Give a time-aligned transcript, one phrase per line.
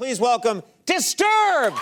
[0.00, 1.76] Please welcome Disturbed!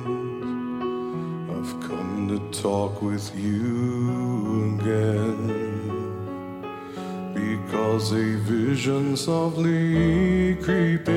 [1.52, 5.49] I've come to talk with you again.
[7.70, 11.14] Because a vision softly creeping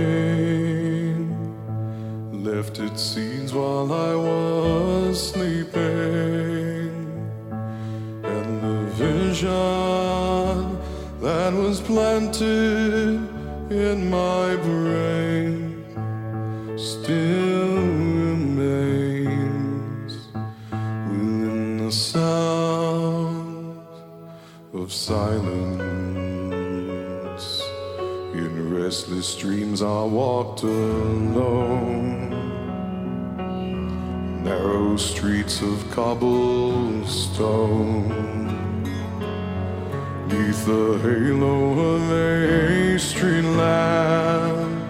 [2.45, 6.93] left its seeds while I was sleeping.
[8.23, 9.49] And the vision
[11.23, 13.27] that was planted
[13.71, 14.42] in my
[29.23, 32.31] Dreams, I walked alone.
[34.43, 37.07] Narrow streets of cobblestone.
[40.27, 44.83] Neath the halo of a street lamp,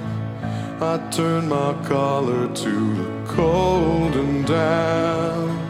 [0.81, 5.61] I turned my collar to the cold and damp.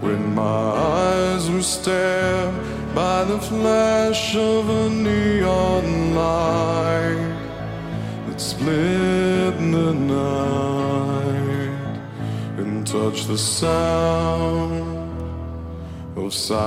[0.00, 2.54] When my eyes were stared
[2.94, 7.31] by the flash of a neon light
[8.62, 11.18] split the night
[12.58, 14.86] and touched the sound
[16.16, 16.62] of silence.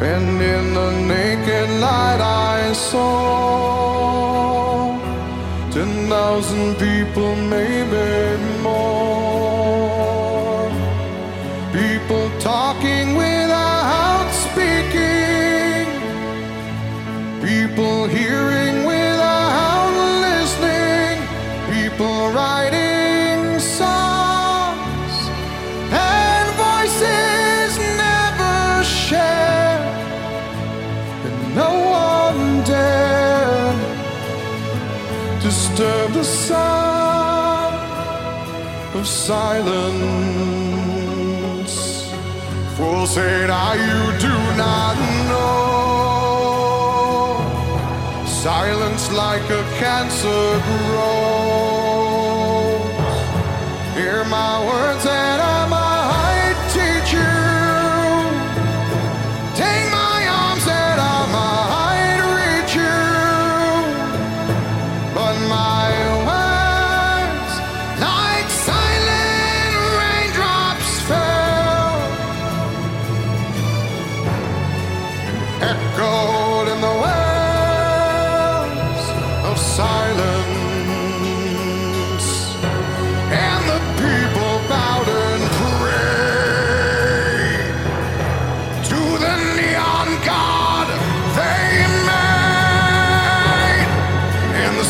[0.00, 3.10] And in the naked light I saw
[5.72, 9.24] ten thousand people, maybe more.
[11.72, 15.86] People talking without speaking,
[17.42, 18.63] people hearing
[39.26, 40.04] silence.
[42.76, 44.96] Fools say now you do not
[45.30, 46.64] know.
[48.26, 52.04] Silence like a cancer grows.
[53.96, 55.53] Hear my words and I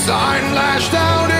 [0.04, 1.33] sign lashed out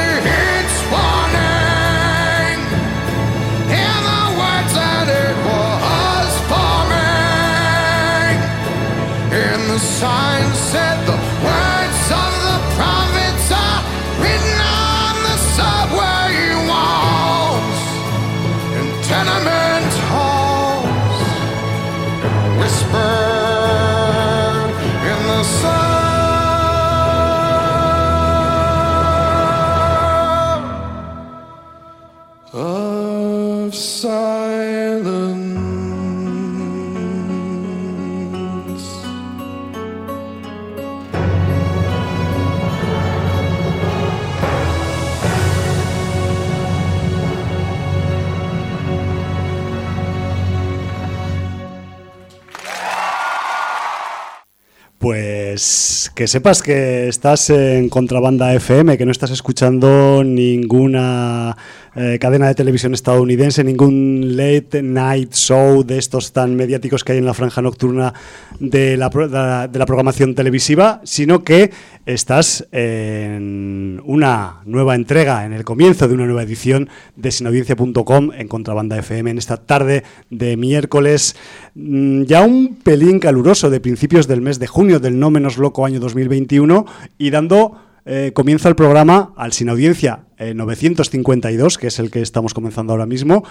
[56.15, 61.57] que sepas que estás en Contrabanda FM, que no estás escuchando ninguna
[61.97, 67.19] eh, cadena de televisión estadounidense, ningún late night show de estos tan mediáticos que hay
[67.19, 68.13] en la franja nocturna
[68.61, 71.71] de la, pro- de la- de la programación televisiva, sino que
[72.07, 78.49] estás en una nueva entrega, en el comienzo de una nueva edición de sinaudiencia.com en
[78.49, 81.37] Contrabanda FM en esta tarde de miércoles,
[81.75, 85.87] mm, ya un pelín caluroso de principios del mes de junio del no menos loco
[85.87, 86.85] año 2021
[87.19, 92.21] y dando eh, comienzo al programa al Sin Audiencia eh, 952, que es el que
[92.21, 93.45] estamos comenzando ahora mismo,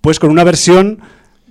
[0.00, 1.00] pues con una versión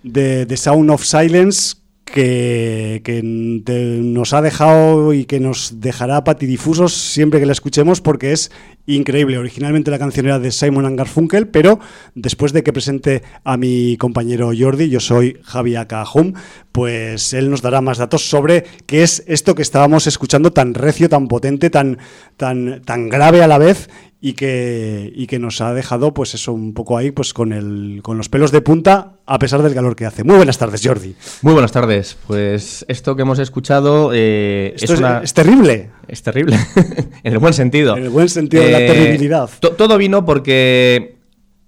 [0.03, 1.77] de The Sound of Silence
[2.13, 8.51] que, nos ha dejado y que nos dejará patidifusos siempre que la escuchemos porque es
[8.85, 9.39] increíble.
[9.39, 11.79] Originalmente la canción era de Simon and Garfunkel, pero
[12.13, 16.33] después de que presente a mi compañero Jordi, yo soy Javi Akahum,
[16.71, 21.09] pues él nos dará más datos sobre qué es esto que estábamos escuchando tan recio,
[21.09, 21.97] tan potente, tan,
[22.37, 23.89] tan, tan grave a la vez
[24.25, 27.99] y que, y que nos ha dejado pues eso un poco ahí pues con, el,
[28.01, 30.23] con los pelos de punta a pesar del calor que hace.
[30.23, 31.13] Muy buenas tardes, Jordi.
[31.41, 32.15] Muy buenas tardes.
[32.25, 35.89] Pues esto que hemos escuchado eh, Esto es, es, una- es terrible.
[36.07, 36.55] es terrible,
[37.23, 37.95] en el buen sentido.
[37.95, 39.49] Eh, En el buen sentido de la terribilidad.
[39.59, 41.17] to- todo vino porque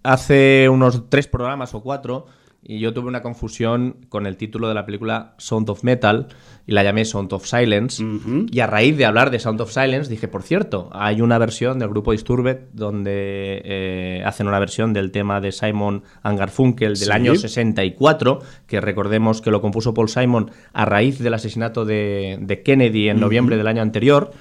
[0.03, 2.25] hace unos tres programas o cuatro
[2.67, 6.27] y yo tuve una confusión con el título de la película Sound of Metal
[6.65, 8.03] y la llamé Sound of Silence.
[8.51, 11.77] Y a raíz de hablar de Sound of Silence dije, por cierto, hay una versión
[11.77, 16.97] del grupo Disturbed donde eh, hacen una versión del tema de Simon and Garfunkel del
[17.07, 17.11] Sí.
[17.11, 22.63] año 64, que recordemos que lo compuso Paul Simon a raíz del asesinato de, de
[22.63, 24.31] Kennedy en noviembre del año anterior.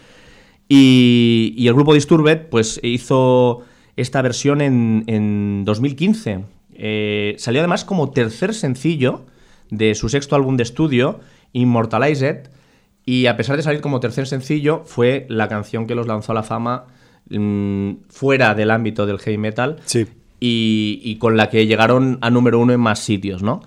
[0.69, 3.61] Y, y el grupo Disturbed pues hizo
[3.97, 6.45] esta versión en, en 2015.
[6.77, 9.25] Eh, salió además como tercer sencillo
[9.71, 11.21] de su sexto álbum de estudio,
[11.53, 12.49] Immortalized,
[13.07, 16.35] y a pesar de salir como tercer sencillo, fue la canción que los lanzó a
[16.37, 16.87] la fama
[17.29, 20.07] mm, fuera del ámbito del heavy metal Sí.
[20.41, 23.63] y, y con la que llegaron a número uno en más sitios, ¿no?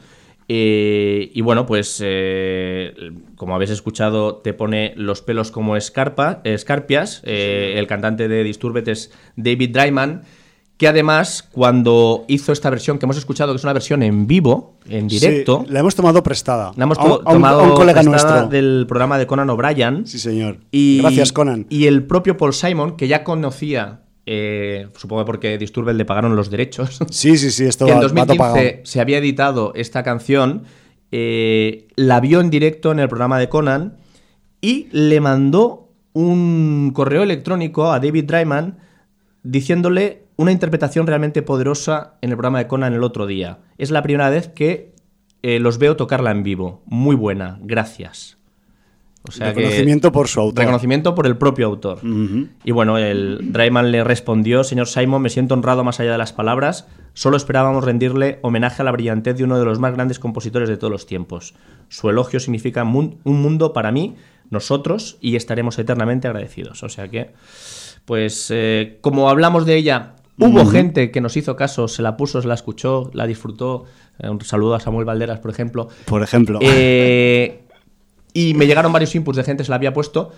[0.50, 7.22] Eh, y bueno, pues eh, como habéis escuchado, te pone los pelos como escarpa, escarpias.
[7.26, 10.24] Eh, el cantante de Disturbed es David Dryman,
[10.78, 14.76] que además, cuando hizo esta versión que hemos escuchado, que es una versión en vivo,
[14.88, 16.72] en directo, Sí, la hemos tomado prestada.
[16.76, 18.50] la hemos a un- to- a un, tomado a un colega prestada nuestro.
[18.50, 20.06] del programa de Conan O'Brien.
[20.06, 20.60] Sí, señor.
[20.72, 21.66] Y, Gracias, Conan.
[21.70, 26.52] Y el propio Paul Simon, que ya conocía, eh, supongo porque Disturbed le pagaron los
[26.52, 28.56] derechos, Sí, sí, sí, esto que en va, va todo pagado.
[28.58, 30.64] 2015 se había editado esta canción,
[31.12, 33.98] eh, la vio en directo en el programa de Conan
[34.62, 38.78] y le mandó un correo electrónico a David Dryman
[39.44, 43.60] diciéndole una interpretación realmente poderosa en el programa de Conan el otro día.
[43.78, 44.94] Es la primera vez que
[45.44, 46.82] eh, los veo tocarla en vivo.
[46.86, 48.38] Muy buena, gracias.
[49.28, 50.60] O sea que- Reconocimiento por su autor.
[50.64, 52.00] Reconocimiento por el propio autor.
[52.64, 56.32] Y bueno, el Drayman le respondió, señor Simon, me siento honrado más allá de las
[56.32, 56.88] palabras.
[57.14, 60.78] Solo esperábamos rendirle homenaje a la brillantez de uno de los más grandes compositores de
[60.78, 61.56] todos los tiempos.
[61.90, 64.16] Su elogio significa un mundo para mí,
[64.50, 66.84] nosotros, y estaremos eternamente agradecidos.
[66.84, 67.32] O sea que,
[68.06, 72.42] pues, eh, como hablamos de ella, hubo gente que nos hizo caso, se la puso,
[72.42, 73.86] se la escuchó, la disfrutó.
[74.20, 75.90] Eh, un saludo a Samuel Valderas, por ejemplo.
[76.06, 76.60] Por ejemplo.
[76.62, 77.64] Eh,
[78.34, 80.32] y me llegaron varios inputs de gente que se la había puesto.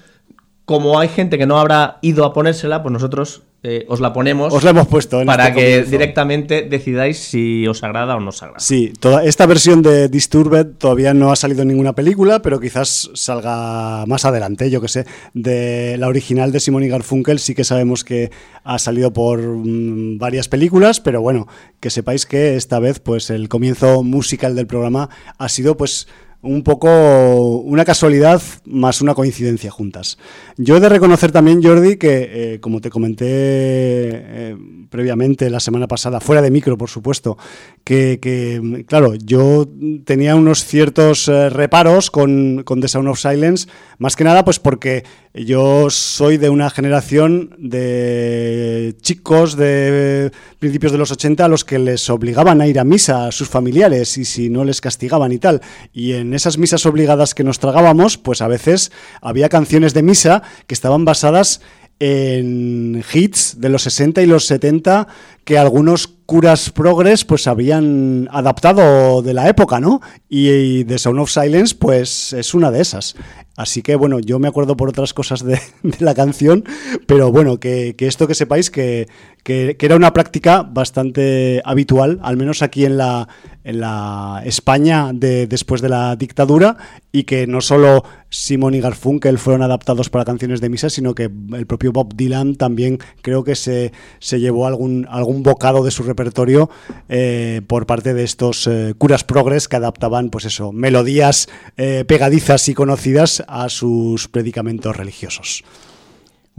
[0.65, 4.53] Como hay gente que no habrá ido a ponérsela, pues nosotros eh, os la ponemos.
[4.53, 5.91] Os la hemos puesto en Para este que comienzo.
[5.91, 8.59] directamente decidáis si os agrada o no os agrada.
[8.59, 13.09] Sí, toda esta versión de Disturbed todavía no ha salido en ninguna película, pero quizás
[13.13, 15.05] salga más adelante, yo que sé.
[15.33, 18.31] De la original de Simon y Garfunkel sí que sabemos que
[18.63, 21.47] ha salido por mm, varias películas, pero bueno,
[21.79, 26.07] que sepáis que esta vez pues el comienzo musical del programa ha sido pues
[26.41, 30.17] un poco una casualidad más una coincidencia juntas.
[30.57, 34.57] Yo he de reconocer también, Jordi, que eh, como te comenté eh,
[34.89, 37.37] previamente la semana pasada, fuera de micro, por supuesto,
[37.83, 39.67] que, que, claro, yo
[40.05, 44.59] tenía unos ciertos eh, reparos con, con The Sound of Silence, más que nada pues
[44.59, 45.03] porque
[45.33, 51.77] yo soy de una generación de chicos de principios de los 80 a los que
[51.77, 55.37] les obligaban a ir a misa a sus familiares y si no les castigaban y
[55.37, 55.61] tal.
[55.93, 60.43] Y en esas misas obligadas que nos tragábamos, pues a veces había canciones de misa
[60.67, 61.61] que estaban basadas
[61.99, 65.07] en hits de los 60 y los 70
[65.43, 70.01] que algunos curas progres pues habían adaptado de la época, ¿no?
[70.29, 73.15] Y, y The Sound of Silence pues es una de esas.
[73.59, 75.59] Así que bueno, yo me acuerdo por otras cosas de,
[75.99, 76.63] la canción,
[77.07, 79.09] pero bueno, que, esto que sepáis que,
[79.43, 83.27] que, que era una práctica bastante habitual, al menos aquí en la,
[83.65, 86.77] en la España de, después de la dictadura,
[87.11, 91.29] y que no solo Simon y Garfunkel fueron adaptados para canciones de misa, sino que
[91.53, 96.03] el propio Bob Dylan también creo que se, se llevó algún, algún bocado de su
[96.03, 96.69] repertorio
[97.09, 102.69] eh, por parte de estos eh, curas progres que adaptaban, pues eso, melodías eh, pegadizas
[102.69, 105.63] y conocidas a sus predicamentos religiosos.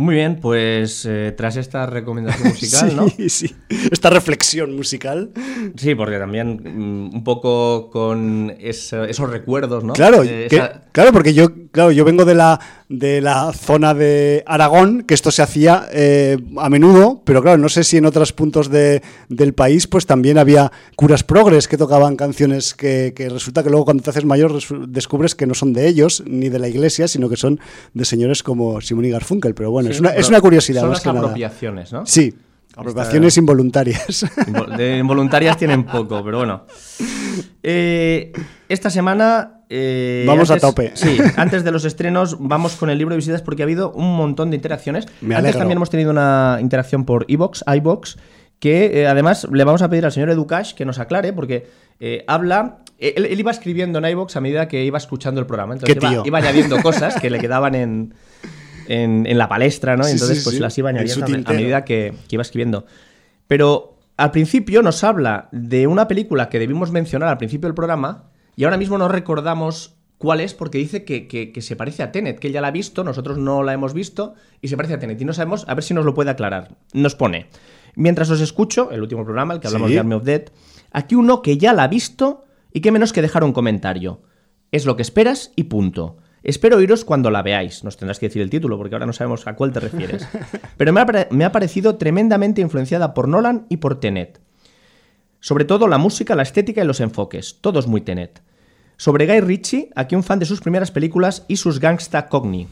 [0.01, 3.29] Muy bien, pues eh, tras esta recomendación musical, sí, ¿no?
[3.29, 3.55] sí.
[3.91, 5.31] Esta reflexión musical.
[5.77, 9.93] Sí, porque también mm, un poco con eso- esos recuerdos, ¿no?
[9.93, 13.93] Claro, Eh, que- esa- claro, porque yo claro, yo vengo de la, de la zona
[13.95, 18.07] de Aragón, que esto se hacía eh, a menudo, pero claro, no sé si en
[18.07, 23.29] otros puntos de- del país pues también había curas progres que tocaban canciones que, que
[23.29, 26.59] resulta que luego cuando te haces mayor descubres que no son de ellos, ni de
[26.59, 27.61] la iglesia, sino que son
[27.95, 29.55] de señores como Simón y Garfunkel.
[29.55, 30.81] Pero bueno, es, una, es una curiosidad.
[30.81, 31.21] Son más las que nada.
[31.21, 32.07] apropiaciones, ¿no?
[32.07, 32.35] Sí,
[32.77, 34.25] apropiaciones involuntarias.
[34.47, 36.65] Invol- De involuntarias tienen poco, pero bueno.
[37.63, 38.33] Eh,
[38.69, 39.63] esta semana.
[39.69, 40.93] eh, Vamos a tope.
[40.95, 44.17] Sí, antes de los estrenos, vamos con el libro de visitas porque ha habido un
[44.17, 45.07] montón de interacciones.
[45.21, 48.17] Me antes también hemos tenido una interacción por iBox, iBox,
[48.59, 51.69] que eh, además le vamos a pedir al señor Educash que nos aclare porque
[52.27, 52.79] habla.
[52.99, 55.73] Él, él iba escribiendo en iBox a medida que iba escuchando el programa.
[55.75, 58.15] Entonces iba, iba añadiendo cosas que le quedaban en,
[58.91, 60.05] en, en la palestra, ¿no?
[60.05, 60.63] Sí, Entonces, sí, pues sí.
[60.63, 62.85] las iba añadiendo a, medida que, que iba escribiendo.
[63.47, 68.31] Pero al principio nos habla de una película que debimos mencionar al principio del programa
[68.57, 72.13] y ahora mismo no recordamos cuál es porque dice que, que- que se parece a
[72.13, 74.95] Tenet, que él ya la ha visto, nosotros no la hemos visto y se parece
[74.95, 76.77] a Tenet y no sabemos, a ver si nos lo puede aclarar.
[76.93, 77.47] Nos pone,
[77.95, 79.95] mientras os escucho, el último programa, el que hablamos Sí.
[79.95, 80.43] de Army of Dead,
[80.93, 84.21] aquí uno que ya la ha visto y que menos que dejar un comentario.
[84.73, 86.19] Es lo que esperas y punto.
[86.43, 87.85] Espero oíros cuando la veáis.
[87.85, 90.27] Nos tendrás que decir el título porque ahora no sabemos a cuál te refieres.
[90.77, 94.41] Pero me ha, pare- me ha parecido tremendamente influenciada por Nolan y por Tenet.
[95.41, 97.59] Sobre todo la música, la estética y los enfoques.
[97.61, 98.43] Todos muy Tenet.
[98.97, 102.69] Sobre Guy Ritchie, aquí un fan de sus primeras películas y sus gangsta cogni.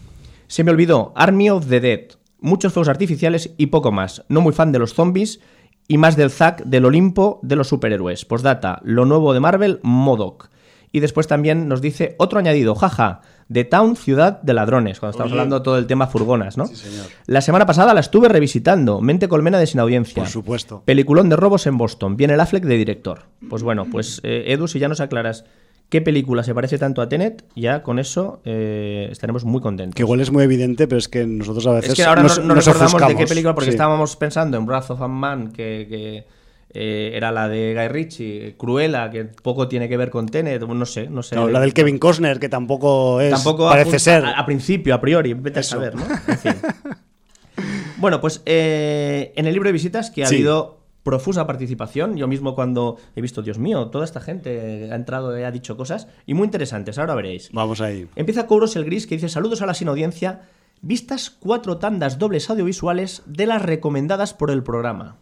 [0.46, 2.00] Se me olvidó Army of the Dead.
[2.40, 4.24] Muchos fuegos artificiales y poco más.
[4.28, 5.40] No muy fan de los zombies
[5.88, 8.24] y más del Zack del Olimpo de los superhéroes.
[8.26, 10.50] Postdata, lo nuevo de Marvel, Modoc.
[10.92, 15.32] Y después también nos dice otro añadido, jaja, The Town, ciudad de ladrones, cuando estamos
[15.32, 15.40] Oye.
[15.40, 16.66] hablando todo el tema furgonas, ¿no?
[16.66, 17.06] Sí, señor.
[17.26, 20.22] La semana pasada la estuve revisitando, Mente Colmena de Sin Audiencia.
[20.22, 20.82] Por supuesto.
[20.84, 23.22] Peliculón de robos en Boston, viene el Affleck de director.
[23.48, 25.44] Pues bueno, pues eh, Edu, si ya nos aclaras
[25.88, 29.94] qué película se parece tanto a Tenet, ya con eso eh, estaremos muy contentos.
[29.94, 32.38] Que igual es muy evidente, pero es que nosotros a veces Es que ahora nos,
[32.40, 33.76] no, no nos recordamos de qué película, porque Sí.
[33.76, 36.24] estábamos pensando en Wrath of a Man, que, que,
[36.74, 40.84] eh, era la de Guy Ritchie, Cruella, que poco tiene que ver con Tenet, no
[40.86, 41.34] sé, no sé.
[41.36, 43.30] Claro, la del Kevin Costner, que tampoco es.
[43.32, 44.24] Tampoco parece apunta- ser.
[44.24, 45.76] A, a principio, a priori, vete Eso.
[45.76, 46.04] a saber, ¿no?
[46.28, 46.52] En fin.
[47.98, 50.36] bueno, pues eh, en el libro de visitas, que ha Sí.
[50.36, 55.38] habido profusa participación, yo mismo cuando he visto, Dios mío, toda esta gente ha entrado
[55.38, 57.48] y ha dicho cosas, y muy interesantes, ahora veréis.
[57.52, 58.06] Vamos ahí.
[58.14, 60.42] Empieza Kouros el Gris que dice saludos a la sin audiencia,
[60.82, 65.16] vistas cuatro tandas dobles audiovisuales de las recomendadas por el programa.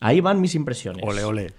[0.00, 1.04] Ahí van mis impresiones.
[1.06, 1.52] Ole, ole.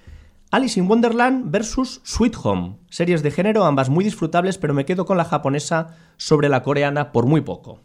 [0.51, 2.77] Alice in Wonderland versus Sweet Home.
[2.89, 7.12] Series de género, ambas muy disfrutables, pero me quedo con la japonesa sobre la coreana
[7.12, 7.82] por muy poco.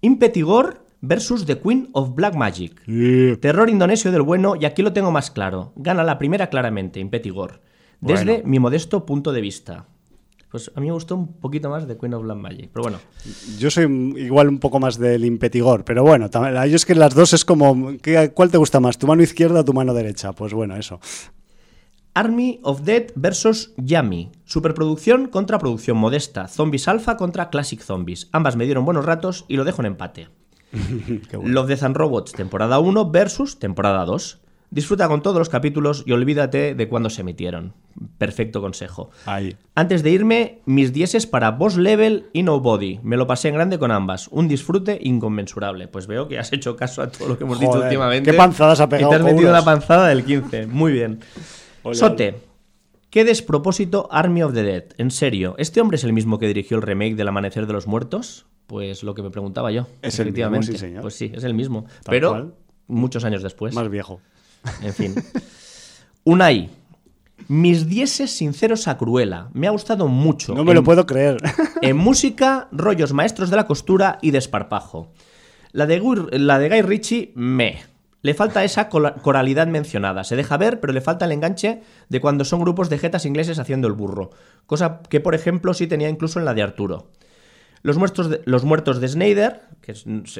[0.00, 2.80] Impetigor versus The Queen of Black Magic.
[3.40, 5.72] Terror indonesio del bueno, y aquí lo tengo más claro.
[5.76, 7.60] Gana la primera claramente, Impetigor.
[8.00, 8.48] Desde Bueno.
[8.48, 9.86] mi modesto punto de vista.
[10.50, 12.70] Pues a mí me gustó un poquito más The Queen of Black Magic.
[12.72, 12.98] Pero bueno,
[13.58, 13.84] Yo soy
[14.16, 17.92] igual un poco más del impetigor, pero bueno, yo es que las dos es como,
[18.02, 18.98] ¿qué- ¿cuál te gusta más?
[18.98, 20.32] ¿Tu mano izquierda o tu mano derecha?
[20.32, 20.98] Pues bueno, eso.
[22.14, 24.30] Army of Dead versus Yummy.
[24.44, 26.48] Superproducción contra producción modesta.
[26.48, 28.28] Zombies Alpha contra Classic Zombies.
[28.32, 30.28] Ambas me dieron buenos ratos y lo dejo en empate.
[31.32, 31.48] Bueno.
[31.48, 34.40] Love, Death and Robots, temporada 1 versus temporada 2.
[34.70, 37.74] Disfruta con todos los capítulos y olvídate de cuándo se emitieron.
[38.18, 39.10] Perfecto consejo.
[39.26, 39.56] Ahí.
[39.74, 43.00] Antes de irme, mis dieces para Boss Level y Nobody.
[43.02, 44.28] Me lo pasé en grande con ambas.
[44.28, 45.88] Un disfrute inconmensurable.
[45.88, 48.30] Pues veo que has hecho caso a todo lo que hemos dicho últimamente.
[48.30, 50.68] qué panzadas ha pegado, Y te has metido la panzada del 15.
[50.68, 51.18] Muy bien.
[51.82, 52.36] Ole, Sote.
[53.10, 54.84] Qué despropósito Army of the Dead.
[54.98, 57.88] En serio, ¿este hombre es el mismo que dirigió el remake del Amanecer de los
[57.88, 58.46] Muertos?
[58.68, 59.88] Pues lo que me preguntaba yo.
[60.00, 60.66] Es el mismo, efectivamente.
[60.72, 61.02] sí, señor.
[61.02, 61.86] Pues sí, es el mismo.
[62.04, 62.54] Tal pero cual.
[62.86, 63.74] muchos años después.
[63.74, 64.20] Más viejo.
[64.82, 65.14] En fin.
[66.24, 66.70] Unai.
[67.48, 69.48] Mis dieces sinceros a Cruella.
[69.54, 70.54] Me ha gustado mucho.
[70.54, 71.38] No me lo puedo creer.
[71.82, 75.10] En música, rollos maestros de la costura y desparpajo.
[75.72, 77.78] La de, Guy- la de Guy Ritchie, me.
[78.22, 80.24] Le falta esa coralidad mencionada.
[80.24, 83.58] Se deja ver, pero le falta el enganche de cuando son grupos de jetas ingleses
[83.58, 84.30] haciendo el burro.
[84.66, 87.08] Cosa que, por ejemplo, sí tenía incluso en la de Arturo.
[87.82, 89.94] Los muertos de, los muertos de Snyder, que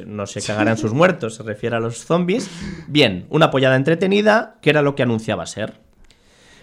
[0.05, 2.49] no se cagarán sus muertos, se refiere a los zombies.
[2.87, 5.79] Bien, una apoyada entretenida, que era lo que anunciaba ser.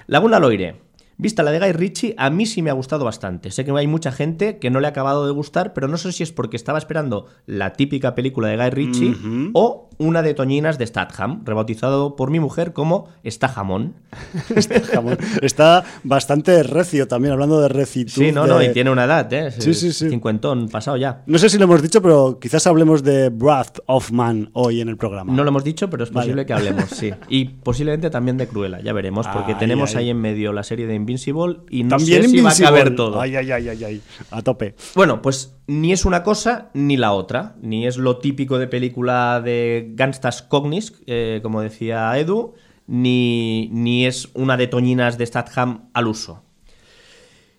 [0.06, 0.87] Laguna Loire.
[1.20, 3.50] Vista la de Guy Ritchie, a mí sí me ha gustado bastante.
[3.50, 6.12] Sé que hay mucha gente que no le ha acabado de gustar, pero no sé
[6.12, 9.16] si es porque estaba esperando la típica película de Guy Ritchie
[9.52, 13.08] o una de Toñinas de Statham, rebautizado por mi mujer como.
[13.24, 13.94] Este jamón.
[15.42, 18.12] Está bastante recio también, hablando de recitud.
[18.12, 19.50] Sí, no, de- no, y tiene una edad, ¿eh?
[19.50, 20.08] Sí, sí, sí.
[20.08, 21.22] Cincuentón, pasado ya.
[21.26, 24.88] No sé si lo hemos dicho, pero quizás hablemos de Wrath of Man hoy en
[24.88, 25.32] el programa.
[25.32, 26.26] No lo hemos dicho, pero es Vale.
[26.26, 27.10] posible que hablemos, sí.
[27.28, 30.94] Y posiblemente también de Cruella, ya veremos, porque tenemos ahí en medio la serie de
[31.08, 33.20] Invincible y no También sé si va a caber todo.
[33.20, 34.02] Ay, ay, ay, ay, ay.
[34.30, 34.74] A tope.
[34.94, 37.56] Bueno, pues ni es una cosa ni la otra.
[37.60, 42.54] Ni es lo típico de película de Gangstas Cognis, eh, como decía Edu,
[42.86, 46.42] ni, ni es una de Toñinas de Statham al uso.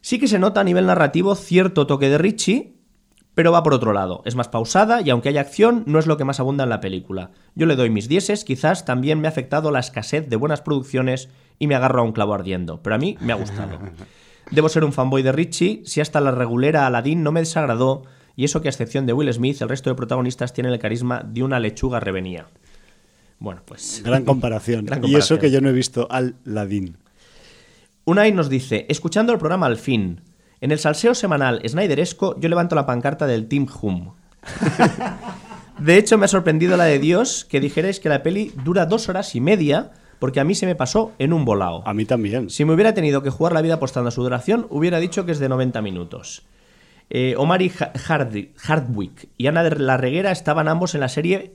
[0.01, 2.78] Sí que se nota a nivel narrativo cierto toque de Richie,
[3.39, 4.21] pero va por otro lado.
[4.25, 6.81] Es más pausada y aunque haya acción, no es lo que más abunda en la
[6.81, 7.31] película.
[7.55, 11.29] Yo le doy mis dieces, quizás también me ha afectado la escasez de buenas producciones
[11.57, 13.79] y me agarro a un clavo ardiendo, pero a mí me ha gustado.
[14.51, 18.03] Debo ser un fanboy de Richie, si hasta la regulera Aladdin no me desagradó,
[18.35, 21.23] y eso que a excepción de Will Smith, el resto de protagonistas tienen el carisma
[21.25, 22.47] de una lechuga revenía.
[23.39, 24.01] Bueno, pues...
[24.03, 24.85] Gran comparación.
[24.85, 26.97] Gran Y eso que yo no he visto al Ladín.
[28.03, 30.19] Unai nos dice, escuchando el programa al fin,
[30.61, 34.11] en el salseo semanal Snyderesco yo levanto la pancarta del Team Hum.
[35.79, 39.07] de hecho, me ha sorprendido la de Dios que dijerais que la peli dura dos
[39.09, 41.83] horas y media, porque a mí se me pasó en un volao.
[41.87, 42.49] A mí también.
[42.49, 45.31] Si me hubiera tenido que jugar la vida apostando a su duración, hubiera dicho que
[45.31, 46.43] es de 90 minutos.
[47.09, 51.53] Eh, Omari Ha- Hardi- Hardwick y Ana de la Reguera estaban ambos en la serie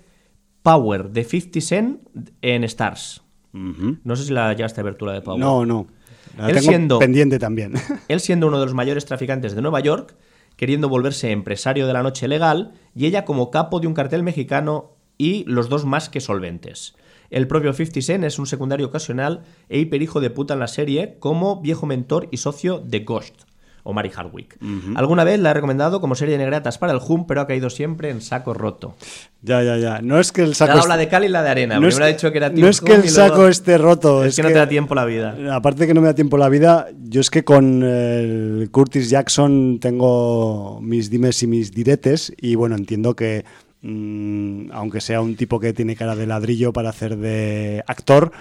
[0.62, 2.00] Power de 50 Cent
[2.42, 3.22] en Stars.
[3.52, 5.38] No sé si la llegaste a ver tú la de Power.
[5.38, 5.86] No, no.
[6.36, 7.74] La Él tengo siendo- pendiente también.
[8.08, 10.14] Él siendo uno de los mayores traficantes de Nueva York,
[10.56, 14.92] queriendo volverse empresario de la noche legal, y ella como capo de un cartel mexicano
[15.18, 16.94] y los dos más que solventes.
[17.30, 21.16] El propio 50 Cent es un secundario ocasional e hiperhijo de puta en la serie
[21.18, 23.42] como viejo mentor y socio de Ghost,
[23.86, 24.56] o Mary Hardwick.
[24.96, 27.70] Alguna vez la he recomendado como serie de negratas para el Hum, pero ha caído
[27.70, 28.96] siempre en saco roto.
[29.42, 30.00] ya, ya, ya.
[30.02, 30.72] No es que el saco.
[30.72, 31.78] ha dado est- la de cal y la de arena.
[31.78, 34.24] no es, ha dicho que era no es que el luego- saco esté roto.
[34.24, 35.36] Es, que, no te da tiempo la vida.
[35.52, 39.78] Aparte que no me da tiempo la vida, yo es que con el Curtis Jackson
[39.80, 43.44] tengo mis dimes y mis diretes y bueno, entiendo que
[43.82, 48.32] mm, aunque sea un tipo que tiene cara de ladrillo para hacer de actor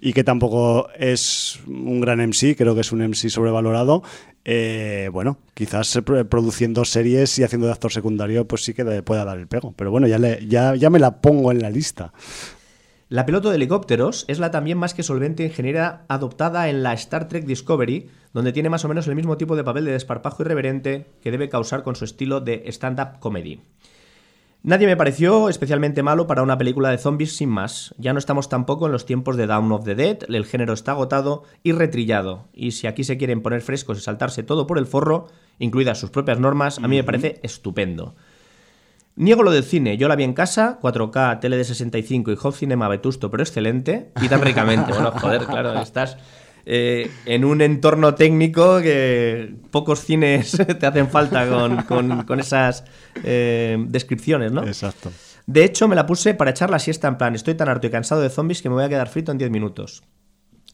[0.00, 4.02] y que tampoco es un gran MC, creo que es un MC sobrevalorado,
[4.44, 9.02] eh, bueno, quizás pro- produciendo series y haciendo de actor secundario pues sí que le
[9.02, 12.12] pueda dar el pego, pero bueno, ya, ya, ya me la pongo en la lista.
[13.10, 17.26] La piloto de helicópteros es la también más que solvente ingeniera adoptada en la Star
[17.26, 21.06] Trek Discovery, donde tiene más o menos el mismo tipo de papel de desparpajo irreverente
[21.22, 23.60] que debe causar con su estilo de stand-up comedy.
[24.62, 27.94] Nadie me pareció especialmente malo para una película de zombies sin más.
[27.96, 30.92] Ya no estamos tampoco en los tiempos de Dawn of the Dead, el género está
[30.92, 32.48] agotado y retrillado.
[32.52, 35.28] Y si aquí se quieren poner frescos y saltarse todo por el forro,
[35.60, 38.16] incluidas sus propias normas, a mí me parece estupendo.
[39.14, 42.56] Niego lo del cine, yo la vi en casa, 4K, tele de 65 y home
[42.56, 44.92] cinema vetusto, pero excelente, y tan ricamente.
[44.94, 46.18] Bueno, joder, claro, estás
[46.70, 52.84] eh, en un entorno técnico que pocos cines te hacen falta con, con- con esas
[53.24, 54.62] eh, descripciones, ¿no?
[54.66, 55.10] Exacto.
[55.46, 57.90] De hecho, me la puse para echar la siesta en plan, estoy tan harto y
[57.90, 60.02] cansado de zombies que me voy a quedar frito en 10 minutos.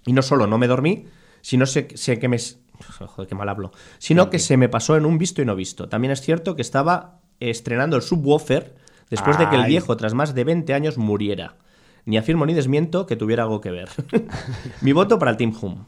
[0.04, 1.07] Y no solo no me dormí,
[1.42, 2.38] sino sé, sé que me...
[2.98, 3.70] Joder, qué mal hablo.
[3.98, 5.88] Sino que se me pasó en un visto y no visto.
[5.88, 8.74] También es cierto que estaba estrenando el subwoofer
[9.11, 11.57] después de que el viejo, tras más de 20 años, muriera.
[12.06, 13.88] Ni afirmo ni desmiento que tuviera algo que ver.
[14.82, 15.84] Mi voto para el Team Hum.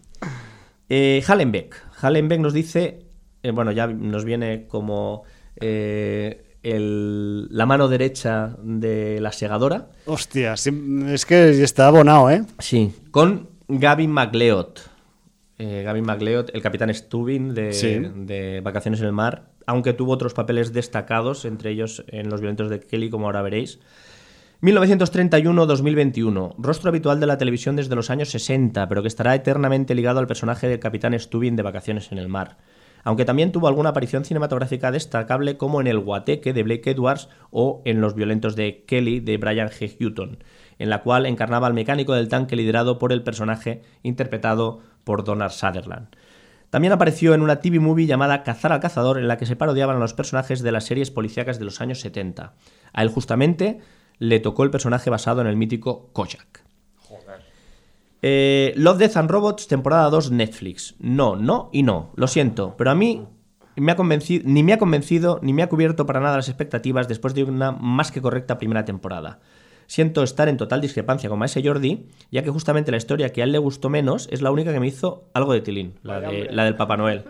[0.88, 1.74] Eh, Hallenbeck.
[2.00, 3.00] Hallenbeck nos dice,
[3.42, 5.24] eh, bueno, ya nos viene como
[5.60, 9.88] eh, el- la mano derecha de la segadora.
[10.06, 12.44] Hostia, es que está abonado, ¿eh?
[12.58, 14.68] Sí, con Gavin MacLeod.
[15.58, 17.98] Eh, Gavin MacLeod, el capitán Stubin de, Sí.
[18.14, 22.68] de Vacaciones en el Mar, aunque tuvo otros papeles destacados, entre ellos en Los violentos
[22.68, 23.80] de Kelly, como ahora veréis.
[24.62, 30.18] 1931-2021, rostro habitual de la televisión desde los años 60, pero que estará eternamente ligado
[30.18, 32.56] al personaje del capitán Stubin de Vacaciones en el Mar.
[33.04, 37.82] Aunque también tuvo alguna aparición cinematográfica destacable como en El Guateque de Blake Edwards o
[37.84, 39.94] en Los violentos de Kelly de Brian G.
[40.00, 40.38] Hutton,
[40.78, 45.52] en la cual encarnaba al mecánico del tanque liderado por el personaje interpretado por Donald
[45.52, 46.08] Sutherland.
[46.70, 49.96] También apareció en una TV movie llamada Cazar al cazador, en la que se parodiaban
[49.96, 52.54] a los personajes de las series policíacas de los años 70.
[52.92, 53.80] A él justamente
[54.18, 56.64] le tocó el personaje basado en el mítico Kojak.
[58.22, 60.94] Eh, Love, Death and Robots, temporada 2, Netflix.
[60.98, 62.10] No, no y no.
[62.16, 63.22] Lo siento, pero a mí
[63.76, 67.08] me ha convencido, ni me ha convencido ni me ha cubierto para nada las expectativas
[67.08, 69.38] después de una más que correcta primera temporada.
[69.88, 73.44] Siento estar en total discrepancia con Maese Jordi, ya que justamente la historia que a
[73.44, 76.48] él le gustó menos es la única que me hizo algo de tilín, la, de-
[76.50, 77.22] la del Papá Noel.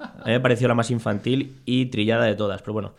[0.00, 2.94] A mí me pareció la más infantil y trillada de todas, pero bueno.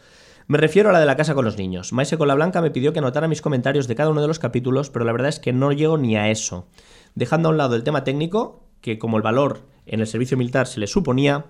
[0.46, 1.94] Me refiero a la de la casa con los niños.
[1.94, 4.40] Maise con la Blanca me pidió que anotara mis comentarios de cada uno de los
[4.40, 6.68] capítulos, pero la verdad es que no llego ni a eso.
[7.16, 10.68] Dejando a un lado el tema técnico, que como el valor en el servicio militar
[10.68, 11.46] se le suponía,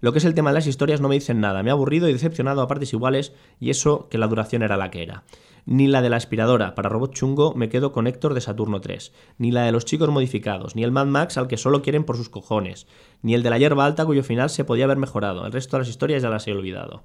[0.00, 1.62] lo que es el tema de las historias no me dicen nada.
[1.64, 4.90] Me ha aburrido y decepcionado a partes iguales, y eso que la duración era la
[4.90, 5.24] que era.
[5.64, 9.12] Ni la de la aspiradora para robot chungo me quedo con Héctor de Saturno 3.
[9.38, 10.76] Ni la de los chicos modificados.
[10.76, 12.86] Ni el Mad Max al que solo quieren por sus cojones.
[13.22, 15.44] Ni el de la hierba alta cuyo final se podía haber mejorado.
[15.44, 17.02] El resto de las historias ya las he olvidado.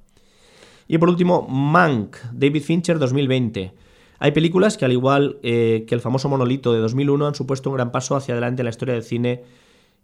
[0.88, 3.74] Y por último, Mank, David Fincher 2020.
[4.20, 7.76] Hay películas que, al igual eh, que el famoso monolito de 2001, han supuesto un
[7.76, 9.44] gran paso hacia adelante en la historia del cine,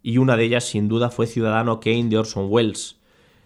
[0.01, 2.97] y una de ellas, sin duda, fue Ciudadano Kane de Orson Welles.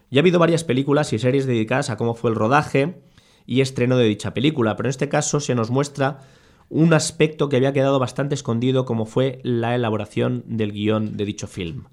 [0.10, 3.02] Ya ha habido varias películas y series dedicadas a cómo fue el rodaje
[3.46, 6.20] y estreno de dicha película, pero en este caso se nos muestra
[6.70, 11.48] un aspecto que había quedado bastante escondido, como fue la elaboración del guion de dicho
[11.48, 11.86] film.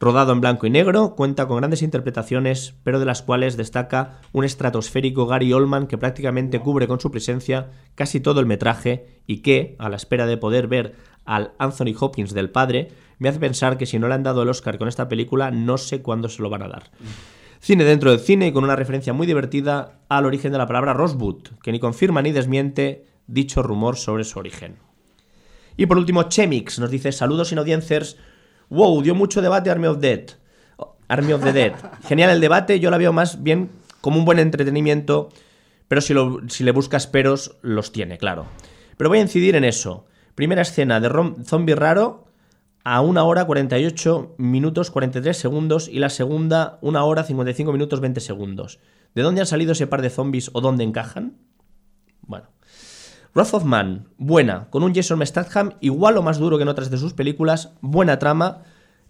[0.00, 4.46] Rodado en blanco y negro, cuenta con grandes interpretaciones, pero de las cuales destaca un
[4.46, 9.76] estratosférico Gary Oldman que prácticamente cubre con su presencia casi todo el metraje y que,
[9.78, 10.94] a la espera de poder ver
[11.26, 14.48] al Anthony Hopkins del padre, me hace pensar que si no le han dado el
[14.48, 16.90] Oscar con esta película, no sé cuándo se lo van a dar.
[17.60, 20.94] Cine dentro del cine y con una referencia muy divertida al origen de la palabra
[20.94, 24.78] Rosebud, que ni confirma ni desmiente dicho rumor sobre su origen.
[25.76, 28.16] Y por último, Chemix nos dice: Saludos sin audiencers.
[28.70, 30.20] Wow, dio mucho debate Army of Dead.
[31.08, 31.72] Army of the Dead.
[32.08, 33.68] Genial el debate, yo la veo más bien
[34.00, 35.28] como un buen entretenimiento,
[35.88, 38.46] pero si, lo- si le buscas peros, los tiene, claro.
[38.96, 40.06] Pero voy a incidir en eso.
[40.34, 42.26] Primera escena de rom- zombie raro
[42.84, 48.20] a 1 hora 48 minutos 43 segundos y la segunda 1 hora 55 minutos 20
[48.20, 48.78] segundos.
[49.14, 51.36] ¿De dónde han salido ese par de zombies o dónde encajan?
[52.22, 52.46] Bueno.
[53.34, 56.90] Wrath of Man, buena, con un Jason Statham igual o más duro que en otras
[56.90, 58.62] de sus películas, buena trama,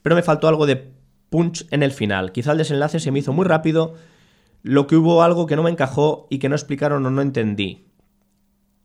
[0.03, 0.93] pero me faltó algo de
[1.31, 2.33] punch en el final.
[2.33, 3.95] Quizá el desenlace se me hizo muy rápido,
[4.63, 7.87] lo que hubo algo que no me encajó y que no explicaron o no entendí.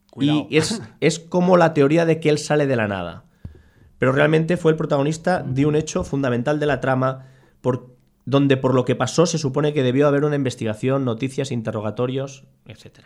[0.10, 0.48] Cuidado.
[0.50, 3.26] Y es, es como la teoría de que él sale de la nada.
[3.98, 7.26] Pero realmente fue el protagonista de un hecho fundamental de la trama,
[7.62, 7.96] por,
[8.26, 13.06] donde por lo que pasó se supone que debió haber una investigación, noticias, interrogatorios, etc.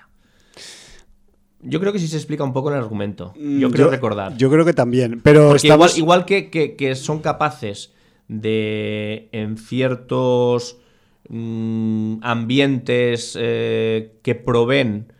[1.61, 3.33] Yo creo que sí se explica un poco en el argumento.
[3.35, 4.33] Yo creo recordar.
[4.33, 5.19] Mm, Yo creo que también.
[5.21, 5.49] Pero
[5.97, 7.91] igual, que, que- que son capaces
[8.27, 10.77] de, en ciertos
[11.29, 15.11] mm, ambientes eh, que proveen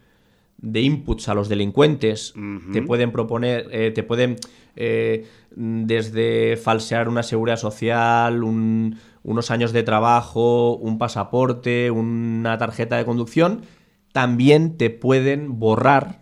[0.62, 2.34] de inputs a los delincuentes,
[2.73, 4.36] te pueden proponer, eh, te pueden
[4.75, 5.25] eh,
[5.56, 12.97] mm, desde falsear una seguridad social, un- unos años de trabajo, un pasaporte, una tarjeta
[12.97, 13.62] de conducción,
[14.13, 16.18] también te pueden borrar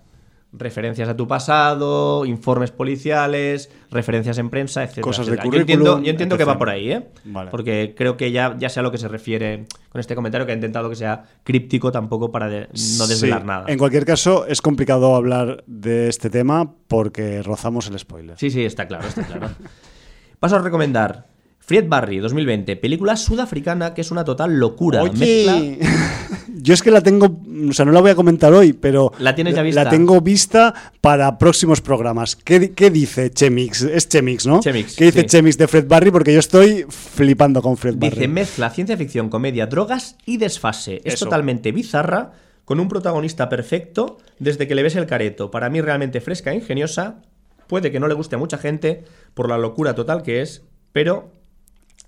[0.57, 4.99] referencias a tu pasado, informes policiales, referencias en prensa, etc.
[5.01, 5.51] Cosas de Yo entiendo,
[5.85, 7.07] currículum, yo entiendo que va por ahí, ¿eh?
[7.25, 7.51] Vale.
[7.51, 10.51] Porque creo que ya, ya sé a lo que se refiere con este comentario, que
[10.51, 12.67] ha intentado que sea críptico tampoco para de-
[12.97, 13.47] no desvelar Sí.
[13.47, 13.65] nada.
[13.67, 18.37] En cualquier caso, es complicado hablar de este tema porque rozamos el spoiler.
[18.37, 19.49] Sí, sí, está claro, está claro.
[20.39, 21.25] Paso a recomendar
[21.59, 25.03] Fried Barry 2020, película sudafricana que es una total locura.
[25.03, 25.79] Mezcla- Oye,
[26.55, 29.35] yo es que la tengo, o sea, no la voy a comentar hoy, pero ¿La
[29.35, 29.83] tienes ya vista?
[29.83, 32.35] La tengo vista para próximos programas.
[32.35, 33.81] ¿Qué, qué dice Chemix?
[33.81, 34.59] Es Chemix, ¿no?
[34.61, 35.25] Chemix, ¿Qué dice sí.
[35.27, 36.11] Chemix de Fred Barry?
[36.11, 38.27] Porque yo estoy flipando con Fred Dice, Barry.
[38.27, 41.01] mezcla ciencia ficción, comedia, drogas y desfase.
[41.03, 41.25] Es Eso.
[41.25, 42.31] totalmente bizarra,
[42.65, 45.51] con un protagonista perfecto desde que le ves el careto.
[45.51, 47.21] Para mí realmente fresca e ingeniosa.
[47.67, 51.31] Puede que no le guste a mucha gente por la locura total que es, pero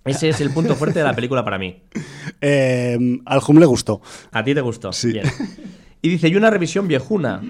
[0.06, 1.84] ese es el punto fuerte de la película para mí.
[2.42, 4.02] Eh, al Hum le gustó.
[4.32, 4.92] A ti te gustó.
[4.94, 5.14] Sí.
[5.14, 5.26] Bien.
[6.02, 7.42] Y dice, y una revisión viejuna.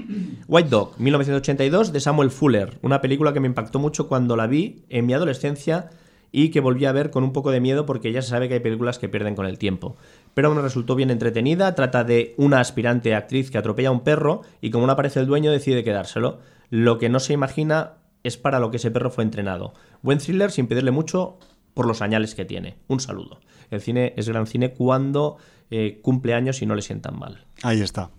[0.47, 2.79] White Dog, 1982, de Samuel Fuller.
[2.81, 5.91] Una película que me impactó mucho cuando la vi en mi adolescencia
[6.31, 8.55] y que volví a ver con un poco de miedo porque ya se sabe que
[8.55, 9.97] hay películas que pierden con el tiempo.
[10.33, 11.75] Pero me resultó bien entretenida.
[11.75, 15.27] Trata de una aspirante actriz que atropella a un perro y como no aparece el
[15.27, 16.39] dueño decide quedárselo.
[16.71, 19.73] Lo que no se imagina es para lo que ese perro fue entrenado.
[20.01, 21.37] Buen thriller sin pedirle mucho
[21.75, 22.77] por los añales que tiene.
[22.87, 23.39] Un saludo.
[23.71, 25.37] El cine es gran cine cuando
[25.71, 27.45] eh, cumple años y no le sientan mal.
[27.63, 28.09] Ahí está.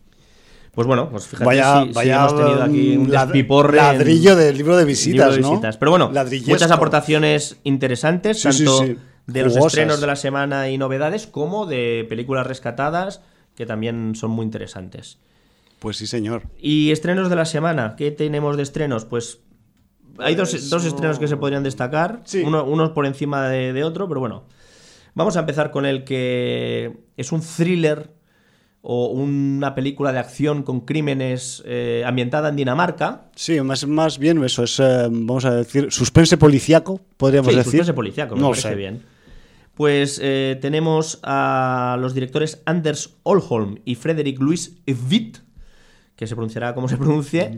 [0.72, 3.78] Pues bueno, pues fíjate Vaya, si, si vaya hemos tenido aquí un lad- despiporre.
[3.78, 5.78] en- ladrillo del libro de visitas, libro de ¿no?
[5.78, 6.12] Pero bueno,
[6.46, 8.96] muchas aportaciones interesantes, Sí, tanto sí.
[9.26, 13.20] de los estrenos de la semana y novedades, como de películas rescatadas,
[13.56, 15.18] que también son muy interesantes.
[15.80, 16.42] Pues sí, señor.
[16.60, 19.04] Y estrenos de la semana, ¿qué tenemos de estrenos?
[19.06, 19.40] Pues
[20.18, 22.42] hay dos, dos estrenos que se podrían destacar, Sí.
[22.46, 24.44] uno, unos por encima de, de otro, pero bueno.
[25.14, 28.10] Vamos a empezar con el que es un thriller
[28.82, 33.30] o una película de acción con crímenes eh, ambientada en Dinamarca.
[33.34, 37.72] Sí, más, más bien eso es, eh, vamos a decir, suspense policíaco, podríamos Sí, decir.
[37.72, 38.74] suspense policíaco, me no parece sé.
[38.76, 39.02] bien.
[39.74, 44.78] Pues eh, tenemos a los directores Anders Olholm y Frederick Louis
[45.10, 45.38] Witt,
[46.20, 47.50] que se pronunciará como se pronuncie,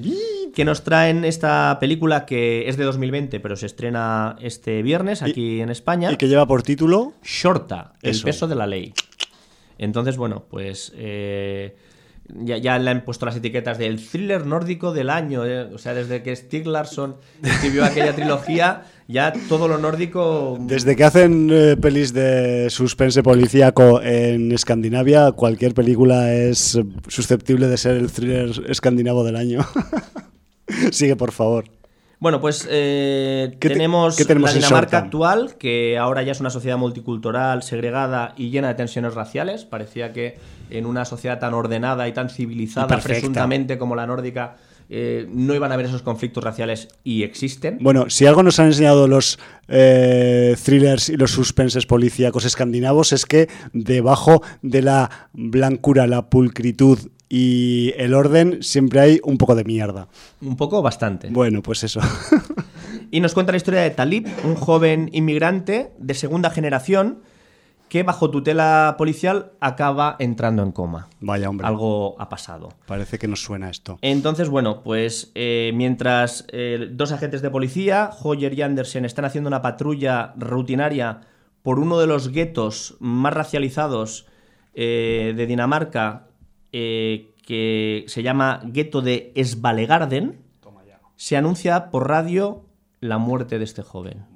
[0.54, 5.60] que nos traen esta película que es de 2020, pero se estrena este viernes aquí
[5.60, 6.12] en España.
[6.12, 7.12] Y que lleva por título.
[7.24, 8.24] Shorta, el Eso.
[8.24, 8.94] peso de la ley.
[9.78, 11.74] Entonces, bueno, pues eh,
[12.28, 15.44] ya, ya le han puesto las etiquetas del thriller nórdico del año.
[15.44, 15.62] eh.
[15.74, 20.56] O sea, desde que Stieg Larsson escribió aquella trilogía, ya todo lo nórdico...
[20.60, 27.76] Desde que hacen eh, pelis de suspense policíaco en Escandinavia, cualquier película es susceptible de
[27.76, 29.60] ser el thriller escandinavo del año.
[30.90, 31.64] Sigue, por favor.
[32.18, 36.30] Bueno, pues eh, ¿Qué te- tenemos, qué tenemos la en Dinamarca actual, que ahora ya
[36.30, 39.64] es una sociedad multicultural, segregada y llena de tensiones raciales.
[39.64, 40.38] Parecía que
[40.70, 44.54] en una sociedad tan ordenada y tan civilizada, Y presuntamente como la nórdica,
[44.94, 47.78] eh, no iban a haber esos conflictos raciales y existen.
[47.80, 53.24] Bueno, si algo nos han enseñado los eh, thrillers y los suspenses policíacos escandinavos es
[53.24, 56.98] que debajo de la blancura, la pulcritud
[57.30, 60.08] y el orden siempre hay un poco de mierda.
[60.42, 61.28] Un poco bastante.
[61.30, 62.00] Bueno, pues eso.
[63.14, 67.18] Y nos cuenta la historia de Talib, un joven inmigrante de segunda generación
[67.92, 71.08] que bajo tutela policial acaba entrando en coma.
[71.20, 71.66] Vaya hombre.
[71.66, 72.70] Algo ha pasado.
[72.86, 73.98] Parece que nos suena esto.
[74.00, 79.48] Entonces, bueno, pues eh, mientras eh, dos agentes de policía, Hoyer y Andersen, están haciendo
[79.48, 81.20] una patrulla rutinaria
[81.60, 84.26] por uno de los guetos más racializados
[84.72, 86.28] eh, de Dinamarca,
[86.72, 90.40] que se llama gueto de Svalegarden,
[91.16, 92.64] se anuncia por radio
[93.00, 94.31] la muerte de este joven.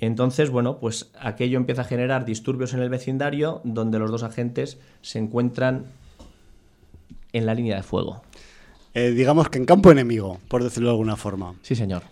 [0.00, 4.78] Entonces, bueno, pues aquello empieza a generar disturbios en el vecindario donde los dos agentes
[5.02, 5.86] se encuentran
[7.32, 8.22] en la línea de fuego.
[8.94, 11.54] Eh, digamos que en campo enemigo, por decirlo de alguna forma.
[11.62, 12.02] Sí, señor.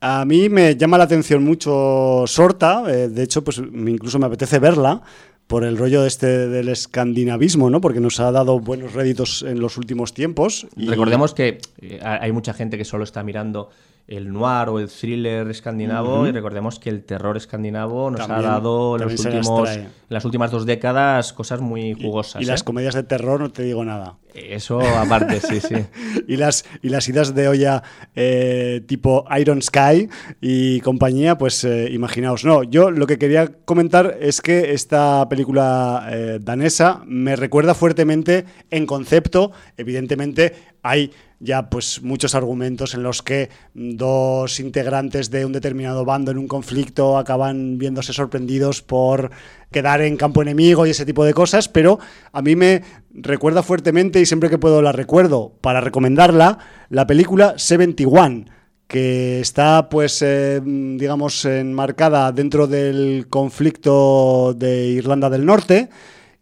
[0.00, 4.58] A mí me llama la atención mucho Sorta, eh, de hecho, pues incluso me apetece
[4.58, 5.02] verla
[5.46, 7.80] por el rollo este del escandinavismo, ¿no?
[7.80, 10.66] Porque nos ha dado buenos réditos en los últimos tiempos.
[10.76, 13.68] y- Recordemos que eh, hay mucha gente que solo está mirando
[14.06, 18.52] el noir o el thriller escandinavo y recordemos que el terror escandinavo nos También- ha
[18.54, 19.26] dado en, los las
[19.76, 22.42] en las últimas dos décadas cosas muy jugosas.
[22.42, 22.64] Y las ¿eh?
[22.64, 24.16] comedias de terror no te digo nada.
[24.34, 25.74] Eso aparte, sí, sí.
[26.28, 27.82] y las y las idas de olla
[28.14, 30.08] eh, tipo Iron Sky
[30.40, 32.44] y compañía, pues eh, imaginaos.
[32.44, 38.46] No, yo lo que quería comentar es que esta película eh, danesa me recuerda fuertemente
[38.70, 39.52] en concepto.
[39.76, 46.30] Evidentemente hay ya pues muchos argumentos en los que dos integrantes de un determinado bando
[46.30, 49.32] en un conflicto acaban viéndose sorprendidos por
[49.72, 51.98] quedar en campo enemigo y ese tipo de cosas, pero
[52.30, 52.82] a mí me
[53.12, 56.58] recuerda fuertemente y siempre que puedo la recuerdo para recomendarla,
[56.88, 58.44] la película 71
[58.86, 65.88] que está pues eh, digamos enmarcada dentro del conflicto de Irlanda del Norte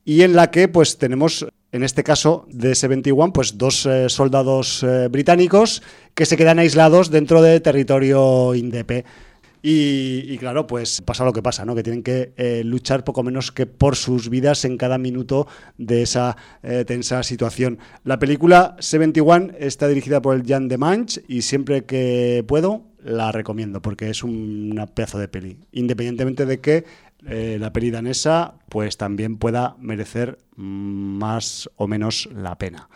[0.05, 4.83] y en la que pues tenemos en este caso de 71 pues dos eh, soldados
[4.83, 5.83] eh, británicos
[6.15, 9.05] que se quedan aislados dentro de territorio indepe.
[9.63, 11.75] Y, claro, pues pasa lo que pasa, ¿no?
[11.75, 15.47] Que tienen que eh, luchar poco menos que por sus vidas en cada minuto
[15.77, 17.79] de esa eh, tensa situación.
[18.05, 23.33] La película 71 está dirigida por el Jan de Manch y siempre que puedo la
[23.33, 25.59] recomiendo porque es un- una pedazo de peli.
[25.73, 26.85] Independientemente de que
[27.27, 32.89] eh, la peli danesa pues también pueda merecer más o menos la pena.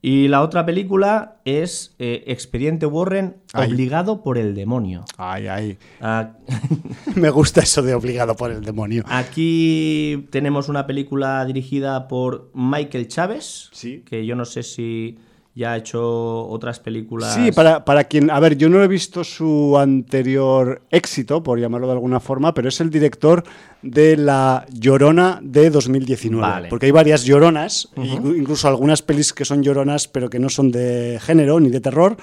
[0.00, 3.68] Y la otra película es eh, Expediente Warren, Ay.
[3.72, 5.04] obligado por el demonio.
[5.16, 5.78] Ay, ay.
[6.00, 6.34] Ah,
[7.16, 9.02] Me gusta eso de obligado por el demonio.
[9.08, 14.02] Aquí tenemos una película dirigida por Michael Chávez, Sí.
[14.06, 15.18] que yo no sé si
[15.58, 17.34] ya ha hecho otras películas.
[17.34, 18.30] Sí, para, para quien.
[18.30, 22.68] A ver, yo no he visto su anterior éxito, por llamarlo de alguna forma, pero
[22.68, 23.42] es el director
[23.82, 26.40] de La Llorona de 2019.
[26.40, 26.68] Vale.
[26.68, 30.70] Porque hay varias lloronas, inclu- incluso algunas pelis que son lloronas, pero que no son
[30.70, 32.16] de género ni de terror.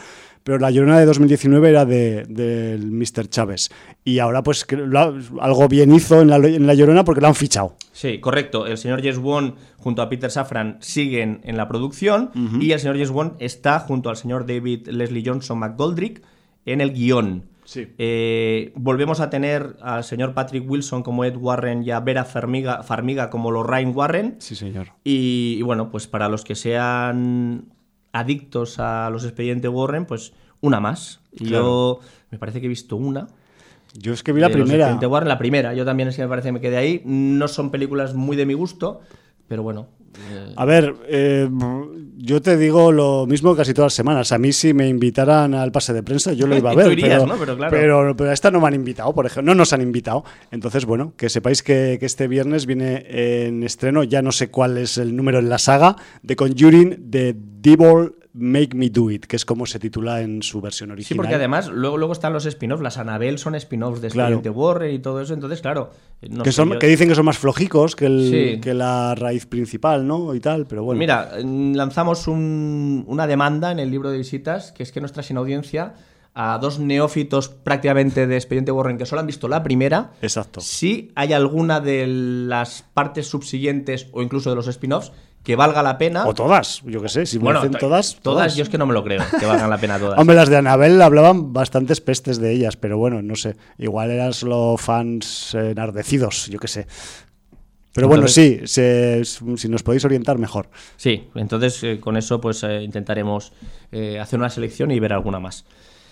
[0.43, 3.27] Pero la Llorona de 2019 era de, del Mr.
[3.29, 3.71] Chávez.
[4.03, 7.19] Y ahora, pues, que lo ha- algo bien hizo en la, en la Llorona porque
[7.19, 7.75] lo han fichado.
[7.91, 8.67] Sí, correcto.
[8.67, 12.95] El señor James Wan junto a Peter Safran siguen en la producción y el señor
[12.95, 16.23] James Wan está junto al señor David Leslie Johnson McGoldrick
[16.65, 17.43] en el guion.
[17.65, 17.89] Sí.
[17.99, 22.81] Eh, volvemos a tener al señor Patrick Wilson como Ed Warren y a Vera Farmiga,
[22.81, 24.37] Farmiga como Lorraine Warren.
[24.39, 24.87] Sí, señor.
[25.03, 27.65] Y, y bueno, pues para los que sean
[28.11, 31.21] adictos a los expedientes Warren, pues una más.
[31.31, 31.99] Yo
[32.31, 33.27] me parece que he visto una.
[33.93, 34.95] Yo es que vi la primera.
[34.95, 35.75] Warren, la primera.
[35.75, 37.03] Yo también es que me parece que me quedé ahí.
[37.05, 39.01] No son películas muy de mi gusto,
[39.47, 39.87] pero bueno.
[40.55, 41.49] A ver, eh,
[42.17, 44.31] yo te digo lo mismo casi todas las semanas.
[44.31, 46.91] A mí si me invitaran al pase de prensa, yo lo iba a ver.
[46.91, 47.37] irías, pero, ¿no?
[47.37, 47.71] Pero claro.
[47.71, 49.53] pero, pero a esta no me han invitado, por ejemplo.
[49.53, 50.23] No nos han invitado.
[50.51, 54.77] Entonces, bueno, que sepáis que, que este viernes viene en estreno, ya no sé cuál
[54.77, 59.37] es el número en la saga, de Conjuring, de Devil Make Me Do It, que
[59.37, 61.07] es como se titula en su versión original.
[61.07, 64.35] Sí, porque además luego, luego están los spin-offs, las Annabelle son spin-offs de Claro.
[64.35, 65.91] Expediente Warren y todo eso, entonces claro,
[66.29, 68.59] no que, sé, son, yo- que dicen que son más flojicos que, el, Sí.
[68.61, 70.35] que la raíz principal, ¿no?
[70.35, 70.99] Y tal, pero bueno.
[70.99, 75.37] Mira, lanzamos un- una demanda en el libro de visitas, que es que nuestra sin
[75.37, 75.93] audiencia
[76.33, 80.59] a dos neófitos prácticamente de Expediente Warren que solo han visto la primera, Exacto.
[80.59, 85.13] si hay alguna de las partes subsiguientes o incluso de los spin-offs
[85.45, 86.27] que valga la pena.
[86.27, 88.85] O todas, yo qué sé, si me hacen to- todas, todas, yo es que no
[88.85, 90.17] me lo creo, que valgan la pena todas.
[90.19, 93.55] Hombre, las de Anabel hablaban bastantes pestes de ellas, pero bueno, no sé.
[93.77, 96.87] Igual eran solo fans enardecidos, yo qué sé.
[97.93, 100.69] Pero bueno, sí, se- si nos podéis orientar, mejor.
[100.97, 103.53] Sí, entonces eh, con eso pues eh, intentaremos
[103.93, 105.63] eh, hacer una selección y ver alguna más.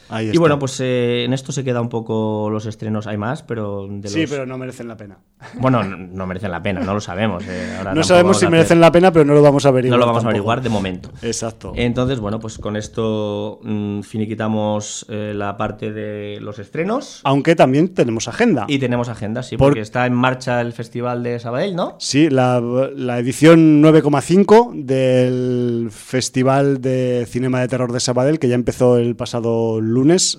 [0.10, 0.39] Ahí Y está.
[0.39, 4.08] bueno, pues eh, en esto se queda un poco los estrenos, hay más, pero de
[4.10, 5.18] Sí, los- pero no merecen la pena.
[5.60, 7.44] Bueno, no, no merecen la pena, no lo sabemos.
[7.48, 10.00] eh, ahora No sabemos si merecen la pena, pero no lo vamos a averiguar.
[10.00, 11.10] No lo vamos a averiguar de momento.
[11.22, 11.74] Exacto.
[11.76, 17.22] Entonces, bueno, pues con esto mm, finiquitamos eh, la parte de los estrenos.
[17.24, 18.66] Aunque también tenemos agenda.
[18.68, 21.96] Y tenemos agenda, sí, Por- porque está en marcha el Festival de Sabadell, ¿no?
[22.00, 28.56] Sí, la, la edición 9,5 del Festival de Cinema de Terror de Sabadell, que ya
[28.56, 29.92] empezó el pasado lunes,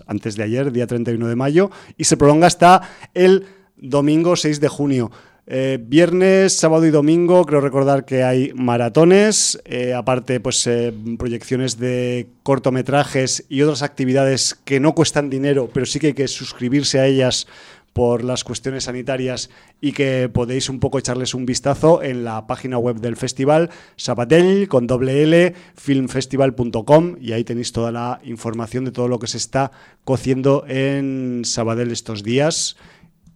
[0.07, 2.83] antes de ayer, día 31 de mayo, y se prolonga hasta
[3.15, 5.11] el domingo 6 de junio.
[5.47, 11.79] Eh, viernes, sábado y domingo, creo recordar que hay maratones, eh, aparte pues eh, proyecciones
[11.79, 16.99] de cortometrajes y otras actividades que no cuestan dinero, pero sí que hay que suscribirse
[16.99, 17.47] a ellas
[17.95, 19.49] por las cuestiones sanitarias
[19.81, 24.69] y que podéis un poco echarles un vistazo en la página web del festival, Sabadell,
[24.69, 29.39] con doble L, filmfestival.com, y ahí tenéis toda la información de todo lo que se
[29.39, 29.71] está
[30.05, 32.77] cociendo en Sabadell estos días,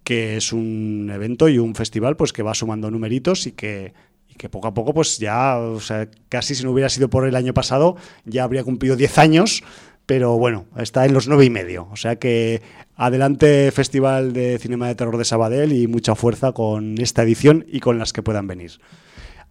[0.02, 3.94] que es un evento y un festival pues que va sumando numeritos y que,
[4.36, 7.36] que poco a poco pues ya, o sea, casi si no hubiera sido por el
[7.36, 9.62] año pasado, ya habría cumplido 10 años,
[10.08, 11.86] pero bueno, está en los nueve y medio.
[11.92, 12.62] O sea que
[12.96, 17.80] adelante Festival de Cinema de Terror de Sabadell y mucha fuerza con esta edición y
[17.80, 18.70] con las que puedan venir.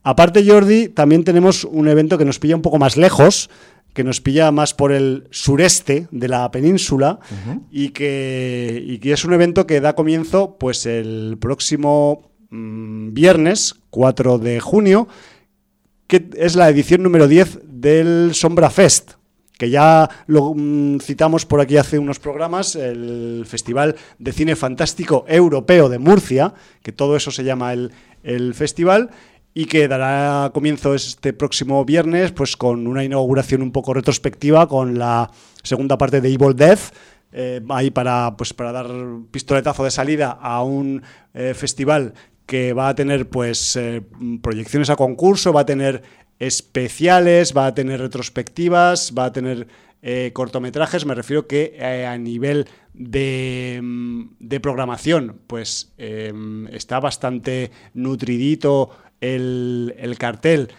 [0.02, 3.52] Aparte, Jordi, también tenemos un evento que nos pilla un poco más lejos,
[3.94, 7.20] que nos pilla más por el sureste de la península
[7.70, 13.76] y, que, y que es un evento que da comienzo pues el próximo mm, viernes
[13.92, 15.08] 4 de junio,
[16.08, 19.17] que es la edición número 10 del Sombra Fest,
[19.58, 25.26] que ya lo mm, citamos por aquí hace unos programas, el Festival de Cine Fantástico
[25.28, 27.92] Europeo de Murcia, que todo eso se llama el,
[28.24, 29.10] el festival,
[29.54, 35.00] y que dará comienzo este próximo viernes pues con una inauguración un poco retrospectiva con
[35.00, 35.32] la
[35.64, 36.94] segunda parte de Evil Death,
[37.32, 38.88] eh, ahí para, pues, para dar
[39.32, 41.02] pistoletazo de salida a un
[41.34, 42.14] eh, festival
[42.46, 44.02] que va a tener pues eh,
[44.42, 46.04] proyecciones a concurso, va a tener
[46.40, 49.68] especiales, va a tener retrospectivas, va a tener
[50.02, 51.06] eh, cortometrajes.
[51.06, 56.34] Me refiero que eh, a nivel de, mm, de programación, pues eh,
[56.72, 60.70] está bastante nutridito el, el cartel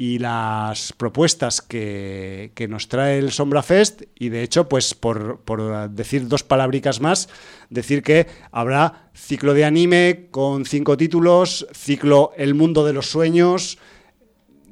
[0.00, 5.40] y las propuestas que, que nos trae el Sombra Fest y de hecho, pues por,
[5.40, 7.28] por decir dos palabricas más,
[7.68, 13.78] decir que habrá ciclo de anime con cinco títulos, ciclo El Mundo de los Sueños,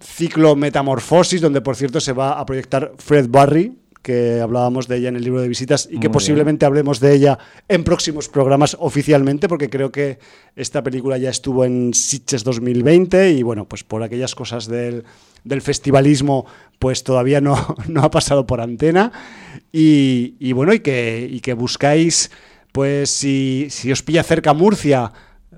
[0.01, 5.09] ciclo Metamorfosis, donde por cierto se va a proyectar Fred Barry, que hablábamos de ella
[5.09, 9.49] en el libro de visitas y que posiblemente hablemos de ella en próximos programas oficialmente,
[9.49, 10.21] porque creo que
[10.55, 15.03] esta película ya estuvo en Sitges 2020 y bueno, pues por aquellas cosas del,
[15.43, 16.47] del festivalismo,
[16.79, 19.11] pues todavía no, no ha pasado por antena.
[19.73, 22.31] Y, y bueno, y que, y que buscáis,
[22.71, 25.13] pues si, si os pilla cerca Murcia,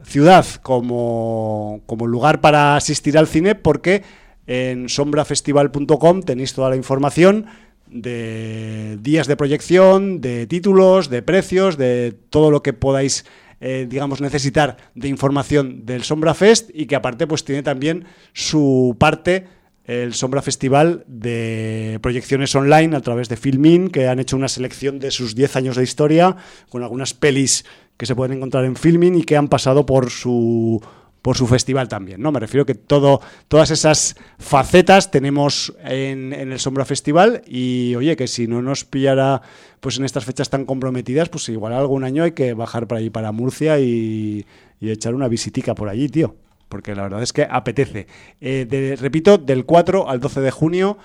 [0.05, 4.03] ciudad, como, como lugar para asistir al cine, porque
[4.49, 7.47] en sombrafestival.com tenéis toda la información
[7.87, 13.25] de días de proyección, de títulos, de precios, de todo lo que podáis,
[13.61, 18.97] eh, digamos, necesitar de información del Sombra Fest y que aparte pues tiene también su
[18.99, 19.47] parte
[19.85, 24.99] el Sombra Festival de proyecciones online a través de Filmin, que han hecho una selección
[24.99, 26.37] de sus 10 años de historia
[26.69, 27.65] con algunas pelis
[27.97, 30.81] que se pueden encontrar en Filmin y que han pasado por su
[31.23, 32.33] por su festival también, ¿no?
[32.33, 38.17] Me refiero que todo, todas esas facetas tenemos en, en el Sombra Festival y oye,
[38.17, 39.43] que si no nos pillara
[39.81, 43.11] pues en estas fechas tan comprometidas, pues igual algún año hay que bajar para allí
[43.11, 44.47] para Murcia y,
[44.81, 46.37] y echar una visitica por allí, tío.
[46.69, 48.07] porque la verdad es que apetece.
[48.41, 50.99] Eh, repito, del 4 al 12 de junio,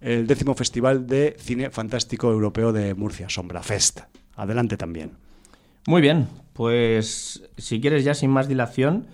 [0.00, 4.00] el décimo Festival de Cine Fantástico Europeo de Murcia, Sombra Fest.
[4.36, 5.12] Adelante también.
[5.86, 9.06] Muy bien, pues si quieres ya sin más dilación,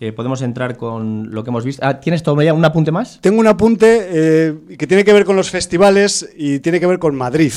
[0.00, 1.84] eh, podemos entrar con lo que hemos visto.
[1.84, 3.18] Ah, ¿Tienes todavía un apunte más?
[3.20, 6.98] Tengo un apunte eh, que tiene que ver con los festivales y tiene que ver
[6.98, 7.52] con Madrid.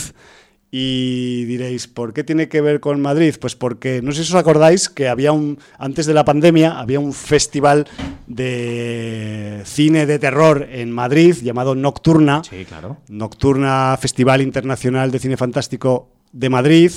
[0.73, 3.35] Y diréis, ¿por qué tiene que ver con Madrid?
[3.39, 7.01] Pues porque, no sé si os acordáis, que había un, antes de la pandemia, había
[7.01, 7.87] un festival
[8.25, 12.41] de cine de terror en Madrid llamado Nocturna.
[12.49, 12.97] Sí, claro.
[13.09, 16.91] Nocturna Festival Internacional de Cine Fantástico de Madrid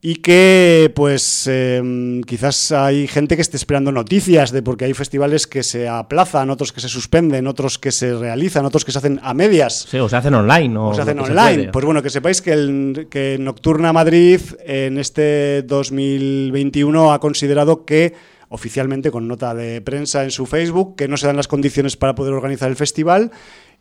[0.00, 5.48] y que pues eh, quizás hay gente que esté esperando noticias de porque hay festivales
[5.48, 9.18] que se aplazan, otros que se suspenden, otros que se realizan, otros que se hacen
[9.24, 9.86] a medias.
[9.90, 10.76] Sí, o se hacen online.
[10.78, 11.70] O, O se hacen online.
[11.72, 18.14] pues bueno, que sepáis que, el, que Nocturna Madrid en este 2021 ha considerado que
[18.50, 22.14] oficialmente con nota de prensa en su Facebook que no se dan las condiciones para
[22.14, 23.30] poder organizar el festival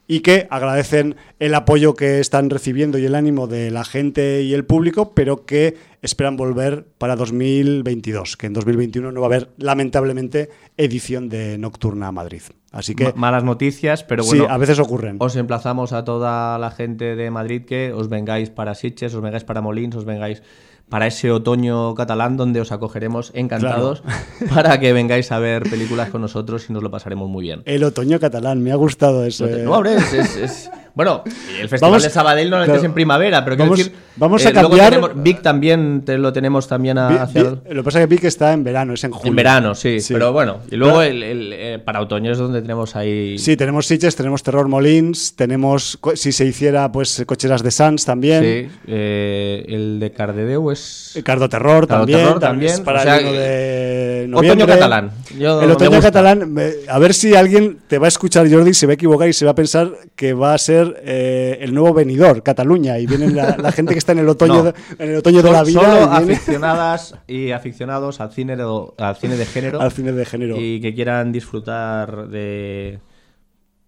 [0.07, 4.53] y que agradecen el apoyo que están recibiendo y el ánimo de la gente y
[4.53, 9.49] el público, pero que esperan volver para 2022, que en 2021 no va a haber
[9.57, 12.41] lamentablemente edición de Nocturna Madrid.
[12.71, 14.53] Así que Ma- malas noticias, pero sí, bueno.
[14.53, 15.17] a veces ocurren.
[15.19, 19.43] Os emplazamos a toda la gente de Madrid que os vengáis para Sitges, os vengáis
[19.43, 20.41] para Molins, os vengáis
[20.89, 24.03] para ese otoño catalán donde os acogeremos encantados
[24.53, 27.61] para que vengáis a ver películas con nosotros y nos lo pasaremos muy bien.
[27.65, 29.45] El otoño catalán, me ha gustado eso.
[29.47, 29.63] eh.
[29.63, 32.73] No, hombre, es, es- es- Bueno, el Festival Vamos- de Sabadell claro.
[32.75, 33.93] es en primavera, pero quiero Vamos- decir...
[34.15, 37.47] vamos a eh, cambiar- tenemos- Vic también te lo tenemos también a- Vi- hacia vi-
[37.49, 39.29] el- lo que pasa es que vi que está en verano, es en julio.
[39.29, 40.13] En verano, sí, Sí.
[40.13, 43.37] Pero bueno, y luego el- el- eh, para otoño es donde tenemos ahí...
[43.37, 48.41] Sí, tenemos Sitges, tenemos Terror Molins, tenemos, si se hiciera, pues Cocheras de Sans también.
[48.43, 51.19] Sí, eh, el de Cardedeu es...
[51.23, 55.11] Cardo Terror Cardo también, Terror también, también, para o sea, el 1 de otoño catalán.
[55.37, 56.55] Yo- el otoño catalán,
[56.89, 59.45] a ver si alguien te va a escuchar, Jordi, se va a equivocar y se
[59.45, 63.57] va a pensar que va a ser eh, el nuevo venidor, Cataluña, y viene la,
[63.57, 64.63] la gente que está en el otoño, No.
[64.63, 68.55] de, en el otoño de la vida Solo y viene aficionadas y aficionados al cine
[68.55, 68.63] de,
[68.97, 70.55] al cine de género al cine de género.
[70.59, 72.99] y que quieran disfrutar de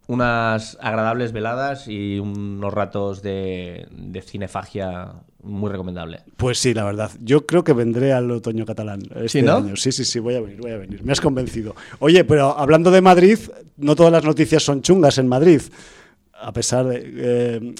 [0.07, 6.21] unas agradables veladas y unos ratos de, de cinefagia muy recomendable.
[6.35, 7.11] Pues sí, la verdad.
[7.21, 9.57] Yo creo que vendré al otoño catalán este ¿Sí, no?
[9.57, 9.75] año.
[9.75, 11.03] Sí, sí, sí, voy a venir, voy a venir.
[11.03, 11.75] Me has convencido.
[11.99, 13.37] Oye, pero hablando de Madrid,
[13.77, 15.61] no todas las noticias son chungas en Madrid.
[16.41, 17.75] A pesar de eh,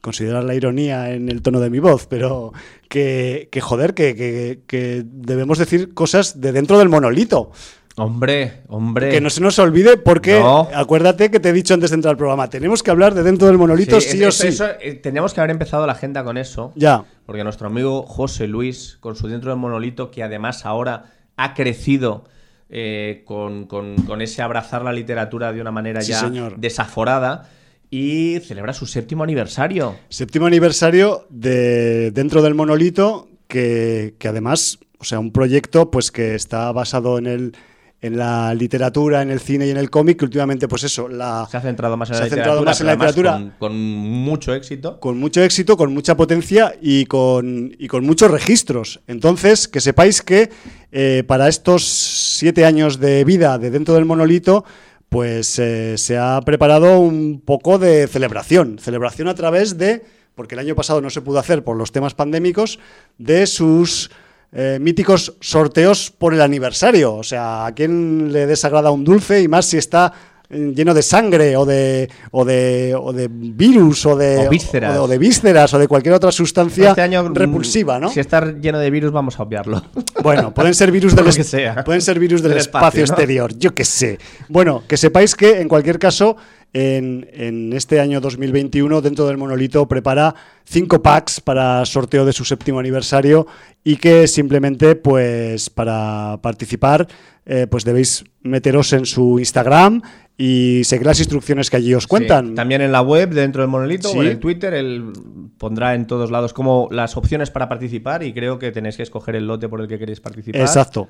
[0.00, 2.52] considerar la ironía en el tono de mi voz, pero
[2.88, 7.50] que, que joder, que, que- que debemos decir cosas de dentro del monolito.
[7.96, 9.10] Hombre, hombre.
[9.10, 10.68] Que no se nos olvide porque No.
[10.72, 13.48] acuérdate que te he dicho antes de entrar al programa, tenemos que hablar de dentro
[13.48, 14.46] del monolito sí, es- o sí.
[14.48, 16.72] eso, eh, teníamos que haber empezado la agenda con eso.
[16.76, 17.04] Ya.
[17.26, 21.06] Porque nuestro amigo José Luis, con su Dentro del Monolito, que además ahora
[21.36, 22.24] ha crecido
[22.70, 26.56] eh, con, con- con ese abrazar la literatura de una manera Sí, ya señor.
[26.58, 27.48] desaforada,
[27.90, 29.96] y celebra su séptimo aniversario.
[30.08, 36.34] Séptimo aniversario de Dentro del Monolito, que, que además, o sea, un proyecto pues que
[36.34, 37.56] está basado en el
[38.00, 41.48] en la literatura, en el cine y en el cómic, que últimamente, pues eso, la,
[41.50, 43.32] Se ha centrado más en Se la ha centrado literatura, más en la literatura.
[43.32, 45.00] Con, con mucho éxito.
[45.00, 49.00] con mucho éxito, con mucha potencia y con, y con muchos registros.
[49.08, 50.50] Entonces, que sepáis que
[50.92, 54.64] eh, para estos siete años de vida de Dentro del Monolito,
[55.08, 58.78] pues eh, se ha preparado un poco de celebración.
[58.78, 60.04] Celebración a través de,
[60.34, 62.78] porque el año pasado no se pudo hacer por los temas pandémicos,
[63.16, 64.10] de sus
[64.52, 67.14] eh, míticos sorteos por el aniversario.
[67.14, 70.12] O sea, a quién le desagrada un dulce y más si está
[70.50, 74.90] lleno de sangre o de, o de, o de virus o de, O vísceras.
[74.90, 78.08] o de, o de vísceras o de cualquier otra sustancia Este año, mm, repulsiva, ¿no?
[78.08, 79.82] Si está lleno de virus, vamos a obviarlo.
[80.22, 81.84] Bueno, pueden ser virus del, que sea.
[81.84, 83.12] pueden ser virus del, Del espacio, espacio, ¿no?
[83.14, 84.18] exterior, yo qué sé.
[84.48, 86.36] Bueno, que sepáis que en cualquier caso,
[86.72, 92.44] en, en este año 2021, dentro del monolito, prepara cinco packs para sorteo de su
[92.44, 93.46] séptimo aniversario
[93.84, 97.08] y que simplemente, pues, para participar,
[97.46, 100.02] eh, pues debéis meteros en su Instagram
[100.36, 102.48] y seguir las instrucciones que allí os cuentan.
[102.50, 104.18] Sí, También en la web, dentro del monolito, Sí.
[104.18, 105.12] o en el Twitter, él
[105.56, 109.34] pondrá en todos lados como las opciones para participar y creo que tenéis que escoger
[109.36, 110.60] el lote por el que queréis participar.
[110.60, 111.08] Exacto.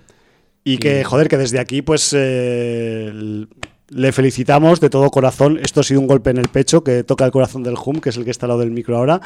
[0.64, 3.46] Y que, joder, que desde aquí, pues eh,
[3.90, 5.58] le felicitamos de todo corazón.
[5.62, 8.10] Esto ha sido un golpe en el pecho que toca el corazón del HUM, que
[8.10, 9.20] es el que está al lado del micro ahora.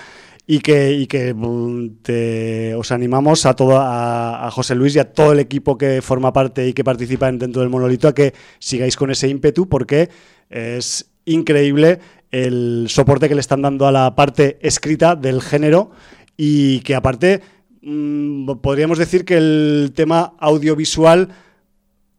[0.47, 5.79] Y que, mm, os animamos a, todo, a, José Luis y a todo el equipo
[5.79, 9.29] que forma parte y que participa en- dentro del monolito a que sigáis con ese
[9.29, 10.11] ímpetu porque
[10.51, 12.01] es increíble
[12.31, 15.91] el soporte que le están dando a la parte escrita del género
[16.37, 17.41] y que aparte
[17.83, 21.29] mm, podríamos decir que el tema audiovisual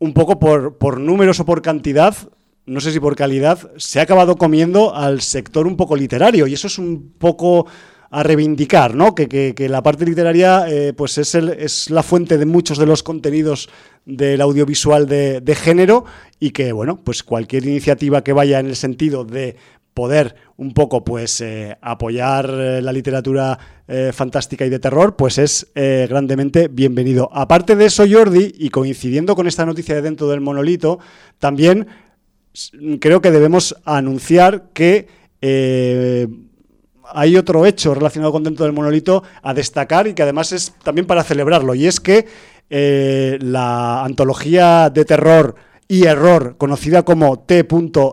[0.04, 2.14] un poco por, por números o por cantidad,
[2.66, 6.46] no sé si por calidad, se ha acabado comiendo al sector un poco literario.
[6.48, 7.66] Y eso es un poco
[8.10, 9.16] a reivindicar, ¿no?
[9.16, 12.86] Que, que- la parte literaria eh, pues es, el- es la fuente de muchos de
[12.86, 13.70] los contenidos
[14.06, 16.04] del audiovisual de, de género
[16.40, 19.56] y que, bueno, pues cualquier iniciativa que vaya en el sentido de
[19.94, 25.38] poder un poco pues eh, apoyar eh, la literatura eh, fantástica y de terror, pues
[25.38, 27.30] es eh, grandemente bienvenido.
[27.34, 31.00] Aparte de eso, Jordi, y coincidiendo con esta noticia de dentro del monolito,
[31.40, 31.88] también
[33.00, 35.08] creo que debemos anunciar que
[37.16, 41.06] hay otro hecho relacionado con dentro del monolito a destacar y que además es también
[41.08, 42.28] para celebrarlo, y es que
[42.70, 45.56] la antología de terror
[45.88, 47.68] y error, conocida como T.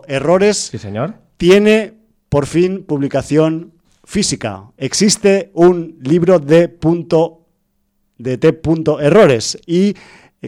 [0.07, 1.13] Errores, Sí, señor.
[1.37, 2.00] tiene
[2.31, 3.73] por fin publicación
[4.05, 4.71] física.
[4.77, 7.45] Existe un libro de punto
[8.17, 8.57] de T.
[9.01, 9.95] errores y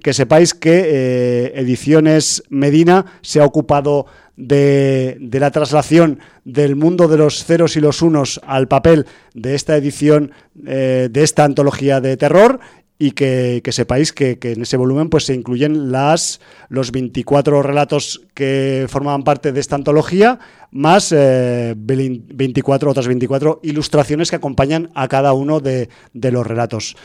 [0.02, 4.06] que sepáis que eh, Ediciones Medina se ha ocupado
[4.38, 9.54] de, de la traslación del mundo de los ceros y los unos al papel de
[9.54, 10.32] esta edición,
[10.66, 12.62] eh, de esta antología de terror
[13.04, 18.86] y que, que sepáis que, en ese volumen pues se incluyen los 24 relatos que
[18.88, 20.40] formaban parte de esta antología
[20.72, 26.96] más eh, 24 otras 24 ilustraciones que acompañan a cada uno de los relatos.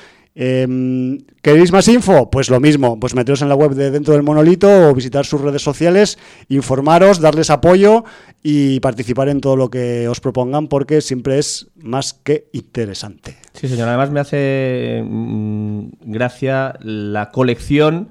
[0.41, 2.31] Em, ¿Queréis más info?
[2.31, 5.41] Pues lo mismo, pues meteros en la web de Dentro del Monolito o visitar sus
[5.41, 6.17] redes sociales,
[6.49, 8.05] informaros, darles apoyo
[8.41, 13.37] y participar en todo lo que os propongan porque siempre es más que interesante.
[13.55, 13.89] Sí, señor.
[13.89, 18.11] Además me hace mm, gracia la colección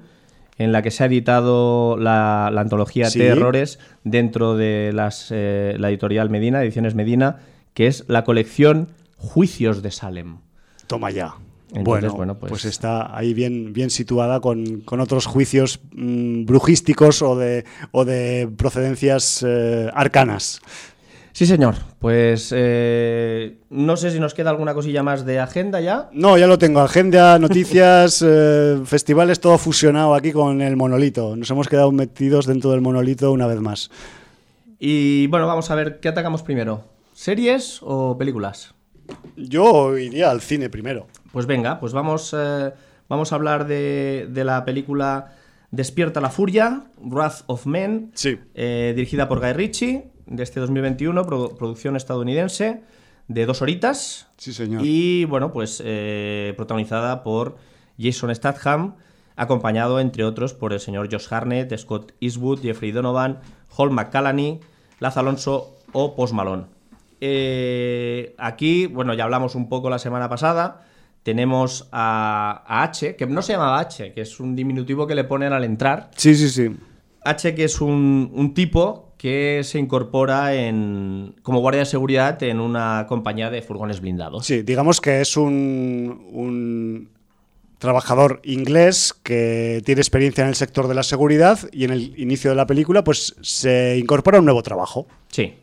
[0.58, 3.20] en la que se ha editado la, la antología Sí.
[3.20, 7.38] de errores dentro de las, eh, la editorial Medina, Ediciones Medina,
[7.72, 10.38] que es la colección Juicios de Salem.
[10.88, 11.34] Toma ya.
[11.74, 12.50] Entonces, bueno, bueno, pues...
[12.50, 18.04] pues- está ahí bien, bien situada con, con otros juicios mm, brujísticos o de, o
[18.04, 20.60] de procedencias eh, arcanas.
[21.32, 21.76] Sí, señor.
[22.00, 26.08] Pues eh, no sé si nos queda alguna cosilla más de agenda ya.
[26.12, 26.80] No, ya lo tengo.
[26.80, 31.36] Agenda, noticias, eh, festivales, todo fusionado aquí con el monolito.
[31.36, 33.88] Nos hemos quedado metidos dentro del monolito una vez más.
[34.80, 36.82] Y bueno, vamos a ver, ¿qué atacamos primero?
[37.12, 38.74] ¿Series o películas?
[39.36, 41.06] Yo iría al cine primero.
[41.32, 42.72] Pues venga, pues vamos, eh,
[43.08, 45.32] vamos a hablar de, de la película
[45.70, 48.38] Despierta la Furia, Wrath of Men, Sí.
[48.54, 52.82] eh, dirigida por Guy Ritchie, de este 2021, produ- producción estadounidense,
[53.28, 54.28] de dos horitas.
[54.38, 54.80] Sí, señor.
[54.84, 57.56] Y bueno, pues eh, protagonizada por
[57.98, 58.94] Jason Statham,
[59.36, 63.38] acompañado, entre otros, por el señor Josh Harnett, Scott Eastwood, Jeffrey Donovan,
[63.76, 64.60] Hall McCallany,
[65.00, 66.64] Laz Alonso o Post Malone.
[67.20, 70.84] Eh, aquí, bueno, ya hablamos un poco la semana pasada.
[71.22, 75.24] Tenemos a, a H, que no se llamaba H, que es un diminutivo que le
[75.24, 76.10] ponen al entrar.
[76.16, 76.74] Sí, sí, sí.
[77.24, 82.60] H, que es un, un tipo que se incorpora en, como guardia de seguridad en
[82.60, 84.46] una compañía de furgones blindados.
[84.46, 87.10] Sí, digamos que es un, un
[87.78, 92.50] trabajador inglés que tiene experiencia en el sector de la seguridad y en el inicio
[92.50, 95.08] de la película pues se incorpora a un nuevo trabajo.
[95.30, 95.54] Sí.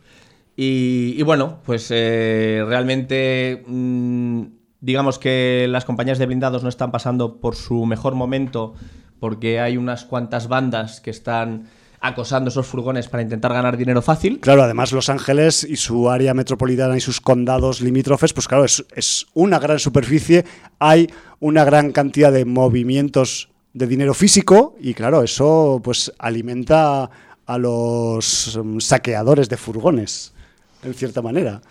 [0.58, 4.43] Y, bueno, pues eh, realmente mm,
[4.80, 8.74] digamos que las compañías de blindados no están pasando por su mejor momento
[9.20, 11.68] porque hay unas cuantas bandas que están
[11.99, 14.39] acosando esos furgones para intentar ganar dinero fácil.
[14.39, 18.86] Claro, además Los Ángeles y su área metropolitana y sus condados limítrofes, pues claro, es,
[18.95, 20.45] es una gran superficie,
[20.78, 27.10] hay una gran cantidad de movimientos de dinero físico y claro, eso pues alimenta
[27.45, 30.35] a los mm, saqueadores de furgones,
[30.84, 31.62] en cierta manera.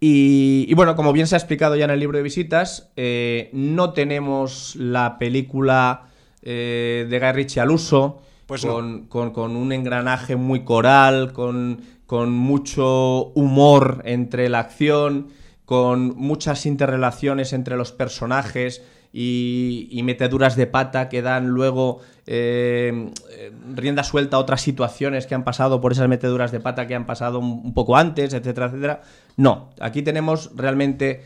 [0.00, 3.50] Y, y bueno, como bien se ha explicado ya en el libro de visitas, eh,
[3.52, 6.08] no tenemos la película
[6.42, 8.72] eh, de Guy Ritchie al uso, Pues no.
[8.74, 15.28] con, con- con un engranaje muy coral, con, con mucho humor entre la acción,
[15.64, 18.82] con muchas interrelaciones entre los personajes
[19.12, 25.26] y, y meteduras de pata que dan luego eh, eh, rienda suelta a otras situaciones
[25.26, 28.66] que han pasado por esas meteduras de pata que han pasado un, poco antes, etcétera,
[28.66, 29.02] etcétera.
[29.36, 31.24] No, aquí tenemos realmente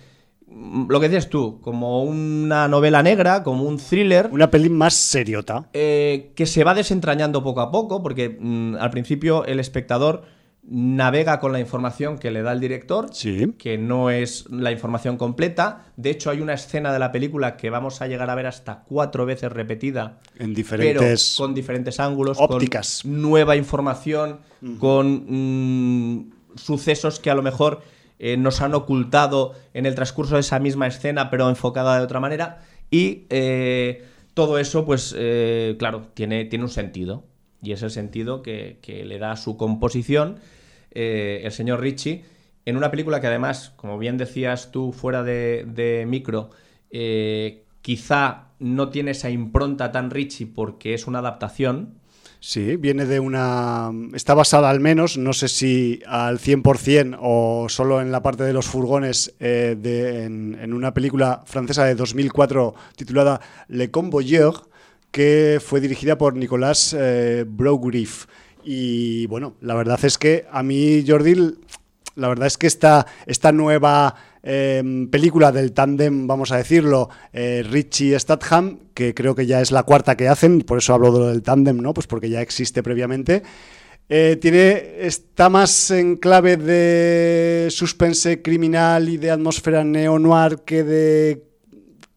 [0.48, 4.30] mm, lo que dices tú, como una novela negra, como un thriller.
[4.32, 5.68] Una peli más seriota.
[5.74, 10.24] Eh, que se va desentrañando poco a poco, porque mm, al principio el espectador
[10.68, 13.54] navega con la información que le da el director, Sí.
[13.58, 15.84] que no es la información completa.
[15.96, 18.82] De hecho, hay una escena de la película que vamos a llegar a ver hasta
[18.82, 23.02] cuatro veces repetida, En pero diferentes con diferentes ángulos, ópticas.
[23.02, 24.40] con nueva información,
[24.80, 27.82] con mm, sucesos que a lo mejor
[28.18, 32.18] eh, nos han ocultado en el transcurso de esa misma escena, pero enfocada de otra
[32.18, 32.62] manera.
[32.90, 34.04] Y eh,
[34.34, 37.24] todo eso, pues, eh, claro, tiene, tiene un sentido.
[37.62, 40.38] Y es el sentido que, que le da su composición
[40.96, 42.24] eh, el señor Ricci
[42.66, 46.50] en una película que además, como bien decías tú fuera de, micro,
[46.90, 52.00] eh, quizá no tiene esa impronta tan Ricci porque es una adaptación.
[52.40, 53.92] Sí, viene de una...
[54.14, 58.52] Está basada al menos, no sé si al 100% o solo en la parte de
[58.52, 59.76] los furgones, eh,
[60.24, 64.68] en una película francesa de 2004 titulada Le Convoyeur,
[65.12, 68.26] que fue dirigida por Nicolas eh, Brogriff.
[68.68, 71.36] Y bueno, la verdad es que a mí, Jordi,
[72.16, 77.64] la verdad es que esta, esta nueva eh, película del tándem, vamos a decirlo, eh,
[77.70, 81.18] Richie Statham, que creo que ya es la cuarta que hacen, por eso hablo de
[81.20, 81.94] lo del tándem, ¿no?
[81.94, 83.44] Pues porque ya existe previamente.
[84.08, 91.44] Eh, tiene, está más en clave de suspense criminal y de atmósfera neo-noir que de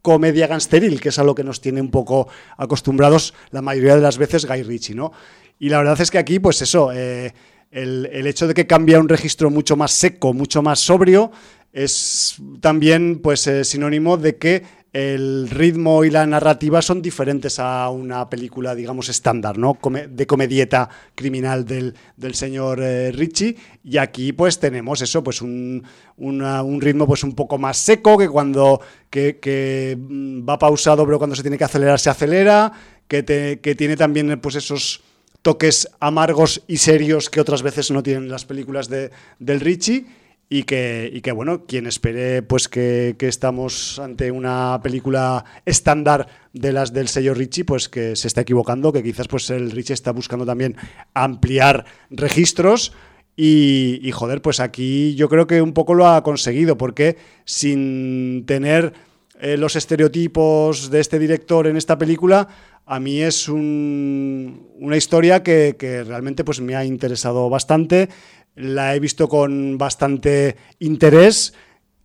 [0.01, 2.27] comedia gangsteril, que es a lo que nos tiene un poco
[2.57, 5.11] acostumbrados la mayoría de las veces Guy Ritchie, ¿no?
[5.59, 7.33] Y la verdad es que aquí, pues eso, eh,
[7.69, 11.31] el, el, hecho de que cambia un registro mucho más seco, mucho más sobrio,
[11.71, 17.89] es también pues eh, sinónimo de que el ritmo y la narrativa son diferentes a
[17.89, 19.77] una película, digamos, estándar, ¿no?
[20.09, 23.55] De comedieta criminal del, del señor eh, Richie.
[23.83, 25.83] Y aquí, pues, tenemos eso, pues, un,
[26.17, 28.81] una, un, ritmo, pues, un poco más seco, que cuando
[29.11, 32.71] que, que va pausado, pero cuando se tiene que acelerar, se acelera,
[33.07, 35.03] que, que tiene también, pues, esos
[35.41, 40.05] toques amargos y serios que otras veces no tienen las películas de, del Richie
[40.49, 46.27] y que, y que, bueno, quien espere pues que, que, estamos ante una película estándar
[46.53, 49.93] de las del sello Richie, pues que se está equivocando, que quizás pues el Richie
[49.93, 50.75] está buscando también
[51.13, 52.93] ampliar registros
[53.35, 57.15] y, y joder, pues aquí yo creo que un poco lo ha conseguido, porque
[57.45, 58.93] sin tener
[59.39, 62.47] eh, los estereotipos de este director en esta película,
[62.85, 68.09] a mí es un, una historia que, realmente pues, me ha interesado bastante.
[68.55, 71.53] La he visto con bastante interés.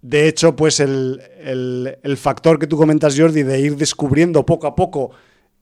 [0.03, 1.21] De hecho, pues el,
[2.19, 5.11] factor que tú comentas, Jordi, de ir descubriendo poco a poco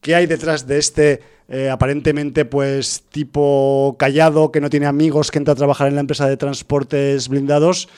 [0.00, 5.38] qué hay detrás de este eh, aparentemente pues tipo callado, que no tiene amigos, que
[5.38, 7.88] entra a trabajar en la empresa de transportes blindados,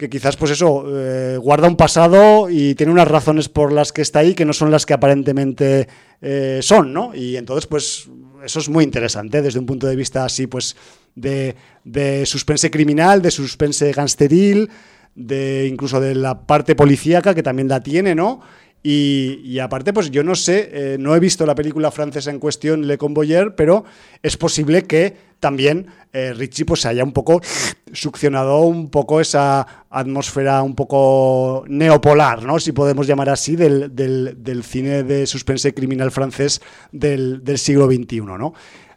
[0.00, 4.00] que quizás pues eso eh, guarda un pasado y tiene unas razones por las que
[4.00, 5.88] está ahí que no son las que aparentemente
[6.22, 7.14] eh, son, ¿no?
[7.14, 8.08] Y entonces pues
[8.42, 10.74] eso es muy interesante desde un punto de vista así pues
[11.14, 14.70] de, de suspense criminal, de suspense gangsteril,
[15.14, 18.40] de incluso de la parte policíaca que también la tiene, ¿no?
[18.82, 22.86] Y, aparte, pues yo no sé, eh, no he visto la película francesa en cuestión,
[22.86, 23.84] Le Convoyer, pero
[24.22, 27.40] es posible que también eh, Richie pues haya un poco
[27.92, 32.58] succionado un poco esa atmósfera un poco neopolar, ¿no?
[32.58, 36.62] Si podemos llamar así, del, del, cine de suspense criminal francés
[36.92, 38.54] del, del siglo XXI, ¿no?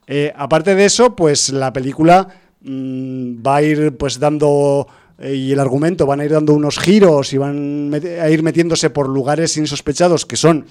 [0.08, 2.28] Eh, aparte de eso, pues la película
[2.62, 4.88] mmm, va a ir pues dando
[5.32, 9.08] y el argumento van a ir dando unos giros y van a ir metiéndose por
[9.08, 10.66] lugares insospechados que son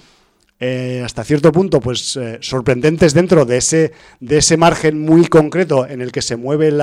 [0.64, 5.88] eh, hasta cierto punto pues eh, sorprendentes dentro de ese, de ese margen muy concreto
[5.88, 6.78] en el que se mueven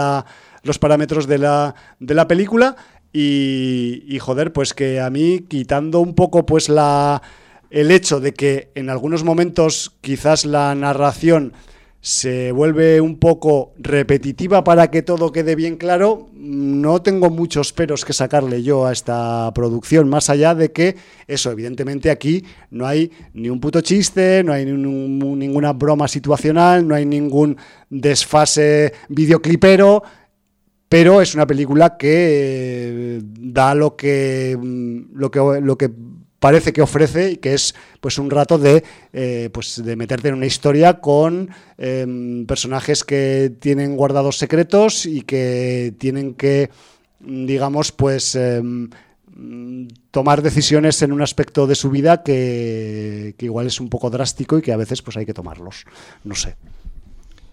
[0.64, 2.76] los parámetros de la, de la película.
[3.14, 7.24] Y, y, joder pues que a mí quitando un poco pues la
[7.72, 11.54] el hecho de que en algunos momentos quizás la narración
[12.02, 18.06] se vuelve un poco repetitiva para que todo quede bien claro, no tengo muchos peros
[18.06, 20.96] que sacarle yo a esta producción, más allá de que
[21.28, 26.96] eso, evidentemente aquí no hay ni un puto chiste, no hay ninguna broma situacional, no
[26.96, 27.58] hay ningún
[27.90, 30.02] desfase videoclipero,
[30.88, 34.58] pero es una película que eh, da lo que,
[35.14, 35.92] lo que, lo que
[36.40, 38.84] parece que ofrece y que es pues un rato de,
[39.14, 45.22] eh, pues, de meterte en una historia con eh, personajes que tienen guardados secretos y
[45.22, 46.70] que tienen que,
[47.20, 48.62] digamos, pues eh,
[50.12, 54.58] tomar decisiones en un aspecto de su vida que, que, igual es un poco drástico
[54.58, 55.86] y que a veces pues hay que tomarlos.
[56.24, 56.56] No sé.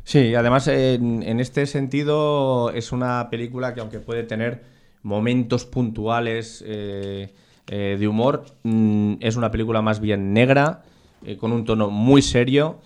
[0.05, 4.62] Sí, además en, en este sentido es una película que aunque puede tener
[5.03, 7.32] momentos puntuales eh,
[7.69, 8.45] eh, de humor.
[8.62, 10.83] Mm, es una película más bien negra,
[11.25, 12.79] eh, con un tono muy serio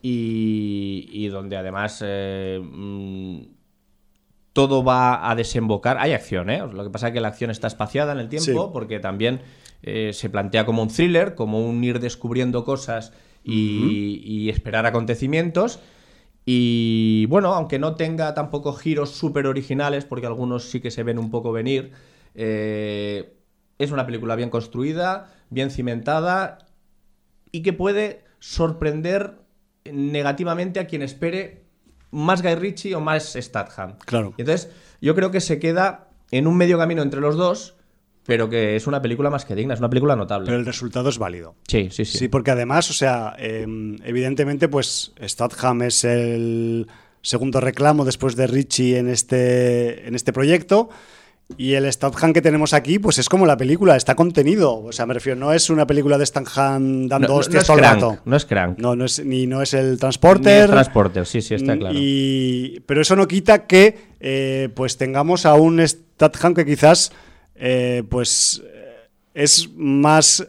[0.00, 3.40] y, y donde además eh, mm,
[4.52, 5.98] todo va a desembocar.
[5.98, 6.62] Hay acción, ¿eh?
[6.72, 8.70] Lo que pasa es que la acción está espaciada en el tiempo sí.
[8.72, 9.40] porque también
[9.82, 13.12] se plantea como un thriller, como un ir descubriendo cosas
[13.42, 14.20] y, uh -huh.
[14.24, 15.80] y esperar acontecimientos.
[16.44, 21.18] Y bueno, aunque no tenga tampoco giros súper originales, porque algunos sí que se ven
[21.18, 21.92] un poco venir,
[22.34, 23.36] eh,
[23.84, 26.58] es una película bien construida, bien cimentada
[27.50, 29.34] y que puede sorprender
[29.84, 31.62] negativamente a quien espere
[32.10, 33.96] más Guy Ritchie o más Statham.
[34.04, 34.34] Claro.
[34.36, 34.70] Y entonces,
[35.00, 37.74] yo creo que se queda en un medio camino entre los dos,
[38.24, 40.46] pero que es una película más que digna, es una película notable.
[40.46, 41.56] Pero el resultado es válido.
[41.66, 42.18] Sí, sí, sí.
[42.18, 43.66] Sí, porque además, o sea, eh,
[44.04, 46.86] evidentemente, pues Statham es el
[47.20, 50.90] segundo reclamo después de Richie en este, en este proyecto.
[51.56, 54.74] Y el Statham que tenemos aquí, pues es como la película, está contenido.
[54.82, 57.74] O sea, me refiero, no es una película de Statham dando No- no- hostias no
[57.74, 58.18] todo es el rato.
[58.24, 58.78] no es Crank.
[58.78, 60.64] No, no es, ni no es el Ni Transporter.
[60.64, 61.94] el Transporter, sí, sí, está claro.
[61.98, 67.12] Y, pero eso no quita que eh, pues tengamos a un Statham que quizás
[67.56, 70.46] eh, pues eh, es más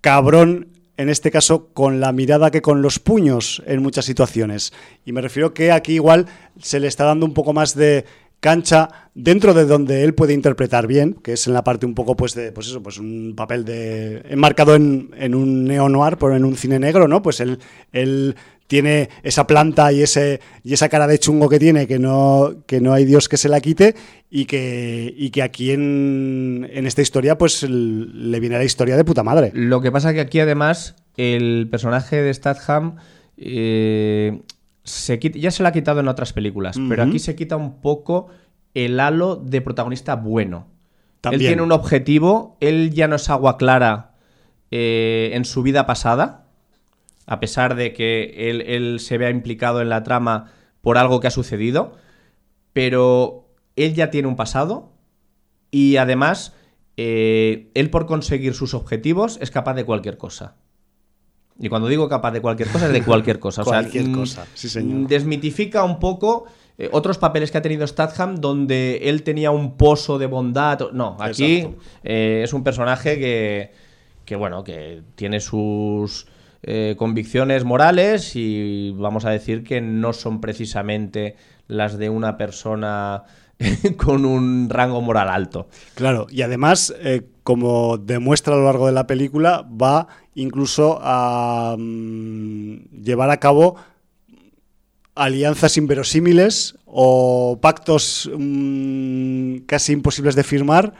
[0.00, 4.72] cabrón en este caso con la mirada que con los puños en muchas situaciones.
[5.04, 6.26] Y me refiero que aquí igual
[6.60, 8.04] se le está dando un poco más de
[8.42, 12.16] cancha dentro de donde él puede interpretar bien, que es en la parte un poco
[12.16, 16.34] pues de pues eso, pues un papel de enmarcado en, en un neo noir, pero
[16.34, 17.22] en un cine negro, ¿no?
[17.22, 17.60] Pues él,
[17.92, 18.34] él
[18.66, 22.80] tiene esa planta y ese y esa cara de chungo que tiene que no que
[22.80, 23.94] no hay Dios que se la quite
[24.28, 29.04] y que y que aquí en, en esta historia pues le viene la historia de
[29.04, 29.52] puta madre.
[29.54, 32.96] Lo que pasa que aquí además el personaje de Statham
[33.36, 34.40] eh,
[34.84, 38.28] se ya se lo ha quitado en otras películas, pero aquí se quita un poco
[38.74, 40.68] el halo de protagonista bueno.
[41.20, 41.40] También.
[41.40, 44.14] Él tiene un objetivo, él ya no es agua clara
[44.70, 46.46] eh, en su vida pasada,
[47.26, 51.28] a pesar de que él, él se vea implicado en la trama por algo que
[51.28, 51.96] ha sucedido,
[52.72, 54.92] pero él ya tiene un pasado
[55.70, 56.54] y además
[56.96, 60.56] eh, él por conseguir sus objetivos es capaz de cualquier cosa.
[61.62, 63.62] Y cuando digo capaz de cualquier cosa, es de cualquier cosa.
[63.62, 65.06] O sea, Cualquier mm, cosa, sí, señor.
[65.06, 66.46] Desmitifica un poco
[66.76, 70.90] eh, otros papeles que ha tenido Statham donde él tenía un pozo de bondad.
[70.92, 71.68] No, aquí
[72.02, 73.70] eh, es un personaje que,
[74.24, 76.26] que, bueno, que tiene sus
[76.64, 81.36] eh, convicciones morales y vamos a decir que no son precisamente
[81.68, 83.22] las de una persona
[83.96, 85.68] con un rango moral alto.
[85.94, 86.92] Claro, y además,
[87.44, 93.76] como demuestra a lo largo de la película, va incluso a mm, llevar a cabo
[95.14, 100.94] alianzas inverosímiles o pactos mm, casi imposibles de firmar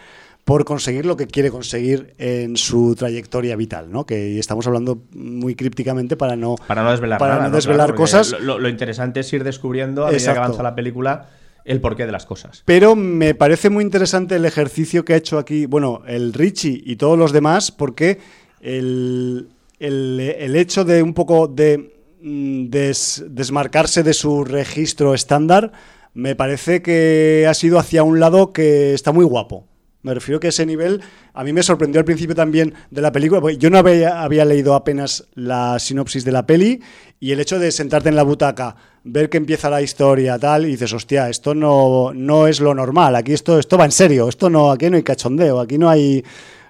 [0.45, 4.05] por conseguir lo que quiere conseguir en su trayectoria vital, ¿no?
[4.05, 7.57] Que estamos hablando muy crípticamente para no Para no desvelar para nada, no ¿no?
[7.57, 8.35] desvelar Claro, cosas.
[8.41, 11.29] Lo, lo interesante es ir descubriendo a medida que avanza la película
[11.65, 12.63] el porqué de las cosas.
[12.65, 16.97] Pero me parece muy interesante el ejercicio que ha hecho aquí, bueno, el Richie y
[16.97, 18.19] todos los demás, porque
[18.63, 19.49] el,
[19.79, 21.93] el- el hecho de un poco de
[22.23, 25.73] mm, des- desmarcarse de su registro estándar,
[26.15, 29.67] me parece que ha sido hacia un lado que está muy guapo.
[30.03, 31.01] Me refiero que ese nivel
[31.33, 34.75] a mí me sorprendió al principio también de la película, yo no había, había leído
[34.75, 36.81] apenas la sinopsis de la peli
[37.21, 40.71] y el hecho de sentarte en la butaca, ver que empieza la historia tal y
[40.73, 44.51] dices, hostia, esto no, no es lo normal, aquí esto, esto va en serio, esto
[44.51, 46.25] no, aquí no hay cachondeo, aquí no hay,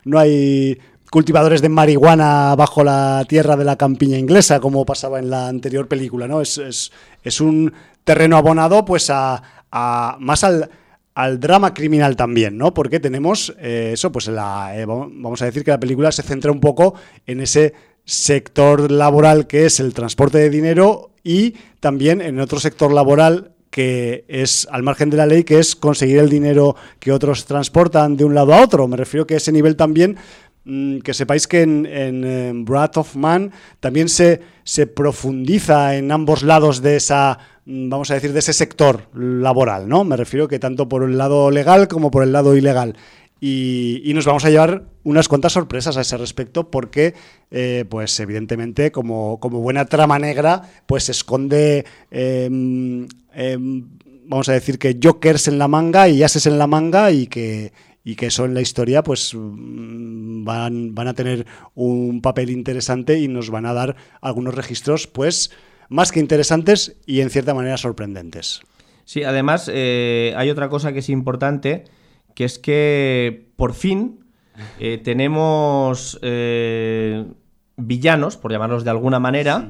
[0.05, 0.79] no hay
[1.13, 5.87] cultivadores de marihuana bajo la tierra de la campiña inglesa, como pasaba en la anterior
[5.87, 6.41] película, ¿no?
[6.41, 6.91] Es, es,
[7.23, 7.71] es un
[8.03, 10.71] terreno abonado pues a, a- más al,
[11.15, 12.73] al drama criminal también, ¿no?
[12.73, 16.51] Porque tenemos eh, eso, pues la, eh, vamos a decir que la película se centra
[16.51, 16.95] un poco
[17.27, 17.75] en ese
[18.07, 24.25] sector laboral que es el transporte de dinero y también en otro sector laboral que
[24.29, 28.25] es al margen de la ley, que es conseguir el dinero que otros transportan de
[28.25, 28.87] un lado a otro.
[28.89, 30.17] Me refiero que ese nivel también,
[30.65, 33.51] que sepáis que en, en, eh, Wrath of Man
[33.81, 38.53] también se, se profundiza en ambos lados de esa, mm, vamos a decir, de ese
[38.53, 40.05] sector laboral, ¿no?
[40.05, 42.97] Me refiero que tanto por el lado legal como por el lado ilegal.
[43.41, 47.15] Y, y nos vamos a llevar unas cuantas sorpresas a ese respecto porque,
[47.51, 53.89] eh, pues evidentemente, como, como buena trama negra, pues se esconde, em, em,
[54.27, 57.73] vamos a decir que jokers en la manga y ases en la manga y que,
[58.05, 63.19] y que eso en la historia pues mm, van, van a tener un papel interesante
[63.19, 65.51] y nos van a dar algunos registros pues
[65.89, 68.63] más que interesantes y en cierta manera sorprendentes.
[69.05, 71.85] Sí, además eh, hay otra cosa que es importante,
[72.35, 74.25] que es que por fin
[74.79, 77.27] eh, tenemos eh,
[77.77, 79.69] villanos, por llamarlos de alguna manera,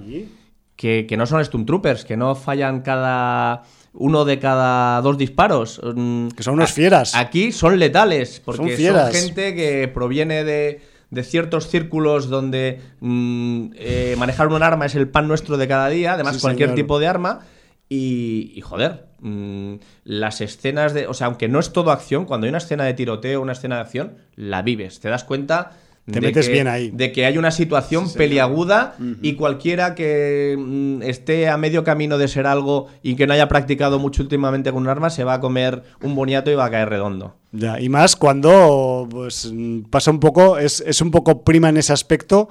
[0.77, 3.65] que, que no son Stormtroopers, que no fallan cada
[3.95, 5.81] uno de cada dos disparos.
[5.81, 7.15] Que son unos fieras.
[7.15, 9.15] Aquí son letales, porque Son son, fieras.
[9.15, 10.81] gente que proviene de,
[11.11, 15.89] de ciertos círculos donde mm, eh, manejar un arma es el pan nuestro de cada
[15.89, 16.77] día, además Sí, cualquier señor.
[16.77, 17.41] tipo de arma.
[17.89, 19.75] Y, y, joder, mm,
[20.05, 21.07] las escenas de.
[21.07, 23.75] O sea, aunque no es todo acción, cuando hay una escena de tiroteo, una escena
[23.77, 25.01] de acción, la vives.
[25.01, 25.73] Te das cuenta
[26.11, 26.91] Te metes que, bien ahí.
[26.91, 32.27] De que hay una situación peliaguda y cualquiera que mm, esté a medio camino de
[32.27, 35.41] ser algo y que no haya practicado mucho últimamente con un arma se va a
[35.41, 37.37] comer un boniato y va a caer redondo.
[37.53, 39.53] Ya, y más cuando pues,
[39.91, 42.49] pasa un poco, es, es un poco prima en ese aspecto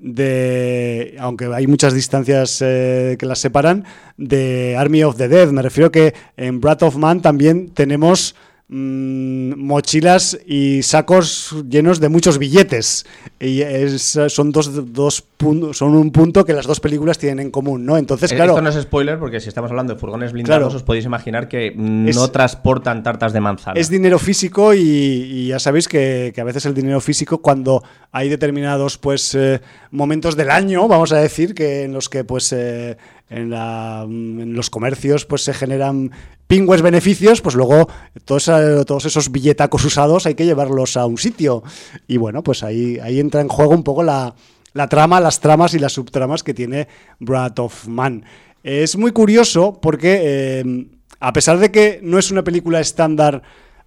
[0.00, 3.84] de, aunque hay muchas distancias eh, que las separan,
[4.16, 5.48] de Army of the Dead.
[5.50, 8.34] Me refiero que en Breath of Man también tenemos
[8.68, 13.06] mm, mochilas y sacos llenos de muchos billetes.
[13.40, 15.24] Y es- son dos, dos
[15.72, 17.96] son un punto que las dos películas tienen en común, ¿no?
[17.96, 18.52] Entonces, Eh, claro.
[18.52, 20.76] Esto no es spoiler porque si estamos hablando de furgones blindados Claro.
[20.76, 23.78] os podéis imaginar que Es- no transportan tartas de manzana.
[23.80, 27.82] Es dinero físico y, y ya sabéis que, que a veces el dinero físico cuando
[28.10, 29.60] hay determinados pues eh,
[29.92, 32.96] momentos del año, vamos a decir, que en los que pues eh,
[33.30, 36.10] en, la- en los comercios pues se generan
[36.46, 37.88] pingües beneficios, pues luego
[38.24, 41.62] todos, eh, todos esos billetacos usados hay que llevarlos a un sitio.
[42.06, 44.34] Y bueno, pues ahí, entra en juego un poco la,
[44.72, 46.88] la trama, las tramas y las subtramas que tiene
[47.20, 48.24] Breath of Man.
[48.62, 50.86] Es muy curioso porque eh,
[51.20, 53.42] a pesar de que no es una película estándar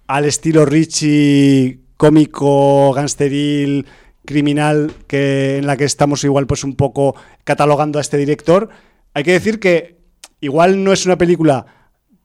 [0.06, 3.86] al estilo Richie, cómico, gangsteril,
[4.24, 7.14] criminal, que, en la que estamos igual pues un poco
[7.44, 8.68] catalogando a este director,
[9.14, 9.98] hay que decir que
[10.40, 11.66] igual no es una película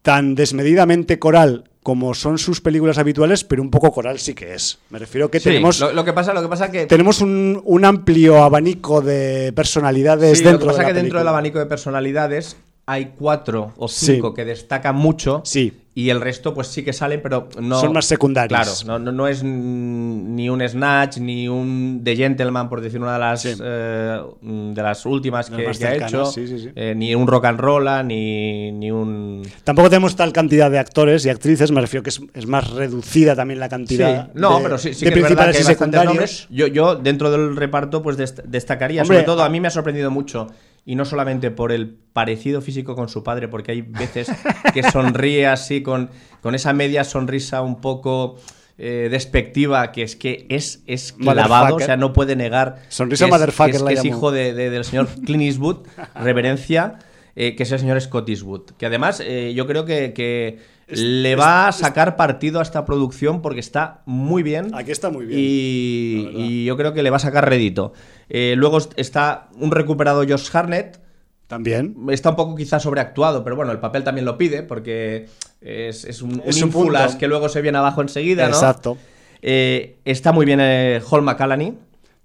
[0.01, 4.77] tan desmedidamente coral como son sus películas habituales, pero un poco coral sí que es.
[4.89, 7.61] Me refiero que Sí, tenemos, lo, lo que pasa, lo que pasa que tenemos un,
[7.63, 11.27] un amplio abanico de personalidades Sí, lo que dentro pasa de la que dentro del
[11.29, 14.13] abanico de personalidades hay cuatro o Sí.
[14.15, 15.73] cinco que destacan mucho Sí.
[15.99, 17.79] Y el resto pues sí que salen, pero no...
[17.81, 18.83] Son más secundarios.
[18.83, 23.13] Claro, no, no, no es ni un Snatch, ni un The Gentleman, por decir una
[23.13, 23.55] de las, Sí.
[23.59, 26.69] eh, de las últimas que, que ha hecho, sí, sí, sí.
[26.75, 29.41] eh, ni un Rock and Rolla, ni, ni un...
[29.63, 33.35] Tampoco tenemos tal cantidad de actores y actrices, me refiero que es, es más reducida
[33.35, 36.03] también la cantidad no, de, pero sí, sí de que es verdad que hay bastantes
[36.03, 36.47] nombres.
[36.51, 39.01] Yo, yo, dentro del reparto, pues dest- destacaría.
[39.01, 40.45] Hombre, Sobre todo, a- a mí me ha sorprendido mucho.
[40.88, 44.31] Y no solamente por el parecido físico con su padre, porque hay veces
[44.73, 46.09] que sonríe así, con,
[46.41, 48.38] con esa media sonrisa un poco
[48.77, 52.77] eh, despectiva, que es que es, es clavado, o sea, no puede negar.
[52.88, 55.79] Sonrisa que es, que es, que es hijo de- de- del señor Clint Eastwood,
[56.15, 56.99] reverencia,
[57.35, 58.61] eh, que es el señor Scott Eastwood.
[58.77, 63.41] Que además, eh, yo creo que, que le va a sacar partido a esta producción
[63.41, 64.71] porque está muy bien.
[64.73, 67.91] Aquí está muy bien, Y, y yo creo que le va a sacar rédito.
[68.30, 70.99] Eh, luego est- está un recuperado Josh Harnett.
[71.47, 71.95] También.
[72.09, 75.28] Está un poco quizás sobreactuado, pero bueno, el papel también lo pide porque
[75.61, 78.53] es, es un, Es un un que luego se viene abajo enseguida, ¿no?
[78.53, 78.97] Exacto.
[79.41, 81.78] Eh, está muy bien eh, Hall McCallany,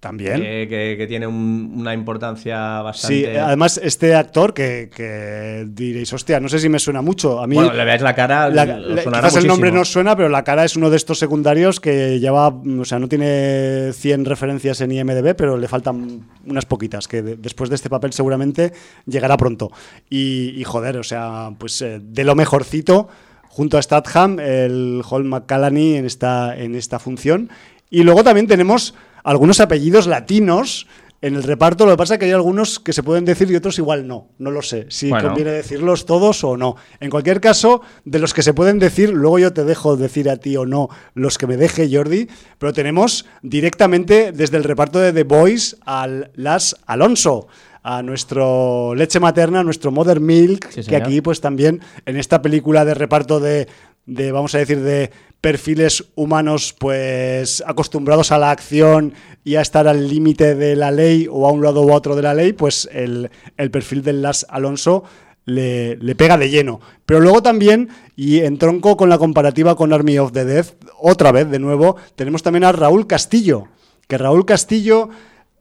[0.03, 0.42] También.
[0.44, 3.38] eh, que, que tiene un- una importancia Sí, bastante...
[3.38, 7.40] además este actor que, que diréis, hostia, no sé si me suena mucho.
[7.40, 8.64] A mí bueno, le veáis la cara, la-
[9.00, 9.78] sonará quizás el nombre muchísimo.
[9.78, 13.09] no suena, pero la cara es uno de estos secundarios que lleva, o sea, no
[13.09, 17.88] tiene 100 referencias en IMDb, pero le faltan unas poquitas, que de- después de este
[17.88, 18.72] papel seguramente
[19.07, 19.70] llegará pronto.
[20.11, 23.07] Y, y, joder, o sea, pues eh, de lo mejorcito,
[23.46, 27.50] junto a Statham, el Hall McCallany en esta, en esta función.
[27.88, 28.94] Y luego también tenemos
[29.24, 30.86] algunos apellidos latinos
[31.20, 31.86] en el reparto.
[31.86, 34.30] Lo que pasa es que hay algunos que se pueden decir y otros igual no.
[34.38, 34.86] No lo sé.
[34.88, 35.28] Si Bueno.
[35.28, 36.74] conviene decirlos todos o no.
[36.98, 40.36] En cualquier caso, de los que se pueden decir, luego yo te dejo decir a
[40.36, 45.12] ti o no los que me deje Jordi, pero tenemos directamente desde el reparto de
[45.12, 47.46] The Boys al Las Alonso,
[47.84, 52.40] a nuestro leche materna, a nuestro Mother Milk, Sí, que aquí pues también en esta
[52.42, 53.68] película de reparto de,
[54.07, 59.12] de, vamos a decir, de perfiles humanos pues acostumbrados a la acción
[59.44, 62.22] y a estar al límite de la ley o a un lado u otro de
[62.22, 65.03] la ley, pues el, el perfil del Las Alonso
[65.44, 66.80] le, le pega de lleno.
[67.07, 70.66] Pero luego también, y en tronco con la comparativa con Army of the Dead,
[71.00, 73.66] otra vez de nuevo, tenemos también a Raúl Castillo,
[74.07, 75.09] que Raúl Castillo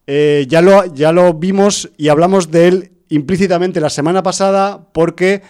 [0.06, 5.42] eh, ya, lo, ya lo vimos y hablamos de él implícitamente la semana pasada porque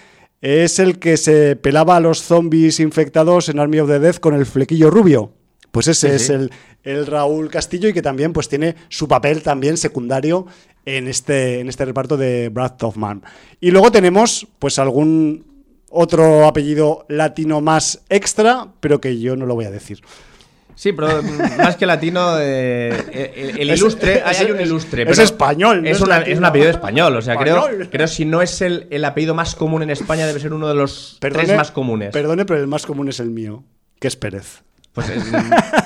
[0.42, 4.34] es el que se pelaba a los zombies infectados en Army of the Dead con
[4.34, 5.34] el flequillo rubio.
[5.72, 6.34] Pues ese Sí, es sí.
[6.34, 6.52] El,
[6.84, 10.48] el Raúl Castillo y que también pues tiene su papel también secundario
[10.86, 13.24] en este, en este reparto de Breath of Man.
[13.60, 15.46] Y luego tenemos pues algún
[15.90, 20.02] otro apellido latino más extra, pero que yo no lo voy a decir.
[20.82, 21.22] Sí, pero
[21.60, 25.04] más que latino, eh, eh, el, Es- ilustre, hay, es- un ilustre.
[25.08, 27.16] es español, no es, es una- un apellido español.
[27.18, 27.90] O sea, creo, Español.
[27.92, 30.74] creo si no es el, el apellido más común en España, debe ser uno de
[30.74, 32.10] los tres más comunes.
[32.12, 33.64] Perdone, pero el más común es el mío,
[34.00, 34.64] que es Pérez.
[34.92, 35.06] Pues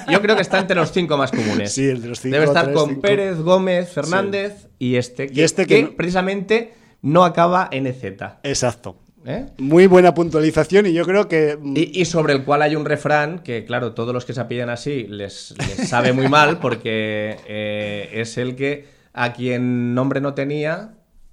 [0.10, 1.74] yo creo que está entre los cinco más comunes.
[1.74, 3.02] Sí, entre los cinco, Debe estar tres, con cinco.
[3.02, 5.30] Pérez, Gómez, Fernández y este.
[5.30, 8.04] Y este que que no- precisamente no acaba en EZ.
[8.44, 8.96] Exacto.
[9.26, 9.48] ¿Eh?
[9.58, 11.58] Muy buena puntualización y yo creo que...
[11.60, 14.42] mm, Y, y sobre el cual hay un refrán que, claro, todos los que se
[14.42, 20.22] apellan así les, les sabe muy mal porque eh, es el que a quien nombre
[20.22, 20.92] no tenía.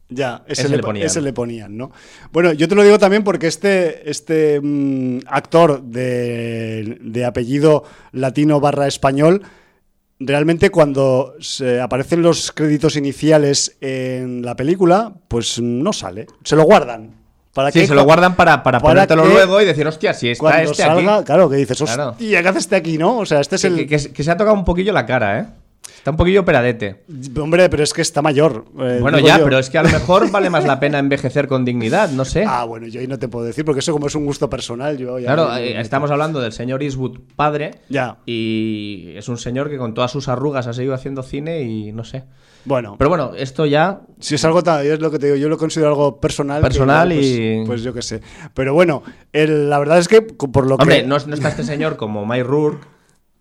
[0.09, 1.07] Ya, ese, Ese le, ponían.
[1.07, 1.91] ese le ponían, ¿no?
[2.33, 8.61] Bueno, yo te lo digo también porque este, este mm, actor de, de apellido latino
[8.61, 9.43] barra español,
[10.21, 16.27] realmente cuando se aparecen los créditos iniciales en la película, pues no sale.
[16.45, 17.22] Se lo guardan.
[17.55, 17.87] ¿Para Sí, qué?
[17.87, 20.71] se lo guardan para, para, para ponértelo que luego y decir, hostia, si está Cuando
[20.71, 21.25] este salga, aquí.
[21.25, 22.11] claro, que dices, Claro.
[22.11, 23.19] hostia, ¿qué hace este aquí, no?
[23.19, 23.77] O sea, este es Que, el...
[23.77, 25.47] que- que- que se ha tocado un poquillo la cara, ¿eh?
[25.97, 27.05] Está un poquillo peradete.
[27.41, 28.65] Hombre, pero es que está mayor.
[28.81, 29.45] eh, Bueno, ya, yo.
[29.45, 32.45] pero es que a lo mejor vale más la pena envejecer con dignidad, no sé.
[32.47, 34.97] Ah, bueno, yo ahí no te puedo decir, porque eso como es un gusto personal,
[34.99, 35.27] yo ya...
[35.27, 37.73] Claro, no- eh, estamos hablando del señor Eastwood padre.
[37.89, 38.19] Ya.
[38.27, 42.05] Y es un señor que con todas sus arrugas ha seguido haciendo cine y no
[42.05, 42.25] sé.
[42.65, 44.03] Bueno, Pero bueno, esto ya.
[44.21, 46.59] Si es algo tan, es lo que te digo, yo lo considero algo personal.
[46.61, 48.21] que Personal pues, y- Pues yo qué sé.
[48.55, 49.03] Pero bueno,
[49.33, 51.07] el- la verdad es que por lo Hombre, que.
[51.09, 52.87] no, no está este señor como Mike Rourke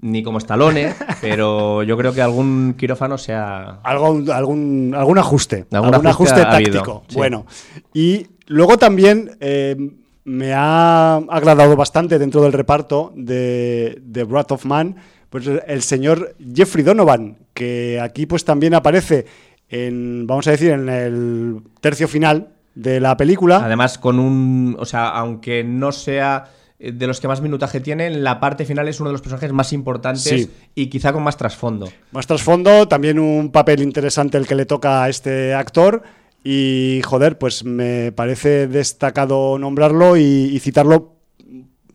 [0.02, 3.80] ni como Stallone, pero yo creo que algún quirófano sea.
[3.84, 5.66] Algún, algún, algún ajuste.
[5.72, 7.04] Algún Algún, ajuste ajuste, ha habido, táctico.
[7.08, 7.16] sí.
[7.16, 7.46] Bueno.
[7.94, 9.76] Y luego también eh,
[10.24, 14.96] me ha agradado bastante dentro del reparto de, de Wrath of Man.
[15.30, 19.26] Pues el señor Jeffrey Donovan, que aquí pues también aparece
[19.70, 23.64] en, vamos a decir, en el tercio final de la película.
[23.64, 24.76] Además, con un.
[24.78, 26.52] O sea, aunque no sea
[26.82, 29.52] de los que más minutaje tiene, en la parte final es uno de los personajes
[29.54, 30.50] más importantes Sí.
[30.74, 31.90] y quizá con más trasfondo.
[32.12, 36.02] Más trasfondo, también un papel interesante el que le toca a este actor.
[36.44, 41.18] Y joder, pues me parece destacado nombrarlo y, y citarlo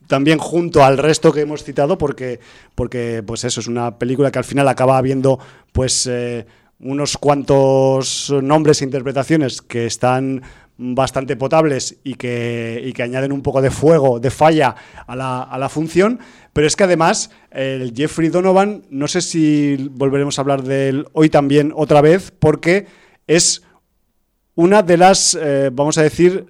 [0.07, 2.39] también junto al resto que hemos citado, porque,
[2.77, 5.41] porque pues eso es una película que al final acaba habiendo
[5.73, 6.47] pues eh,
[6.79, 10.43] unos cuantos nombres e interpretaciones que están
[10.79, 14.75] bastante potables y que, y que añaden un poco de fuego, de falla
[15.07, 16.21] a la, a la función.
[16.53, 21.07] Pero es que además el Jeffrey Donovan, no sé si volveremos a hablar de él
[21.13, 22.87] hoy también otra vez, porque
[23.27, 23.63] es
[24.55, 26.47] una de las, eh, vamos a decir,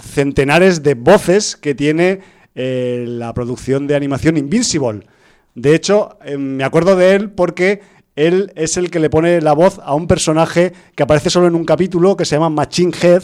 [0.00, 2.20] centenares de voces que tiene
[2.54, 5.06] eh, la producción de animación Invincible.
[5.54, 7.80] De hecho, eh, me acuerdo de él porque
[8.14, 11.54] él es el que le pone la voz a un personaje que aparece solo en
[11.54, 13.22] un capítulo que se llama Machine Head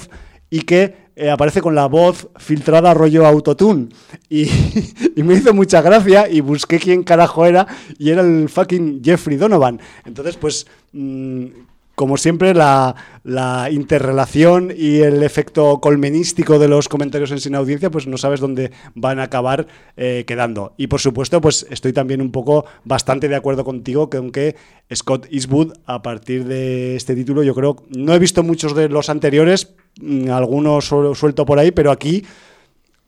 [0.51, 3.89] y que eh, aparece con la voz filtrada rollo autotune.
[4.29, 4.49] Y,
[5.17, 7.67] y me hizo mucha gracia y busqué quién carajo era
[7.99, 9.81] y era el fucking Jeffrey Donovan.
[10.05, 10.67] Entonces, pues...
[10.93, 11.47] mm,
[11.95, 17.91] como siempre, la, la interrelación y el efecto colmenístico de los comentarios en sin audiencia,
[17.91, 20.75] pues no sabes dónde van a acabar eh, quedando.
[20.77, 24.57] Y por supuesto, pues estoy también un poco bastante de acuerdo contigo que aunque
[24.93, 29.09] Scott Eastwood, a partir de este título, yo creo, no he visto muchos de los
[29.09, 32.25] anteriores, mm, algunos suel- suelto por ahí, pero aquí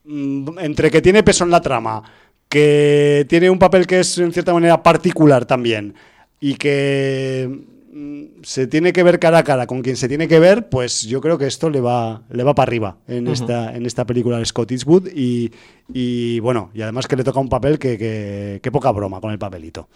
[0.05, 2.03] mm, entre que tiene peso en la trama,
[2.49, 5.95] que tiene un papel que es en cierta manera particular también
[6.41, 7.49] y que
[7.93, 11.03] mm, se tiene que ver cara a cara con quien se tiene que ver, pues
[11.03, 14.39] yo creo que esto le va, le va para arriba en, esta, en esta película
[14.39, 15.51] de Scott Eastwood y,
[15.93, 19.33] y bueno, y además que le toca un papel que, que, que poca broma con
[19.33, 19.89] el papelito.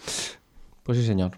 [0.83, 1.33] Pues sí, señor.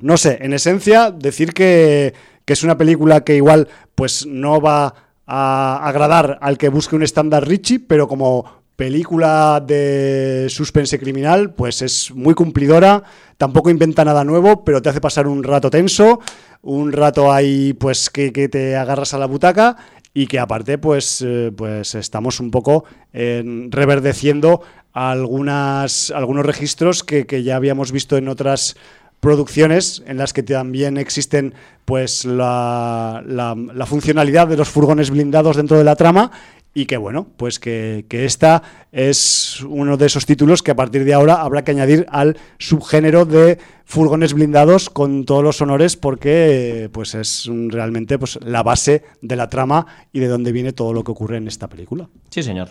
[0.00, 2.14] No sé, en esencia, decir que,
[2.48, 4.94] que es una película que igual pues no va
[5.26, 11.82] a agradar al que busque un estándar Richie, pero como película de suspense criminal, pues
[11.82, 13.02] es muy cumplidora,
[13.36, 16.20] tampoco inventa nada nuevo, pero te hace pasar un rato tenso,
[16.62, 19.76] un rato ahí pues que, que te agarras a la butaca
[20.14, 24.62] y que aparte pues, eh, pues estamos un poco eh, reverdeciendo
[24.94, 28.74] algunas, algunos registros que, que ya habíamos visto en otras
[29.20, 31.54] producciones en las que también existen
[31.84, 36.30] pues la, la- la funcionalidad de los furgones blindados dentro de la trama
[36.74, 38.62] y que bueno, pues que, que esta
[38.92, 43.24] es uno de esos títulos que a partir de ahora habrá que añadir al subgénero
[43.24, 49.34] de furgones blindados con todos los honores porque pues es realmente pues la base de
[49.36, 52.08] la trama y de dónde viene todo lo que ocurre en esta película.
[52.30, 52.68] Sí, señor.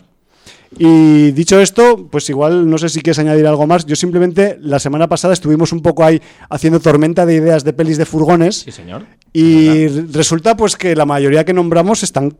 [0.77, 3.85] Y dicho esto, pues igual no sé si quieres añadir algo más.
[3.85, 7.97] Yo simplemente la semana pasada estuvimos un poco ahí haciendo tormenta de ideas de pelis
[7.97, 9.05] de furgones Sí, señor.
[9.33, 12.37] y resulta pues que la mayoría que nombramos están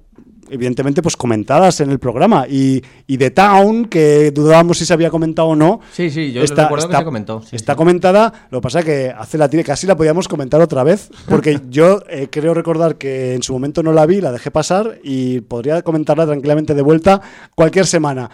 [0.49, 5.09] evidentemente pues comentadas en el programa y, y The Town, que dudábamos si se había
[5.09, 5.79] comentado o no.
[5.91, 7.41] Sí, sí, yo recuerdo que se comentó.
[7.41, 7.77] sí, está sí.
[7.77, 11.59] comentada, lo que pasa que hace la tiene, casi la podíamos comentar otra vez, porque
[11.69, 15.41] yo eh, creo recordar que en su momento no la vi, la dejé pasar y
[15.41, 17.21] podría comentarla tranquilamente de vuelta
[17.55, 18.29] cualquier semana.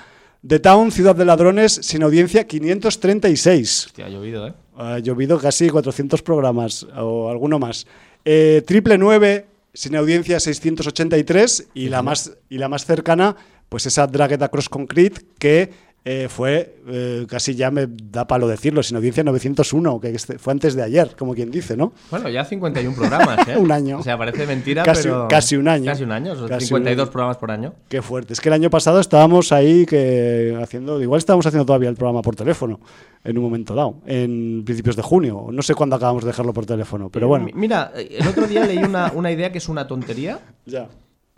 [0.46, 3.86] The Town, Ciudad de Ladrones, sin audiencia 536.
[3.86, 4.54] Hostia, ha llovido, ¿eh?
[4.76, 7.88] Ha llovido casi 400 programas o alguno más.
[8.26, 13.36] Eh, triple 9, sin audiencia 683 y la, más, y la más cercana
[13.70, 15.72] pues esa Dragueta Cross Concrete que
[16.06, 20.52] eh, fue, eh, casi ya me da palo decirlo, sin audiencia 901, que este- fue
[20.52, 21.94] antes de ayer, como quien dice, ¿no?
[22.12, 23.56] Bueno, ya 51 programas, ¿eh?
[23.58, 24.00] Un año.
[24.00, 25.28] O sea, parece mentira, Casi- pero...
[25.30, 25.86] casi un año.
[25.86, 27.74] Casi un año, Casi 52 un- programas por año.
[27.88, 28.34] Qué fuerte.
[28.34, 32.22] Es que el año pasado estábamos ahí que haciendo, igual estábamos haciendo todavía el programa
[32.22, 32.82] por teléfono
[33.24, 35.48] en un momento dado, en principios de junio.
[35.54, 37.46] No sé cuándo acabamos de dejarlo por teléfono, pero bueno.
[37.46, 40.90] Mi- Mira, eh, el otro día leí una, una idea que es una tontería, Ya.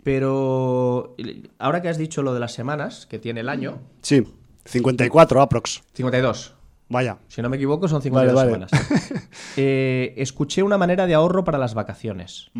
[0.02, 1.14] pero
[1.58, 4.24] ahora que has dicho lo de las semanas que tiene el año, Sí,
[4.66, 5.82] 54 aprox.
[5.94, 6.54] 52.
[6.88, 7.18] Vaya.
[7.28, 8.68] Si no me equivoco, son 52 Vale, vale.
[8.68, 9.28] semanas.
[9.56, 12.50] Eh, escuché una manera de ahorro para las vacaciones.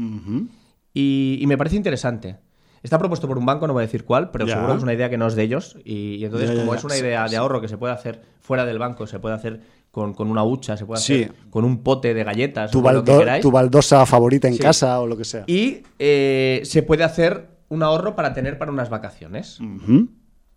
[0.95, 2.39] y, y me parece interesante.
[2.83, 4.55] Está propuesto por un banco, no voy a decir cuál, pero Ya.
[4.55, 5.77] seguro que es una idea que no es de ellos.
[5.85, 6.79] Y, y entonces, Ya, como ya.
[6.79, 9.61] es una idea de ahorro que se puede hacer fuera del banco, se puede hacer
[9.91, 11.25] con, con una hucha, se puede Sí.
[11.25, 13.43] hacer con un pote de galletas, Tu, lo que baldo- queráis.
[13.43, 14.61] tu baldosa favorita en Sí.
[14.61, 15.45] casa o lo que sea.
[15.47, 19.59] Y eh, se puede hacer un ahorro para tener para unas vacaciones.
[19.61, 20.09] Ujú.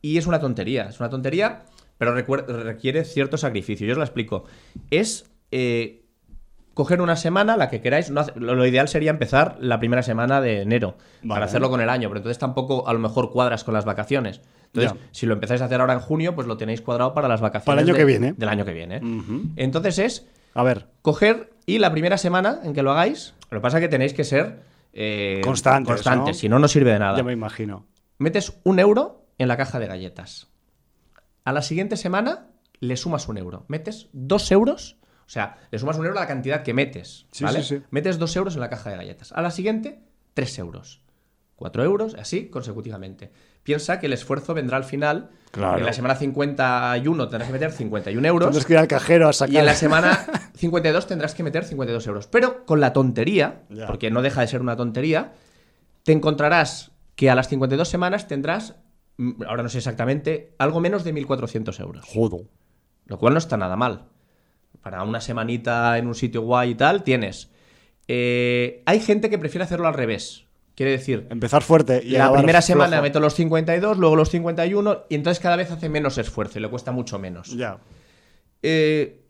[0.02, 1.64] Y es una tontería, es una tontería,
[1.98, 3.86] pero requiere cierto sacrificio.
[3.88, 4.46] Yo os la explico.
[4.92, 6.06] Es eh,
[6.74, 8.10] coger una semana, la que queráis.
[8.10, 11.36] no hace- lo, lo ideal sería empezar la primera semana de enero Vale.
[11.36, 14.42] para hacerlo con el año, pero entonces tampoco a lo mejor cuadras con las vacaciones.
[14.68, 15.08] Entonces, Ya.
[15.12, 17.66] si lo empezáis a hacer ahora en junio, pues lo tenéis cuadrado para las vacaciones
[17.66, 18.34] Para el año de- que viene.
[18.38, 19.02] del año que viene.
[19.56, 23.62] Entonces es A ver, coger y la primera semana en que lo hagáis, lo que
[23.62, 24.62] pasa es que tenéis que ser
[24.94, 26.40] eh, Constantes, constantes, ¿no?
[26.40, 27.86] si no, no sirve de nada ya me imagino.
[28.18, 30.48] metes un euro en la caja de galletas.
[31.44, 33.66] A la siguiente semana le sumas un euro.
[33.68, 37.26] Metes dos euros, o sea, le sumas un euro a la cantidad que metes.
[37.32, 37.64] Sí, ¿vale?
[37.64, 37.84] sí, sí.
[37.90, 39.32] Metes dos euros en la caja de galletas.
[39.32, 40.04] A la siguiente,
[40.36, 41.02] tres euros.
[41.56, 43.32] Cuatro euros, así consecutivamente.
[43.64, 45.30] Piensa que el esfuerzo vendrá al final.
[45.52, 45.80] Claro.
[45.80, 48.48] En la semana 51 tendrás que meter 51 euros.
[48.48, 49.54] Tendrás que ir al cajero a sacar.
[49.54, 50.26] Y en la semana
[50.56, 52.28] 52 tendrás que meter 52 euros.
[52.28, 55.34] Pero con la tontería, porque no deja de ser una tontería,
[56.04, 58.76] te encontrarás que a las 52 semanas tendrás,
[59.48, 62.06] ahora no sé exactamente, algo menos de 1.400 euros.
[62.06, 62.42] Jodo.
[63.06, 64.06] Lo cual no está nada mal.
[64.82, 67.50] Para una semanita en un sitio guay y tal, tienes.
[68.08, 70.46] Eh, hay gente que prefiere hacerlo al revés.
[70.76, 73.04] Quiere decir, Empezar fuerte y la primera semana flojo.
[73.04, 76.70] meto los 52, luego los 51, y entonces cada vez hace menos esfuerzo y le
[76.70, 77.54] cuesta mucho menos.
[77.56, 77.80] Ya.
[78.64, 79.22] Eh,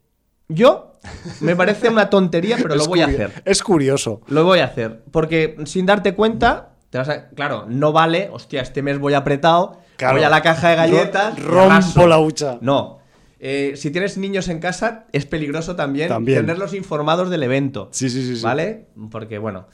[0.47, 0.99] yo
[1.41, 3.41] me parece una tontería, pero lo voy a hacer.
[3.45, 4.21] Es curioso.
[4.27, 5.03] Lo voy a hacer.
[5.11, 9.79] Porque sin darte cuenta, te vas a- claro, no vale, hostia, este mes voy apretado,
[9.97, 10.15] Claro.
[10.15, 11.37] voy a la caja de galletas.
[11.43, 12.07] Rompo arraso.
[12.07, 12.57] la hucha.
[12.61, 12.99] No.
[13.39, 16.39] Eh, si tienes niños en casa, es peligroso también, También.
[16.41, 17.89] tenerlos informados del evento.
[17.91, 18.43] Sí, sí, sí, sí.
[18.43, 18.87] ¿Vale?
[19.11, 19.67] Porque, bueno.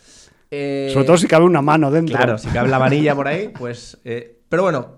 [0.51, 2.15] eh, Sobre todo si cabe una mano dentro.
[2.15, 3.97] Claro, si cabe la vanilla por ahí, pues.
[4.05, 4.97] eh, pero bueno,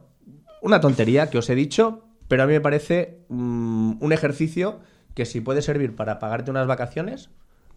[0.62, 4.80] una tontería que os he dicho, pero a mí me parece mm, un ejercicio
[5.14, 7.30] que si puede servir para pagarte unas vacaciones,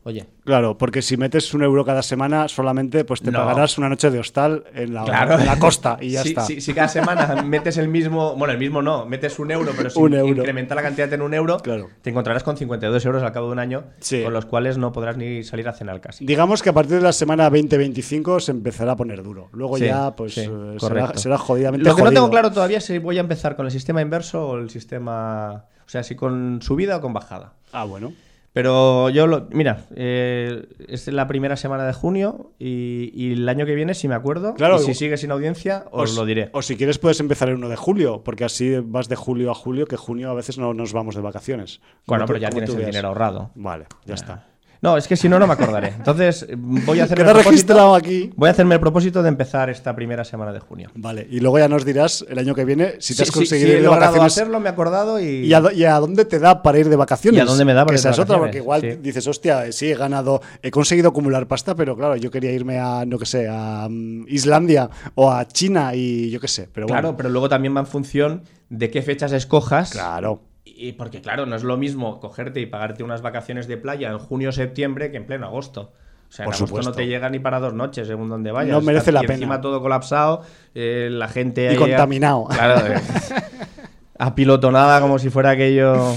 [0.05, 0.27] oye.
[0.45, 3.39] Claro, porque si metes un euro cada semana, solamente pues te No.
[3.41, 5.39] pagarás una noche de hostal en la, Claro.
[5.39, 6.45] en la costa y ya si, está.
[6.45, 9.91] Si, si cada semana metes el mismo, bueno, el mismo no, metes un euro, pero
[9.91, 10.39] si Un euro.
[10.39, 11.89] incrementa la cantidad en un euro, Claro.
[12.03, 14.23] te encontrarás con 52 euros al cabo de un año, Sí.
[14.25, 16.25] con los cuales no podrás ni salir a cenar casi.
[16.27, 19.49] Digamos que a partir de la semana 20-25 se empezará a poner duro.
[19.53, 20.77] Luego Sí, ya, pues, sí, eh,
[21.17, 22.23] será, jodidamente Lo que no jodido.
[22.23, 25.67] tengo claro todavía es si voy a empezar con el sistema inverso o el sistema.
[25.87, 27.53] O sea, si con subida o con bajada.
[27.73, 28.13] Ah, bueno.
[28.53, 33.65] Pero yo, lo, mira, eh, es la primera semana de junio y, y el año
[33.65, 36.51] que viene, si me acuerdo, Claro, y si sigue sin audiencia, os, lo diré.
[36.53, 39.55] O si quieres puedes empezar el 1 de julio, porque así vas de julio a
[39.55, 41.81] julio, que junio a veces no nos vamos de vacaciones.
[42.07, 42.91] bueno, tú- pero ya tienes el veas.
[42.91, 43.51] dinero ahorrado.
[43.55, 44.47] Vale, ya está.
[44.83, 45.89] No, es que si no, no me acordaré.
[45.89, 48.33] Entonces, eh, voy a hacerme el propósito- aquí.
[48.35, 50.91] Voy a hacerme el propósito de empezar esta primera semana de junio.
[50.95, 53.69] Vale, y luego ya nos dirás el año que viene si te Sí, has conseguido
[53.71, 54.33] sí, ir de vacaciones.
[54.33, 55.45] hacerlo, me he acordado y...
[55.45, 57.37] ¿Y a, do- y a dónde te da para ir de vacaciones?
[57.37, 58.63] ¿Y a dónde me da para ir de esa es otra, vacaciones?
[58.65, 62.51] porque igual dices, hostia, sí, he ganado, he conseguido acumular pasta, pero claro, yo quería
[62.53, 66.69] irme a, no que sé, a mm, Islandia o a China y yo qué sé.
[66.73, 69.91] Pero Claro, pero luego también va en función de qué fechas escojas.
[69.91, 70.41] claro.
[70.83, 74.19] Y porque, claro, no es lo mismo cogerte y pagarte unas vacaciones de playa en
[74.19, 75.93] junio o septiembre que en pleno agosto.
[76.29, 76.91] O sea, en Por agosto supuesto.
[76.91, 78.73] no te llega ni para dos noches, según donde vayas.
[78.73, 79.35] No merece Estás- la y pena.
[79.35, 80.43] encima todo colapsado,
[80.75, 81.71] eh, la gente...
[81.73, 82.45] Y contaminado.
[82.47, 82.99] Claro, eh,
[84.19, 86.15] apilotonada como si fuera aquello...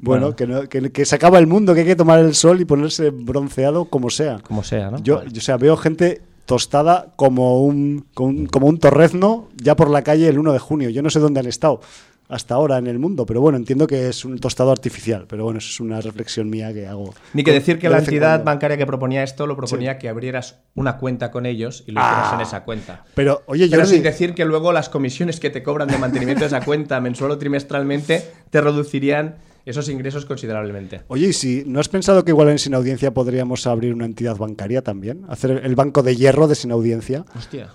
[0.00, 2.60] Bueno, Que, no- que- que se acaba el mundo, que hay que tomar el sol
[2.60, 4.38] y ponerse bronceado como sea.
[4.46, 4.98] Como sea, ¿no?
[4.98, 9.76] Yo, yo, o sea, veo gente tostada como un, como un- como un torrezno ya
[9.76, 10.88] por la calle el 1 de junio.
[10.90, 11.80] Yo no sé dónde han estado
[12.28, 15.26] hasta ahora en el mundo, pero bueno, entiendo que es un tostado artificial.
[15.28, 17.14] Pero bueno, eso es una reflexión mía que hago.
[17.34, 18.44] Ni que decir que de la entidad cuando.
[18.44, 22.28] bancaria que proponía esto lo proponía que abrieras una cuenta con ellos y lo hicieras
[22.32, 22.34] Ah.
[22.36, 23.04] en esa cuenta.
[23.14, 26.46] Pero, oye, Pero sin decir que luego las comisiones que te cobran de mantenimiento de
[26.48, 29.36] esa cuenta mensual o trimestralmente te reducirían
[29.66, 31.02] esos ingresos considerablemente.
[31.08, 34.36] Oye, ¿y si no has pensado que igual en Sin Audiencia podríamos abrir una entidad
[34.36, 35.24] bancaria también?
[35.28, 37.24] Hacer el banco de hierro de Sin Audiencia.
[37.36, 37.68] Hostia.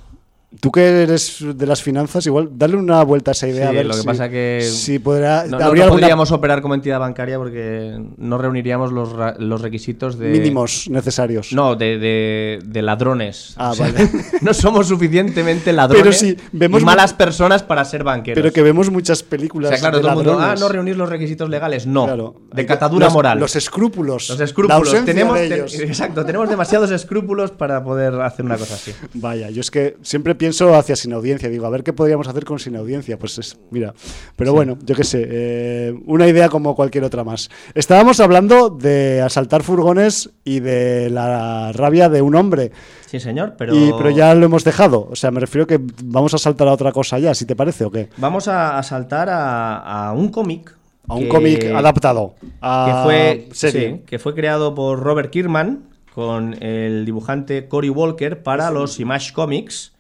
[0.60, 3.70] Tú que eres de las finanzas, igual, darle una vuelta a esa idea.
[3.70, 5.90] Sí, a ver lo que si, pasa que si podrá, No, no- habría no alguna-
[6.02, 10.30] podríamos operar como entidad bancaria porque no reuniríamos los, los requisitos de...
[10.30, 11.54] mínimos necesarios.
[11.54, 13.54] No, de, de- de ladrones.
[13.58, 14.10] Ah, O sea, vale.
[14.42, 18.42] no somos suficientemente ladrones Pero sí, vemos y malas personas para ser banqueros.
[18.42, 19.70] Pero que vemos muchas o películas.
[19.70, 21.86] sea, claro, de todo el mundo, ah, no reunir los requisitos legales.
[21.86, 22.36] No, Claro.
[22.52, 23.38] de catadura los- moral.
[23.40, 24.30] Los escrúpulos.
[24.30, 24.80] Los La escrúpulos.
[24.80, 25.74] ausencia Tenemos, de ellos.
[25.80, 28.94] exacto, tenemos demasiados escrúpulos para poder hacer una cosa así.
[29.14, 31.50] Vaya, yo es que siempre pienso hacia sin audiencia.
[31.50, 33.20] Digo, a ver qué podríamos hacer con sin audiencia.
[33.20, 33.94] Pues es, mira.
[34.36, 35.28] Pero bueno, yo qué sé.
[35.30, 37.52] eh, una idea como cualquier otra más.
[37.76, 42.72] Estábamos hablando de asaltar furgones y de la rabia de un hombre.
[43.06, 43.76] Sí, señor, pero...
[43.76, 45.08] Y, pero ya lo hemos dejado.
[45.12, 47.86] O sea, me refiero que vamos a saltar a otra cosa ya, si te parece
[47.86, 48.10] o qué.
[48.18, 50.76] Vamos a, saltar a, a un cómic.
[51.08, 52.36] A un cómic adaptado.
[52.42, 53.92] que fue, serie.
[53.92, 59.34] sí, que fue creado por Robert Kirkman con el dibujante Cory Walker para los Image
[59.34, 59.94] Comics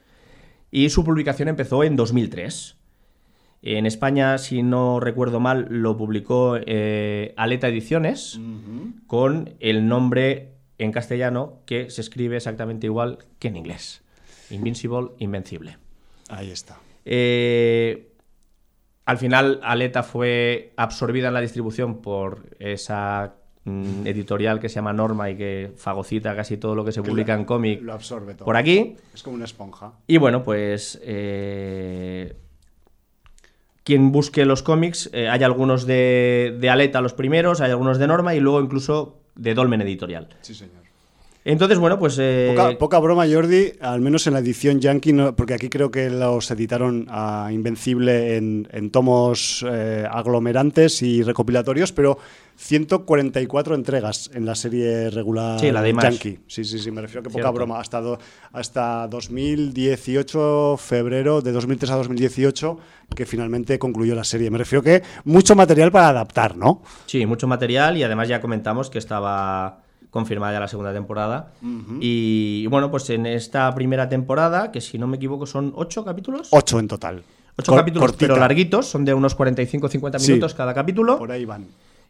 [0.71, 2.77] y su publicación empezó en 2003.
[3.61, 8.39] En España, si no recuerdo mal, lo publicó eh, Aleta Ediciones
[9.07, 14.01] con el nombre en castellano que se escribe exactamente igual que en inglés.
[14.49, 15.77] Invincible, Invencible.
[16.29, 16.77] Ahí está.
[17.03, 18.13] Eh,
[19.05, 23.38] al final, Aleta fue absorbida en la distribución por esa
[23.69, 27.33] mm, editorial que se llama Norma y que fagocita casi todo lo que se publica
[27.33, 28.45] en cómic Lo absorbe todo.
[28.45, 28.95] por aquí.
[29.13, 29.93] Es como una esponja.
[30.07, 32.35] Y bueno, pues eh,
[33.83, 38.07] quien busque los cómics, eh, hay algunos de, de Aleta, los primeros, hay algunos de
[38.07, 40.29] Norma y luego incluso de Dolmen Editorial.
[40.41, 40.78] Sí, señor.
[41.51, 42.17] Entonces, bueno, pues...
[42.19, 45.89] eh, Poca, poca broma, Jordi, al menos en la edición Yankee, no- porque aquí creo
[45.89, 52.19] que los editaron a Invencible en, en tomos eh, aglomerantes y recopilatorios, pero
[52.55, 55.93] 144 entregas en la serie regular Sí, la de.
[55.93, 56.39] Yankee.
[56.47, 57.53] Sí, sí, sí, me refiero que poca Cierto.
[57.53, 57.79] broma.
[57.79, 58.19] Hasta, do-
[58.51, 62.77] hasta 2018, febrero, de 2003 a 2018,
[63.15, 64.51] que finalmente concluyó la serie.
[64.51, 66.83] Me refiero que mucho material para adaptar, ¿no?
[67.05, 71.51] Sí, mucho material y además ya comentamos que estaba confirmada ya la segunda temporada.
[71.99, 76.47] Y bueno, pues en esta primera temporada, que si no me equivoco son ocho capítulos.
[76.51, 77.23] Ocho en total.
[77.57, 80.31] Ocho Cor- capítulos, pero larguitos, son de unos 45-50 Sí.
[80.31, 81.17] minutos cada capítulo.
[81.17, 81.67] Por ahí van.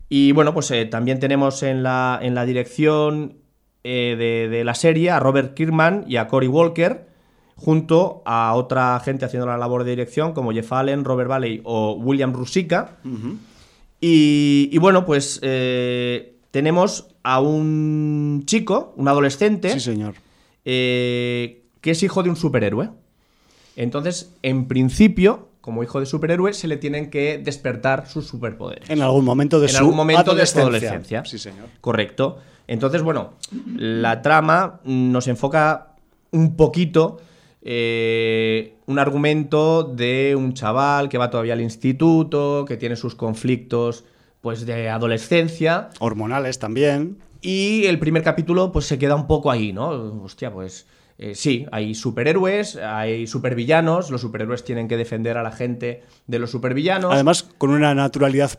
[0.08, 3.36] Y bueno, pues eh, también tenemos en la, en la dirección
[3.84, 7.08] eh, de, de la serie a Robert Kirkman y a Cory Walker,
[7.56, 11.94] junto a otra gente haciendo la labor de dirección, como Jeff Allen, Robert Valley o
[11.94, 12.98] William Rusica.
[14.02, 20.16] y, y bueno, pues eh, tenemos a un chico, un adolescente, Sí, señor.
[20.66, 22.90] eh, que es hijo de un superhéroe.
[23.76, 28.90] Entonces, en principio, como hijo de superhéroe, se le tienen que despertar sus superpoderes.
[28.90, 31.20] En algún momento de en su algún momento de su adolescencia.
[31.20, 31.26] adolescencia.
[31.26, 31.68] Sí, señor.
[31.82, 32.40] Correcto.
[32.68, 33.34] Entonces, bueno,
[33.76, 35.96] la trama nos enfoca
[36.32, 37.20] un poquito
[37.62, 44.06] eh, un argumento de un chaval que va todavía al instituto, que tiene sus conflictos
[44.42, 47.18] pues de adolescencia Hormonales también.
[47.42, 49.90] y el primer capítulo pues se queda un poco ahí, ¿no?
[50.24, 50.88] Hostia, pues
[51.18, 56.40] eh, sí, hay superhéroes, hay supervillanos, los superhéroes tienen que defender a la gente de
[56.40, 57.12] los supervillanos.
[57.14, 58.52] Además, con una naturalidad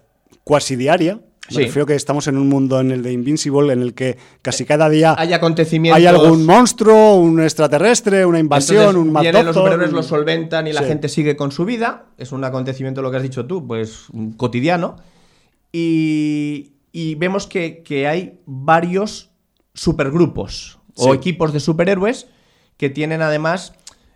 [0.44, 1.20] cuasi diaria.
[1.48, 1.62] Me Sí.
[1.62, 4.88] refiero que estamos en un mundo en el de Invincible en el que casi cada
[4.88, 9.90] día hay acontecimientos hay algún monstruo, un extraterrestre, una invasión, Entonces, un vienen los superhéroes,
[9.92, 12.04] lo solventan y la gente sigue con su vida.
[12.18, 14.04] Es un acontecimiento, lo que has dicho tú, pues
[14.36, 14.96] cotidiano.
[15.72, 19.30] Y, y vemos que, que hay varios
[19.74, 22.26] supergrupos o equipos de superhéroes
[22.76, 23.74] que tienen además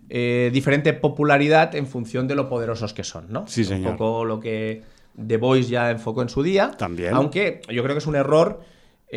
[0.09, 3.47] eh, diferente popularidad en función de lo poderosos que son, ¿no?
[3.47, 3.93] Sí, señor.
[3.93, 4.83] Un poco lo que
[5.27, 6.73] The Voice ya enfocó en su día.
[6.73, 7.15] También.
[7.15, 8.61] Aunque yo creo que es un error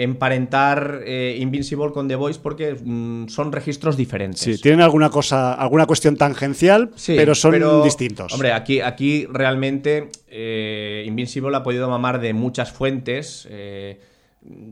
[0.03, 4.41] emparentar eh, Invincible con The Voice porque mm, son registros diferentes.
[4.41, 8.32] Sí, tienen alguna cosa, alguna cuestión tangencial, Sí, pero son distintos.
[8.34, 13.99] Hombre, aquí, aquí realmente eh, Invincible ha podido mamar de muchas fuentes, eh,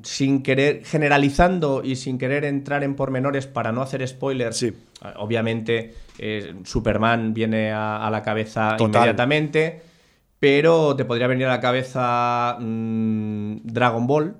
[0.03, 4.57] sin querer, generalizando y sin querer entrar en pormenores para no hacer spoilers.
[4.57, 4.73] Sí.
[5.17, 5.93] Obviamente,
[6.63, 9.01] Superman viene a, a la cabeza Total.
[9.01, 9.81] inmediatamente,
[10.39, 14.35] pero te podría venir a la cabeza mm, Dragon Ball.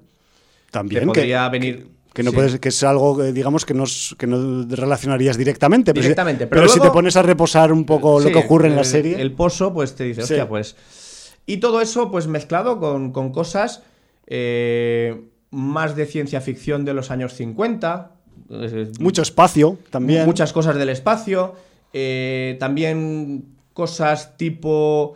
[0.79, 1.87] También que, podría venir.
[2.13, 2.35] que no sí.
[2.35, 3.85] puedes, que es algo eh, digamos que no,
[4.17, 5.93] que no relacionarías directamente.
[5.93, 8.75] Directamente, pero, pero si luego- te pones a reposar un poco lo que ocurre en
[8.75, 9.19] la serie.
[9.21, 10.33] El pozo, pues te dice, Sí.
[10.33, 10.75] hostia, pues.
[11.45, 13.83] Y todo eso, pues mezclado con, con cosas
[14.27, 15.21] eh,
[15.51, 18.11] más de ciencia ficción de los años 50.
[18.49, 20.25] eh, mucho espacio también.
[20.25, 21.53] Muchas cosas del espacio.
[21.93, 25.15] eh, también cosas tipo.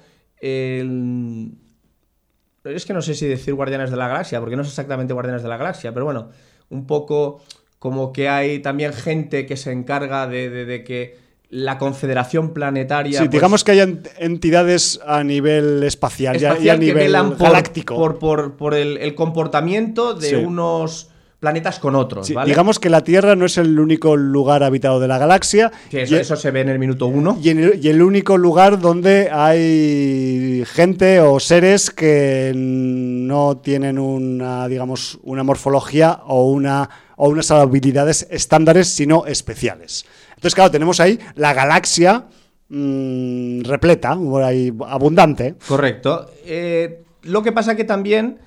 [2.69, 5.43] Es que no sé si decir Guardianes de la Galaxia, porque no es exactamente Guardianes
[5.43, 6.29] de la Galaxia, pero bueno,
[6.69, 7.41] un poco
[7.79, 11.17] como que hay también gente que se encarga de, de- de que
[11.49, 13.13] la confederación planetaria.
[13.17, 17.37] Sí, pues, digamos que hay ent- entidades a nivel espacial, y a- y nivel por,
[17.37, 17.95] galáctico.
[17.95, 20.35] Por, por- por el, el comportamiento de Sí.
[20.35, 21.09] unos
[21.39, 22.49] planetas con otros, Sí, ¿vale?
[22.49, 25.71] Digamos que la Tierra no es el único lugar habitado de la galaxia.
[25.89, 27.37] que eso, y- eso se ve en el minuto uno.
[27.41, 33.97] Y, en el, y el único lugar donde hay gente o seres que no tienen
[33.99, 40.05] una, digamos, una morfología o, una, o unas habilidades estándares, sino especiales.
[40.31, 42.25] Entonces, claro, tenemos ahí la galaxia
[42.67, 45.55] mm, repleta, por ahí, abundante.
[45.67, 46.29] Correcto.
[46.45, 48.39] Eh, lo que pasa que también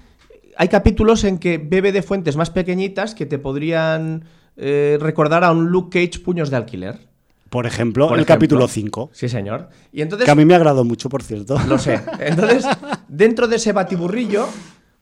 [0.63, 4.27] hay capítulos en que bebe de fuentes más pequeñitas que te podrían
[4.57, 7.01] eh, recordar a un Luke Cage puños de alquiler.
[7.51, 8.35] Por ejemplo, Por el ejemplo.
[8.37, 9.11] capítulo 5.
[9.13, 9.71] Sí, señor.
[9.91, 11.59] Y entonces Que a mí me agradó mucho, por cierto.
[11.67, 12.01] Lo sé.
[12.21, 12.65] Entonces,
[13.09, 14.47] dentro de ese batiburrillo,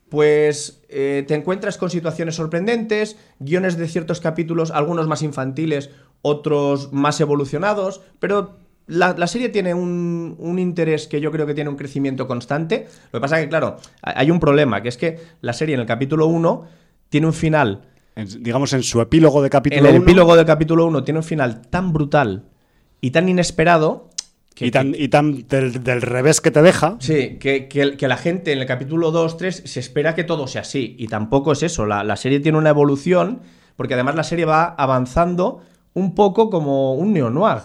[0.08, 5.90] pues eh, te encuentras con situaciones sorprendentes, guiones de ciertos capítulos, algunos más infantiles,
[6.22, 8.56] otros más evolucionados, pero
[8.90, 12.86] la, la serie tiene un, un interés que yo creo que tiene un crecimiento constante.
[13.12, 15.80] Lo que pasa que, claro, ha- hay un problema, que es que la serie en
[15.80, 16.64] el capítulo 1
[17.08, 17.82] tiene un final
[18.16, 21.18] En- digamos, en su epílogo de capítulo en el uno, epílogo del capítulo 1 tiene
[21.20, 22.44] un final tan brutal
[23.00, 24.08] y tan inesperado
[24.54, 26.96] que, y tan, y tan del, del revés que te deja.
[26.98, 30.62] Sí, que, que la gente en el capítulo 2, 3 se espera que todo sea
[30.62, 30.96] así.
[30.98, 31.86] Y tampoco es eso.
[31.86, 33.40] La, la serie tiene una evolución,
[33.76, 35.62] porque además la serie va avanzando
[35.94, 37.58] un poco como un neo-noir.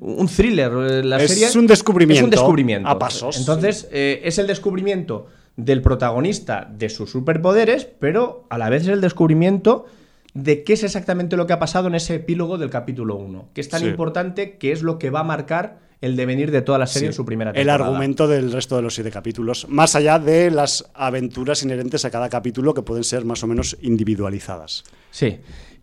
[0.00, 0.72] Un, thriller.
[0.72, 2.88] Eh, La Es serie un descubrimiento, Es un descubrimiento.
[2.88, 3.36] a pasos.
[3.38, 8.88] Entonces, eh, es el descubrimiento del protagonista de sus superpoderes, pero a la vez es
[8.88, 9.84] el descubrimiento
[10.32, 13.48] de qué es exactamente lo que ha pasado en ese epílogo del capítulo 1.
[13.52, 13.86] Que es tan Sí.
[13.88, 17.12] importante que es lo que va a marcar el devenir de toda la serie en
[17.12, 17.84] su primera el temporada.
[17.84, 22.30] argumento del resto de los siete capítulos, más allá de las aventuras inherentes a cada
[22.30, 24.84] capítulo que pueden ser más o menos individualizadas.
[25.10, 25.40] Sí.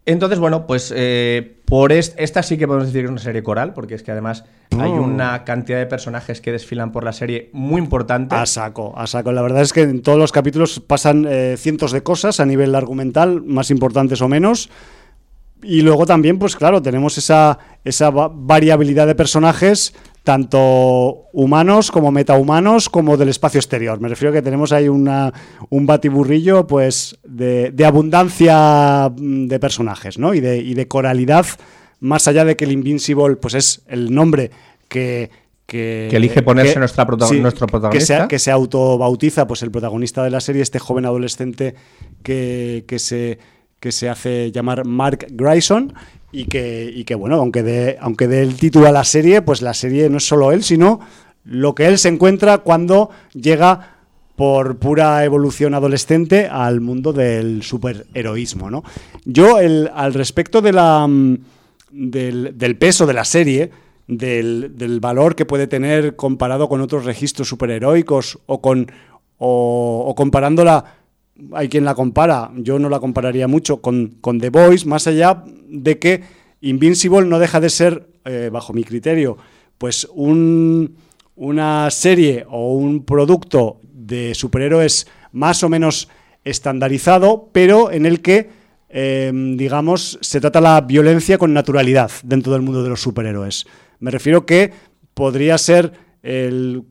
[0.08, 3.44] Entonces, bueno, pues eh, por est- esta sí que podemos decir que es una serie
[3.44, 4.46] coral, porque es que además
[4.80, 5.02] hay Oh.
[5.02, 8.34] una cantidad de personajes que desfilan por la serie muy importante.
[8.34, 9.34] A saco, a saco.
[9.34, 12.74] La verdad es que en todos los capítulos pasan eh, cientos de cosas a nivel
[12.74, 14.70] argumental, más importantes o menos.
[15.62, 19.94] Y luego también, pues claro, tenemos esa, esa va- variabilidad de personajes,
[20.28, 24.02] tanto humanos como metahumanos, como del espacio exterior.
[24.02, 25.34] Me refiero a que tenemos ahí una,
[25.70, 30.34] un batiburrillo pues, de, de abundancia mm, de personajes ¿no?
[30.34, 31.46] y, de, y de coralidad,
[32.02, 34.52] más allá de que el Invincible pues, es el nombre
[34.90, 35.30] que,
[35.66, 38.22] que, Que elige ponerse nuestra protagon- nuestro Que protagonista.
[38.24, 41.74] se, que se autobautiza pues, el protagonista de la serie, este joven adolescente
[42.22, 43.40] que, que se,
[43.80, 45.94] que se hace llamar Mark Grayson
[46.32, 49.62] y que, y que bueno, aunque dé aunque dé el título a la serie, pues
[49.62, 51.00] la serie no es solo él, sino
[51.44, 53.98] lo que él se encuentra cuando llega
[54.36, 58.84] por pura evolución adolescente al mundo del superheroísmo, ¿no?
[59.26, 61.38] Yo, el, al respecto de la, mm,
[61.92, 63.72] del, del peso de la serie,
[64.08, 68.92] del, del valor que puede tener comparado con otros registros superheroicos o con
[69.40, 70.97] o, o comparándola
[71.54, 76.00] hay quien la compara, yo no la compararía mucho con, The Voice, más allá de
[76.00, 76.22] que
[76.62, 79.38] Invincible no deja de ser, eh, bajo mi criterio,
[79.78, 80.96] pues un,
[81.36, 86.10] una serie o un producto de superhéroes más o menos
[86.44, 88.50] estandarizado, pero en el que,
[88.90, 93.68] eh, digamos, se trata la violencia con naturalidad dentro del mundo de los superhéroes.
[94.00, 94.72] Me refiero que
[95.14, 95.94] podría ser
[96.24, 96.84] el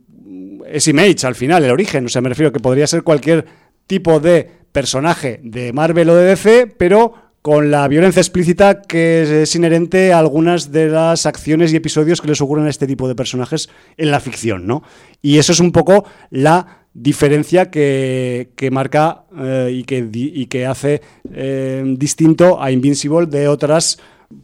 [0.68, 2.06] es Image al final, el origen.
[2.06, 3.46] O sea, me refiero que podría ser cualquier
[3.86, 9.54] tipo de personaje de Marvel o de DC, pero con la violencia explícita que es
[9.54, 13.14] inherente a algunas de las acciones y episodios que les ocurren a este tipo de
[13.14, 14.82] personajes en la ficción, ¿no?
[15.22, 20.66] Y eso es un poco la diferencia que, que marca eh, y, que, y que
[20.66, 21.02] hace
[21.32, 23.98] eh, distinto a Invincible de otras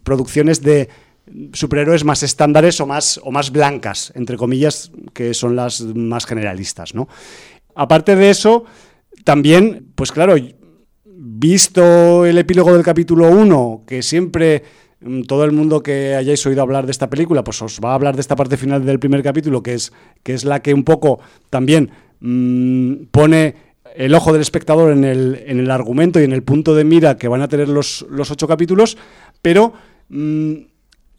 [0.04, 0.88] producciones de
[1.52, 6.94] superhéroes más estándares o más, o más blancas, entre comillas, que son las más generalistas,
[6.94, 7.08] ¿no?
[7.74, 8.64] Aparte de eso,
[9.24, 10.34] también, pues claro,
[11.04, 14.62] visto el epílogo del capítulo 1, que siempre
[15.00, 17.94] mm, todo el mundo que hayáis oído hablar de esta película, pues os va a
[17.94, 19.92] hablar de esta parte final del primer capítulo, que es,
[20.22, 21.20] que es la que un poco
[21.50, 21.90] también
[22.20, 26.74] mm, pone el ojo del espectador en el, en el argumento y en el punto
[26.74, 28.96] de mira que van a tener los, los ocho capítulos,
[29.42, 29.74] pero
[30.08, 30.54] mm,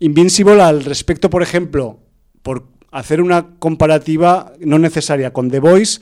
[0.03, 1.97] Invincible al respecto, por ejemplo,
[2.41, 6.01] por hacer una comparativa no necesaria con The Voice,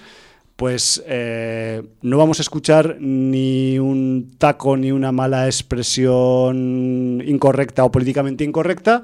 [0.61, 7.89] pues eh, no vamos a escuchar ni un taco ni una mala expresión incorrecta o
[7.91, 9.01] políticamente incorrecta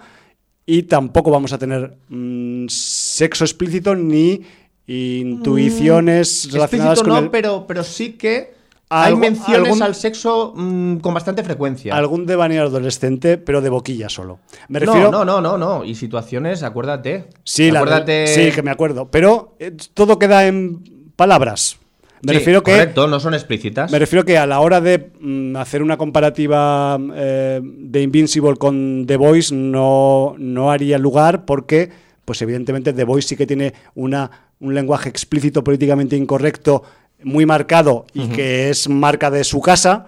[0.67, 4.43] y tampoco vamos a tener mm, sexo explícito ni
[4.85, 7.31] intuiciones relacionadas Explícito con no, el...
[7.31, 8.53] pero, pero sí que
[8.89, 11.95] hay Algo- menciones algún- al sexo mm, con bastante frecuencia.
[11.95, 14.39] Algún devaneo adolescente, pero de boquilla solo.
[14.69, 15.11] Me no, refiero.
[15.11, 15.84] no, no, no, no.
[15.84, 17.25] Y situaciones, acuérdate.
[17.43, 18.27] Sí, la- acuérdate.
[18.27, 19.09] sí, que me acuerdo.
[19.09, 21.77] Pero eh, todo queda en palabras.
[22.22, 22.72] Me Sí, refiero que.
[22.72, 23.91] Correcto, no son explícitas.
[23.91, 29.06] Me refiero que a la hora de mm, hacer una comparativa eh, de Invincible con
[29.06, 31.91] The Voice no, no haría lugar porque,
[32.26, 36.84] pues evidentemente, The Voice sí que tiene una, un lenguaje explícito políticamente incorrecto
[37.23, 40.07] muy marcado y que es marca de su casa.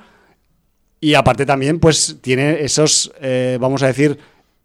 [1.01, 4.17] Y aparte también, pues tiene esos, eh, vamos a decir,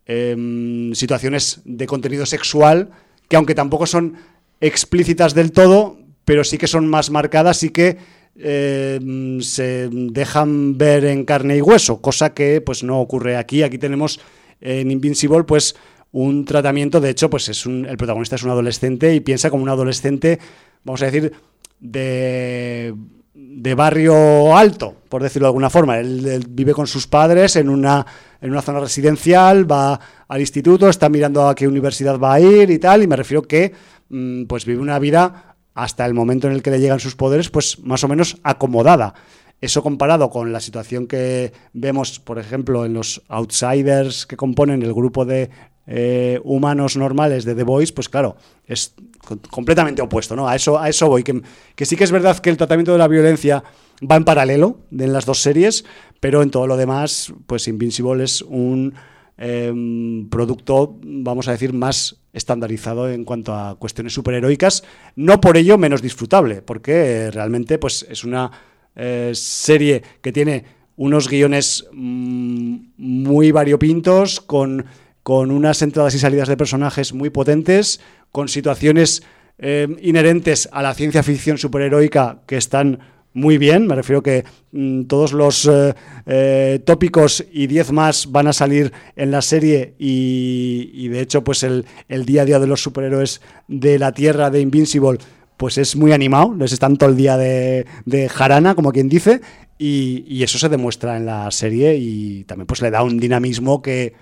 [0.07, 2.91] em, situaciones de contenido sexual
[3.29, 4.17] que aunque tampoco son
[4.61, 7.99] explícitas del todo, pero sí que son más marcadas y que
[8.37, 13.63] em, se dejan ver en carne y hueso, cosa que pues no ocurre aquí.
[13.63, 14.21] Aquí tenemos
[14.61, 15.75] en Invincible pues
[16.13, 19.65] un tratamiento, de hecho, pues es un, el protagonista es un adolescente y piensa como
[19.65, 20.39] un adolescente,
[20.85, 21.33] vamos a decir,
[21.81, 22.95] de,
[23.35, 25.99] de barrio alto, por decirlo de alguna forma.
[25.99, 28.07] Él, él vive con sus padres en una,
[28.41, 29.99] en una zona residencial, va
[30.29, 33.43] al instituto, está mirando a qué universidad va a ir y tal, y me refiero
[33.43, 33.73] que
[34.09, 37.51] mm, pues vive una vida hasta el momento en el que le llegan sus poderes,
[37.51, 39.15] pues más o menos acomodada.
[39.61, 44.93] Eso comparado con la situación que vemos, por ejemplo, en los outsiders que componen el
[44.93, 45.51] grupo de
[45.87, 48.37] eh, humanos normales de The Voice, pues claro,
[48.67, 48.95] es
[49.27, 50.49] co- completamente opuesto, ¿no?
[50.49, 51.23] A eso, a eso voy.
[51.23, 51.41] Que,
[51.77, 53.63] que sí que es verdad que el tratamiento de la violencia
[54.11, 55.85] va en paralelo en las dos series,
[56.21, 58.95] pero en todo lo demás, pues Invincible es un
[59.37, 64.85] em, producto, vamos a decir, más estandarizado en cuanto a cuestiones superheroicas,
[65.17, 68.51] no por ello menos disfrutable, porque eh, realmente pues, es una
[68.95, 70.65] eh, serie que tiene
[70.97, 74.85] unos guiones mm, muy variopintos, con,
[75.23, 78.01] con unas entradas y salidas de personajes muy potentes,
[78.31, 79.23] con situaciones
[79.59, 82.99] eh, inherentes a la ciencia ficción superheroica que están
[83.35, 83.87] muy bien.
[83.87, 85.95] Me refiero que mm, todos los eh,
[86.25, 91.45] eh, tópicos y 10 más van a salir en la serie y, y de hecho
[91.45, 91.85] pues el,
[92.25, 95.19] día a día de los superhéroes de la Tierra de Invincible
[95.57, 99.41] pues es muy animado, les están todo el día de, de jarana, como quien dice,
[99.79, 103.81] y, y eso se demuestra en la serie y también pues le da un dinamismo
[103.81, 104.15] que,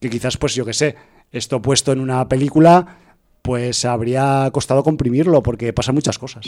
[0.00, 0.94] que quizás pues yo que sé,
[1.32, 2.98] esto puesto en una película
[3.46, 6.46] pues habría costado comprimirlo porque pasan muchas cosas.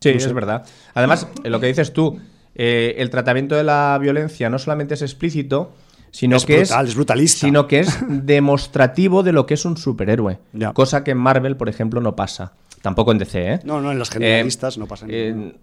[0.00, 0.64] Sí, es verdad.
[0.94, 2.18] Además, eh, lo que dices tú,
[2.54, 5.74] eh, el tratamiento de la violencia no solamente es explícito,
[6.10, 7.46] sino Es que brutal, es, es brutalista.
[7.46, 10.38] sino que es demostrativo de lo que es un superhéroe.
[10.54, 10.72] Ya.
[10.72, 12.54] Cosa que en Marvel, por ejemplo, no pasa.
[12.80, 13.60] Tampoco en DC, ¿eh?
[13.64, 15.54] No, no, en las generalistas no pasa eh.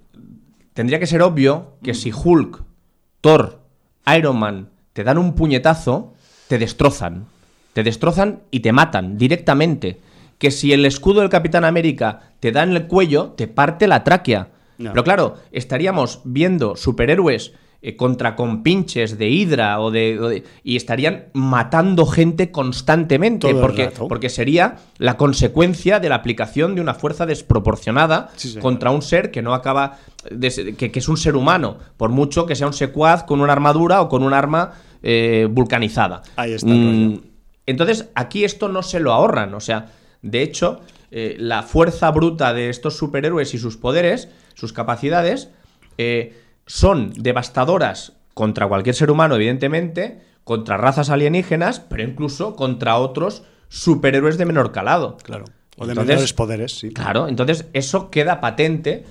[0.74, 2.62] Tendría que ser obvio que si Hulk,
[3.22, 3.62] Thor,
[4.16, 6.14] Iron Man te dan un puñetazo,
[6.48, 7.26] te destrozan.
[7.74, 10.00] Te destrozan y te matan directamente.
[10.38, 14.04] Que si el escudo del Capitán América te da en el cuello, te parte la
[14.04, 14.50] tráquea.
[14.78, 14.92] No.
[14.92, 20.76] Pero claro, estaríamos viendo superhéroes eh, contra compinches de Hydra o de, o de- y
[20.76, 26.96] estarían matando gente constantemente Todo porque, porque sería la consecuencia de la aplicación de una
[26.96, 30.00] fuerza desproporcionada Sí, contra un ser que no acaba
[30.30, 33.54] de que, que es un ser humano, por mucho que sea un secuaz con una
[33.54, 36.24] armadura o con un arma eh, vulcanizada.
[36.36, 37.22] Ahí está Mm,
[37.68, 39.54] entonces, aquí esto no se lo ahorran.
[39.56, 39.88] O sea,
[40.26, 40.82] de hecho,
[41.12, 45.50] eh, la fuerza bruta de estos superhéroes y sus poderes, sus capacidades,
[46.00, 46.34] eh,
[46.66, 54.40] son devastadoras contra cualquier ser humano, evidentemente, contra razas alienígenas, pero incluso contra otros superhéroes
[54.40, 55.18] de menor calado.
[55.22, 55.46] Claro.
[55.78, 56.90] O de Entonces, menores poderes, sí.
[56.92, 59.04] Claro, entonces eso queda patente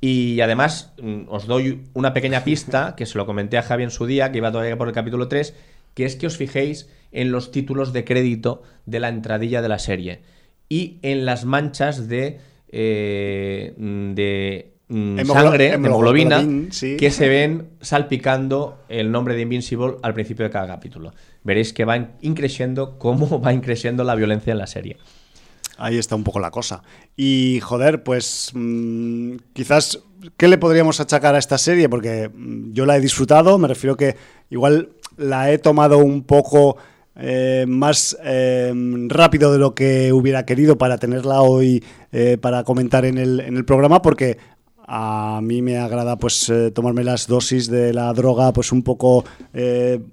[0.00, 3.90] y además mm, os doy una pequeña pista que se lo comenté a Javi en
[3.90, 5.54] su día, que iba todavía por el capítulo 3,
[5.92, 9.78] que es que os fijéis en los títulos de crédito de la entradilla de la
[9.78, 10.22] serie
[10.68, 12.38] y en las manchas de,
[12.70, 16.96] eh, de mm, Hemoglo- sangre, hemoglobina, hemoglobin, sí.
[16.96, 21.12] que se ven salpicando el nombre de Invincible al principio de cada capítulo.
[21.44, 24.96] Veréis que va in- increciendo cómo va increciendo la violencia en la serie.
[25.78, 26.82] Ahí está un poco la cosa.
[27.16, 30.00] Y joder, pues mm, quizás,
[30.36, 31.88] ¿qué le podríamos achacar a esta serie?
[31.88, 34.16] Porque mm, yo la he disfrutado, me refiero que
[34.50, 36.76] igual la he tomado un poco
[37.16, 38.72] eh, más eh,
[39.08, 43.56] rápido de lo que hubiera querido para tenerla hoy eh, para comentar en el, en
[43.56, 44.38] el programa, porque
[44.86, 49.24] a mí me agrada pues eh, tomarme las dosis de la droga pues un poco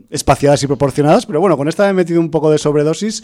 [0.09, 3.23] espaciadas y proporcionadas, pero bueno, con esta me he metido un poco de sobredosis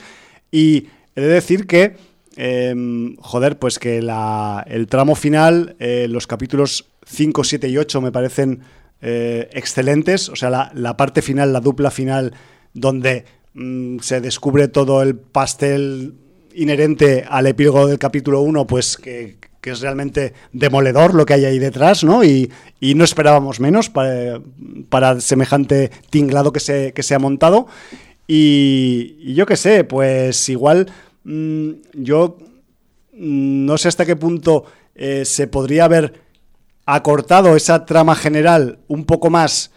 [0.52, 1.95] y he de decir que
[2.38, 2.76] eh,
[3.19, 8.61] joder, pues que la- el tramo final, los capítulos 5, 7 y 8 me parecen
[9.52, 10.30] excelentes.
[10.30, 12.34] O sea, la, la parte final, la dupla final,
[12.73, 13.26] donde
[13.56, 16.14] mm, se descubre todo el pastel
[16.53, 21.45] inherente al epílogo del capítulo 1, pues que que es realmente demoledor lo que hay
[21.45, 22.23] ahí detrás, ¿no?
[22.23, 24.40] Y, y no esperábamos menos para,
[24.90, 27.65] para semejante tinglado que se, que se ha montado.
[28.27, 30.91] Y, y yo qué sé, pues igual
[31.23, 32.38] mm, yo
[33.14, 36.14] mm, no sé hasta qué punto eh, se podría haber
[36.86, 39.72] acortado esa trama general un poco más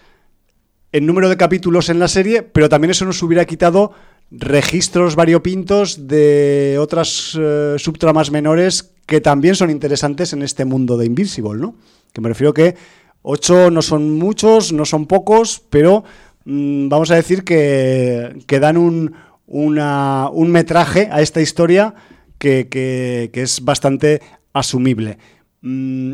[0.93, 3.93] en número de capítulos en la serie, pero también eso nos hubiera quitado
[4.31, 11.06] registros variopintos de otras eh, subtramas menores que también son interesantes en este mundo de
[11.06, 11.74] Invincible, ¿no?
[12.12, 12.74] Que me refiero que
[13.23, 16.05] ocho no son muchos, no son pocos, pero
[16.44, 19.15] mm, vamos a decir que, que dan un,
[19.47, 21.94] una- un metraje a esta historia
[22.39, 24.20] que, que- es bastante
[24.52, 25.16] asumible.
[25.62, 26.12] Mm,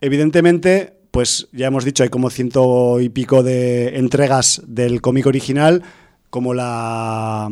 [0.00, 5.82] evidentemente, pues ya hemos dicho, hay como ciento y pico de entregas del cómic original,
[6.30, 7.50] como la,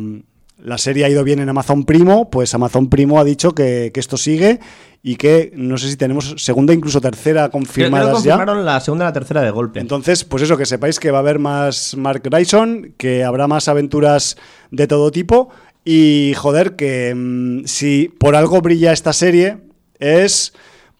[0.57, 3.99] la serie ha ido bien en Amazon Primo, pues Amazon Primo ha dicho que, que
[3.99, 4.61] esto sigue
[5.03, 8.37] y que no sé si tenemos segunda, incluso tercera Creo, creo que confirmadas ya.
[8.37, 9.81] confirmaron la segunda y la tercera de golpe.
[9.81, 13.67] Entonces, pues eso, que sepáis que va a haber más Mark Grayson, que habrá más
[13.67, 14.37] aventuras
[14.71, 15.49] de todo tipo.
[15.83, 19.57] Y joder, que mm, si por algo brilla esta serie
[19.99, 20.53] es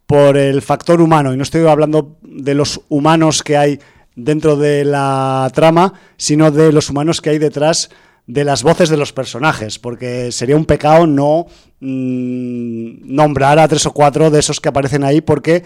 [0.07, 1.33] por el factor humano.
[1.33, 3.79] Y no estoy hablando de los humanos que hay
[4.15, 7.89] dentro de la trama, sino de los humanos que hay detrás
[8.25, 11.45] de las voces de los personajes, porque sería un pecado no
[11.79, 15.63] mm, nombrar a tres o cuatro de esos que aparecen ahí, porque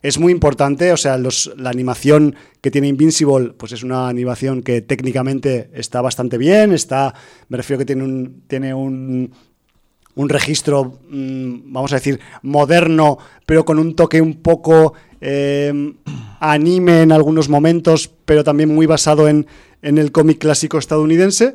[0.00, 4.80] es muy importante, o sea, la animación que tiene Invincible, pues es una animación que
[4.80, 7.14] técnicamente está bastante bien, está,
[7.48, 9.32] me refiero que tiene un, tiene un,
[10.18, 15.94] un registro, mm, vamos a decir, moderno, pero con un toque un poco eh,
[16.40, 19.46] anime en algunos momentos, pero también muy basado en,
[19.80, 21.54] en el cómic clásico estadounidense.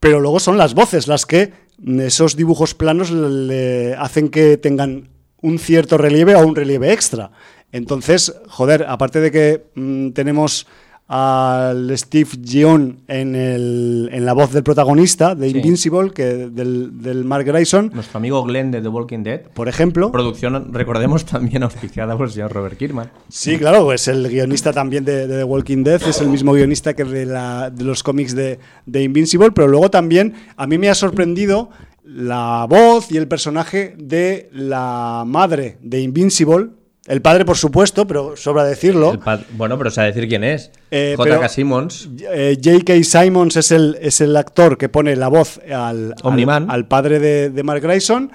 [0.00, 5.10] Pero luego son las voces las que mm, esos dibujos planos le, hacen que tengan
[5.42, 7.30] un cierto relieve o un relieve extra.
[7.70, 10.66] Entonces, joder, aparte de que mm, tenemos
[11.12, 15.56] al Steve Yeun en, el- en la voz del protagonista de Sí.
[15.56, 19.40] Invincible, que del, del Mark Grayson, Nuestro amigo Glenn de The Walking Dead.
[19.52, 20.12] por ejemplo.
[20.12, 23.10] Producción, recordemos, también auspiciada por el señor Robert Kirkman.
[23.28, 26.94] Sí, claro, pues el guionista también de, de The Walking Dead es el mismo guionista
[26.94, 30.88] que de, la- de los cómics de, de Invincible, pero luego también a mí me
[30.90, 31.70] ha sorprendido
[32.04, 36.68] la voz y el personaje de la madre de Invincible,
[37.10, 39.18] el padre por supuesto, pero sobra decirlo.
[39.56, 40.70] Bueno, pero o sea, decir quién es.
[40.90, 41.36] Eh, J.K.
[41.38, 42.08] pero- Simmons.
[42.32, 43.02] Eh, J.K.
[43.04, 47.50] Simons es el, es el actor que pone la voz al, al, al padre de,
[47.50, 48.30] de Mark Grayson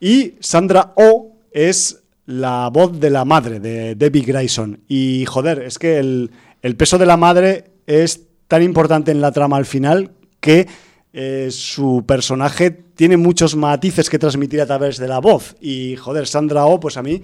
[0.00, 4.80] y Sandra Oh es la voz de la madre de Debbie Grayson.
[4.88, 6.30] Y joder, es que el,
[6.62, 10.68] el peso de la madre es tan importante en la trama al final que
[11.12, 15.56] eh, su personaje tiene muchos matices que transmitir a través de la voz.
[15.60, 17.22] Y joder, Sandra Oh, pues a mí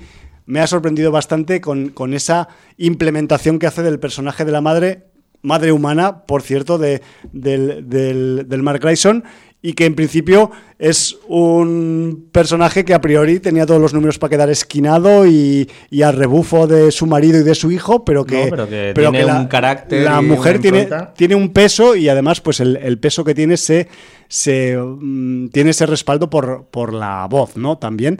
[0.48, 2.48] me ha sorprendido bastante con, con esa
[2.78, 5.04] implementación que hace del personaje de la madre,
[5.42, 7.02] madre humana, por cierto, de,
[7.32, 9.24] del, del, del Mark Grayson,
[9.60, 14.30] y que en principio es un personaje que a priori tenía todos los números para
[14.30, 18.44] quedar esquinado y, y al rebufo de su marido y de su hijo, pero que,
[18.44, 22.60] No, pero que tiene un carácter la mujer tiene, tiene un peso y además pues
[22.60, 23.88] el, el peso que tiene se,
[24.28, 27.76] se mm, tiene ese respaldo por, por la voz, ¿no?
[27.76, 28.18] También.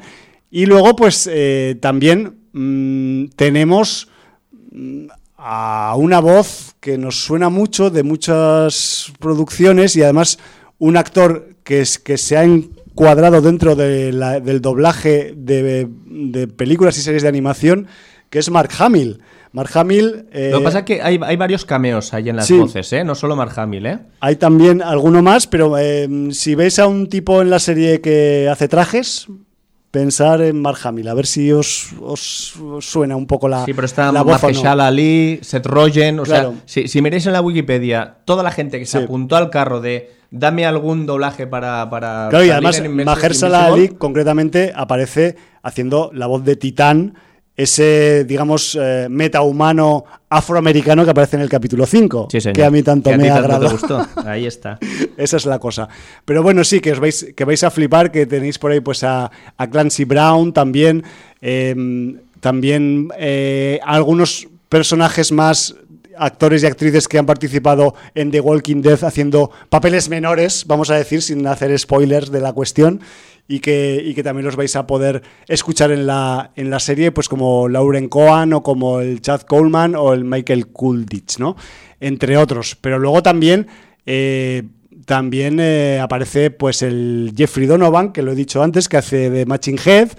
[0.51, 4.09] Y luego pues eh, también mm, tenemos
[4.73, 5.07] mm,
[5.37, 10.39] a una voz que nos suena mucho de muchas producciones y además
[10.79, 16.49] un actor que, es, que se ha encuadrado dentro de la- del doblaje de, de
[16.49, 17.87] películas y series de animación,
[18.31, 19.21] que es Mark Hamill.
[19.53, 20.27] Mark Hamill...
[20.33, 22.59] eh, Lo que pasa es que hay, hay varios cameos ahí en las sí.
[22.59, 23.03] voces, ¿eh?
[23.05, 23.99] No solo Mark Hamill, ¿eh?
[24.21, 28.49] Hay también alguno más, pero eh, si veis a un tipo en la serie que
[28.51, 29.27] hace trajes,
[29.91, 33.73] pensar en Mark Hamill, a ver si os, os- os suena un poco la, Sí,
[33.75, 34.83] pero está la voz no.
[34.83, 36.51] Ali, Seth Rogen, o Claro.
[36.53, 39.05] sea, si, si miráis en la Wikipedia, toda la gente que se Sí.
[39.05, 41.89] apuntó al carro de dame algún doblaje para...
[41.89, 47.15] para Claro, y además Mahershala Ali concretamente aparece haciendo la voz de Titán,
[47.59, 52.85] ese, digamos, eh, metahumano afroamericano que aparece en el capítulo 5, Sí, que a mí
[52.85, 54.07] tanto Que me gustó.
[54.25, 54.79] Ahí está.
[55.17, 55.89] Esa es la cosa.
[56.25, 59.03] Pero bueno, sí, que os vais, que vais a flipar, que tenéis por ahí pues
[59.03, 61.03] a, a Clancy Brown también,
[61.41, 61.75] eh,
[62.39, 65.75] también eh, algunos personajes más
[66.17, 70.95] actores y actrices que han participado en The Walking Dead haciendo papeles menores, vamos a
[70.95, 73.01] decir, sin hacer spoilers de la cuestión,
[73.49, 77.11] y que, y que también los vais a poder escuchar en la, en la serie,
[77.11, 81.57] pues como Lauren Cohan o como el Chad Coleman o el Michael Coolidge, ¿no?
[81.99, 82.77] Entre otros.
[82.81, 83.67] Pero luego también
[84.05, 84.63] eh,
[85.09, 89.47] también eh, aparece pues el Jeffrey Donovan, que lo he dicho antes, que hace de
[89.47, 90.11] Matching Head,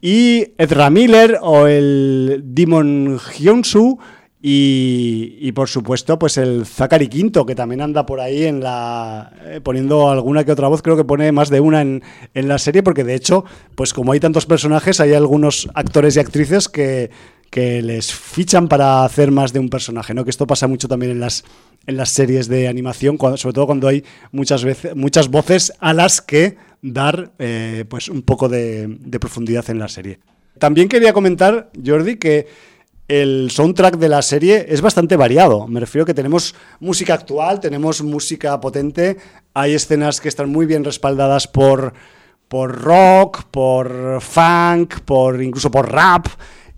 [0.00, 3.98] y Ezra Miller o el Demon Hyunsu
[4.42, 9.32] y, y, por supuesto pues el Zachary Quinto, que también anda por ahí en la
[9.44, 12.02] eh, poniendo alguna que otra voz, creo que pone más de una en,
[12.34, 13.44] en la serie, porque de hecho,
[13.76, 17.10] pues como hay tantos personajes, hay algunos actores y actrices que
[17.52, 20.24] que les fichan para hacer más de un personaje, ¿no?
[20.24, 21.44] Que esto pasa mucho también en las,
[21.86, 25.92] en las series de animación, cuando, sobre todo cuando hay muchas veces muchas voces a
[25.92, 30.18] las que dar eh, pues un poco de, de profundidad en la serie.
[30.58, 32.46] También quería comentar, Jordi, que
[33.20, 35.66] el soundtrack de la serie es bastante variado.
[35.66, 39.18] Me refiero que tenemos música actual, tenemos música potente,
[39.52, 41.92] hay escenas que están muy bien respaldadas por,
[42.48, 46.26] por rock, por funk, por incluso por rap.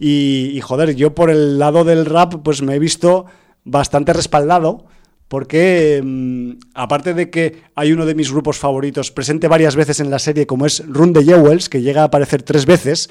[0.01, 3.27] Y, y, joder, yo por el lado del rap, pues me he visto
[3.63, 4.87] bastante respaldado.
[5.29, 10.11] Porque, mmm, aparte de que hay uno de mis grupos favoritos presente varias veces en
[10.11, 13.09] la serie, como es Run de Jewels, que llega a aparecer tres veces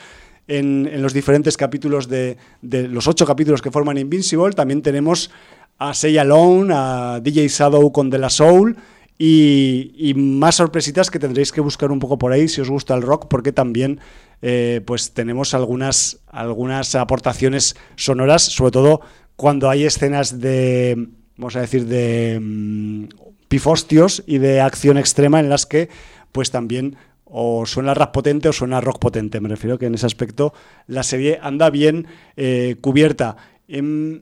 [0.48, 5.32] en, en los diferentes capítulos de, los ocho capítulos que forman Invincible, también tenemos
[5.80, 8.78] a Say Alone, a DJ Shadow con De La Soul.
[9.18, 12.95] Y, y, más sorpresitas que tendréis que buscar un poco por ahí si os gusta
[12.95, 13.99] el rock, porque también
[14.41, 19.02] eh, pues tenemos algunas, algunas aportaciones sonoras, sobre todo
[19.38, 21.07] cuando hay escenas de,
[21.38, 23.06] vamos a decir, de mmm,
[23.48, 25.88] pifostios y de acción extrema en las que
[26.34, 26.98] pues también
[27.35, 29.41] o suena rap potente o suena rock potente.
[29.41, 30.53] Me refiero que en ese aspecto
[30.85, 32.05] la serie anda bien
[32.38, 33.35] eh, cubierta.
[33.68, 34.22] Eh,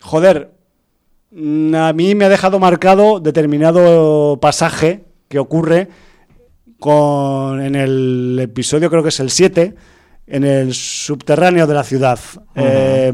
[0.00, 0.52] joder,
[1.32, 5.88] a mí me ha dejado marcado determinado pasaje que ocurre
[6.78, 9.74] con, en el episodio, creo que es el 7,
[10.26, 12.18] en el subterráneo de la ciudad.
[12.36, 12.52] Uh -huh.
[12.56, 13.12] eh,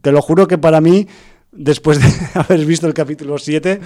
[0.00, 1.06] te lo juro que para mí,
[1.52, 2.08] después de
[2.40, 3.78] haber visto el capítulo 7,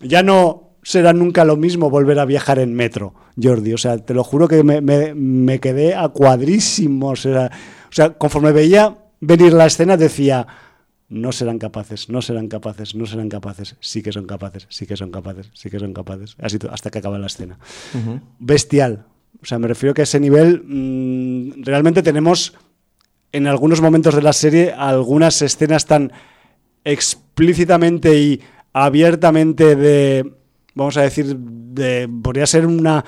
[0.00, 3.74] ya no será nunca lo mismo volver a viajar en metro, Jordi.
[3.74, 7.10] O sea, te lo juro que me, me, me quedé a cuadrísimo.
[7.10, 7.50] O sea,
[7.90, 10.46] o sea, conforme veía venir la escena, decía
[11.10, 14.96] no serán capaces, no serán capaces, no serán capaces, sí que son capaces, sí que
[14.96, 17.58] son capaces, sí que son capaces, así hasta que acaba la escena.
[17.94, 18.20] Uh -huh.
[18.38, 19.04] Bestial.
[19.42, 22.54] O sea, me refiero que a ese nivel mmm, realmente tenemos
[23.32, 26.12] en algunos momentos de la serie algunas escenas tan
[26.84, 28.40] explícitamente y
[28.72, 30.38] abiertamente de,
[30.78, 33.04] vamos a decir, de, podría ser una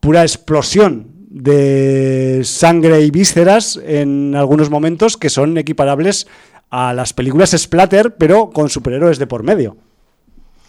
[0.00, 6.26] pura explosión de sangre y vísceras en algunos momentos que son equiparables
[6.70, 9.76] a las películas splatter, pero con superhéroes de por medio.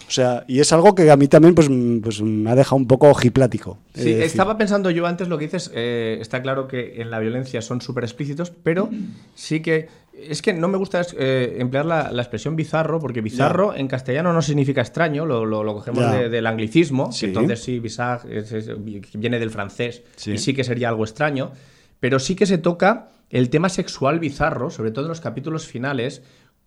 [0.07, 1.67] O sea, y es algo que a mí también pues,
[2.01, 3.79] pues me ha dejado un poco ojiplático.
[3.93, 7.61] Sí, estaba pensando yo antes lo que dices, eh, está claro que en la violencia
[7.61, 8.89] son súper explícitos, pero
[9.33, 9.87] sí que...
[10.15, 14.31] Es que no me gusta eh, emplear la, la, expresión bizarro, porque bizarro en castellano
[14.31, 17.25] no significa extraño, lo, lo, lo cogemos de, del anglicismo, sí.
[17.25, 18.71] entonces sí, bizarre es, es,
[19.13, 20.31] viene del francés, sí.
[20.31, 21.51] y sí que sería algo extraño,
[21.99, 26.21] pero sí que se toca el tema sexual bizarro, sobre todo en los capítulos finales,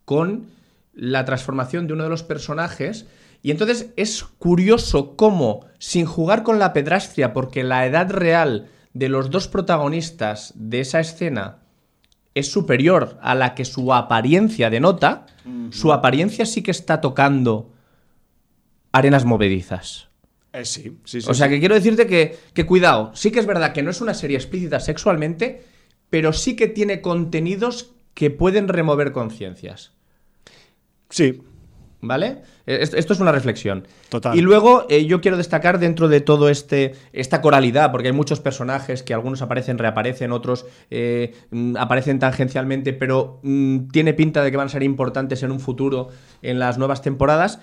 [0.04, 0.48] con
[0.92, 3.06] la transformación de uno de los personajes.
[3.42, 9.08] Y entonces es curioso cómo, sin jugar con la pedrastria, porque la edad real de
[9.08, 11.58] los dos protagonistas de esa escena
[12.34, 15.72] es superior a la que su apariencia denota, uh -huh.
[15.72, 17.72] su apariencia sí que está tocando
[18.92, 20.08] arenas movedizas.
[20.52, 21.54] Eh, sí, sí, sí, O sea, sí.
[21.54, 24.36] que quiero decirte que, que cuidado, sí que es verdad que no es una serie
[24.36, 25.64] explícita sexualmente,
[26.10, 29.92] pero sí que tiene contenidos que pueden remover conciencias.
[31.10, 31.42] Sí.
[32.00, 32.42] ¿Vale?
[32.64, 33.88] Esto es una reflexión.
[34.08, 34.36] Total.
[34.36, 38.38] Y luego eh, yo quiero destacar dentro de todo este esta coralidad, porque hay muchos
[38.38, 41.34] personajes que algunos aparecen, reaparecen, otros eh,
[41.76, 46.10] aparecen tangencialmente, pero mmm, tiene pinta de que van a ser importantes en un futuro
[46.40, 47.58] en las nuevas temporadas.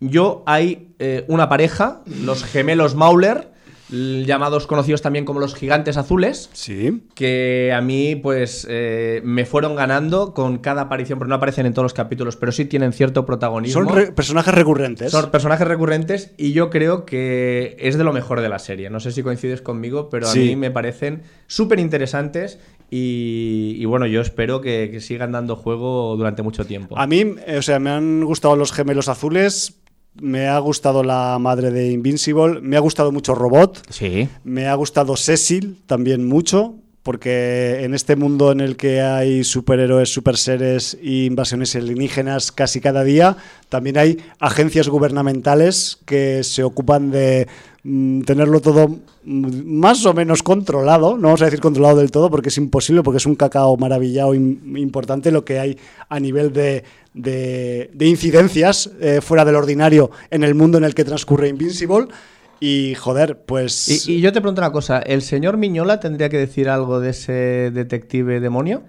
[0.00, 3.50] Yo hay eh, una pareja, los gemelos Mauler,
[3.90, 7.02] llamados conocidos también como los gigantes azules, sí.
[7.14, 11.72] que a mí pues eh, me fueron ganando con cada aparición, porque no aparecen en
[11.72, 13.84] todos los capítulos, pero sí tienen cierto protagonismo.
[13.84, 15.10] Son re personajes recurrentes.
[15.10, 18.90] Son personajes recurrentes y yo creo que es de lo mejor de la serie.
[18.90, 20.40] No sé si coincides conmigo, pero sí.
[20.40, 22.58] a mí me parecen súper interesantes
[22.90, 26.98] y, y, bueno, yo espero que, que, sigan dando juego durante mucho tiempo.
[26.98, 29.78] A mí, eh, o sea, me han gustado los gemelos azules,
[30.20, 34.28] me ha gustado la madre de Invincible, me ha gustado mucho Robot, sí.
[34.44, 40.12] me ha gustado Cecil también mucho, porque en este mundo en el que hay superhéroes,
[40.12, 43.36] superseres e invasiones alienígenas casi cada día,
[43.70, 47.46] también hay agencias gubernamentales que se ocupan de
[47.82, 48.88] mm, tenerlo todo
[49.24, 53.02] mm, más o menos controlado, no vamos a decir controlado del todo porque es imposible,
[53.02, 55.78] porque es un cacao maravillado im- importante lo que hay
[56.10, 56.84] a nivel de,
[57.18, 62.06] de- de incidencias eh, fuera del ordinario en el mundo en el que transcurre Invincible.
[62.60, 64.08] Y joder, pues...
[64.08, 67.10] Y, y yo te pregunto una cosa, ¿el señor Miñola tendría que decir algo de
[67.10, 68.82] ese detective demonio?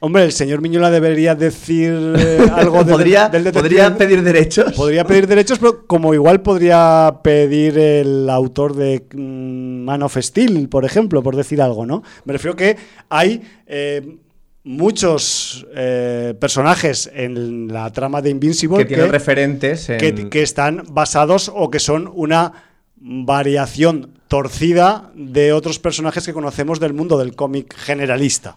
[0.00, 3.62] Hombre, el señor Miñola debería decir eh, algo de- ¿Podría, del detective.
[3.70, 4.72] ¿Podría pedir derechos?
[4.74, 10.68] Podría pedir derechos, pero como igual podría pedir el autor de mm, Man of Steel,
[10.68, 12.02] por ejemplo, por decir algo, ¿no?
[12.26, 12.76] Me refiero que
[13.08, 14.18] hay eh,
[14.66, 19.98] muchos eh, personajes en la trama de Invincible que tienen referentes en...
[19.98, 22.52] que, que están basados o que son una
[22.96, 28.56] variación torcida de otros personajes que conocemos del mundo del cómic generalista,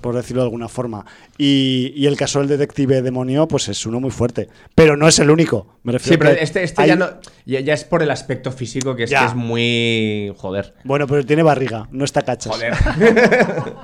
[0.00, 1.04] por decirlo de alguna forma.
[1.38, 4.48] Y, y el caso del detective demonio, pues es uno muy fuerte.
[4.76, 5.78] Pero no es el único.
[5.82, 7.08] Me refiero Sí, pero que este, este hay- ya, no,
[7.46, 10.32] ya, ya es por el aspecto físico que es, que es muy...
[10.36, 10.74] Joder.
[10.84, 12.52] Bueno, pero tiene barriga, no está cachas.
[12.52, 12.74] Joder.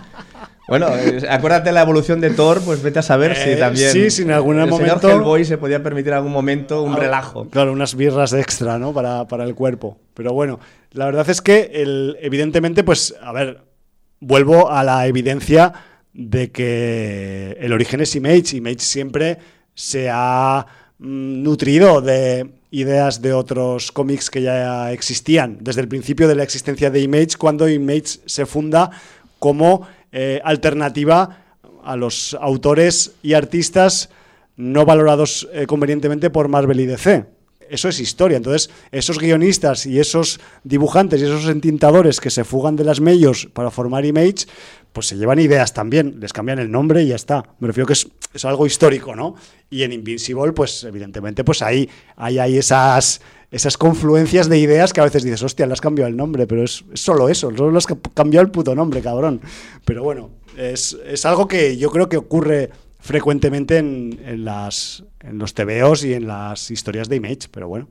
[0.69, 3.91] bueno, eh, acuérdate la evolución de Thor, pues vete a saber Eh, si también...
[3.93, 6.97] sí, si en algún el momento- señor Hellboy se podía permitir en algún momento un
[6.97, 7.49] relajo.
[7.51, 8.93] Claro, unas birras extra, ¿no?
[8.93, 9.99] Para, para el cuerpo.
[10.15, 10.59] Pero bueno,
[10.93, 13.63] la verdad es que, el, evidentemente, pues, a ver,
[14.21, 15.73] vuelvo a la evidencia
[16.13, 18.57] de que el origen es Image.
[18.57, 19.39] Image siempre
[19.75, 20.67] se ha
[20.99, 26.43] mm, nutrido de ideas de otros cómics que ya existían desde el principio de la
[26.43, 28.91] existencia de Image, cuando Image se funda
[29.39, 29.87] como
[30.19, 31.45] eh, alternativa
[31.85, 34.09] a los autores y artistas
[34.57, 37.27] no valorados eh, convenientemente por Marvel y DC.
[37.69, 38.39] Eso es historia.
[38.39, 43.47] Entonces, esos guionistas y esos dibujantes y esos entintadores que se fugan de las medios
[43.53, 44.47] para formar Image,
[44.97, 47.45] pues se llevan ideas también, les cambian el nombre y ya está.
[47.59, 49.35] Me refiero que es, es algo histórico, ¿no?
[49.69, 51.87] Y en Invincible, pues evidentemente, pues ahí
[52.17, 53.21] hay, hay esas,
[53.51, 56.65] esas confluencias de ideas que a veces dices, hostia, le has cambiado el nombre, pero
[56.65, 59.43] es, solo eso, solo le has ca- cambiado el puto nombre, cabrón.
[59.85, 65.37] Pero bueno, es, es algo que yo creo que ocurre frecuentemente en, en las, en
[65.37, 67.87] los TVOs y en las historias de Image, pero bueno.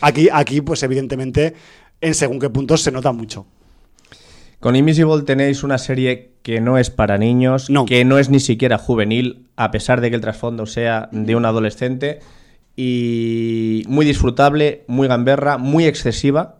[0.00, 1.52] Aquí, aquí, pues evidentemente,
[2.00, 3.46] en según qué puntos se nota mucho.
[4.60, 7.84] Con Invisible tenéis una serie que no es para niños, No.
[7.86, 11.44] que no es ni siquiera juvenil, a pesar de que el trasfondo sea de un
[11.44, 12.20] adolescente,
[12.76, 16.56] y muy disfrutable, muy gamberra, muy excesiva,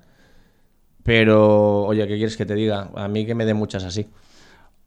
[1.02, 2.90] pero, oye, ¿qué quieres que te diga?
[2.97, 4.06] A mí que me dé muchas así.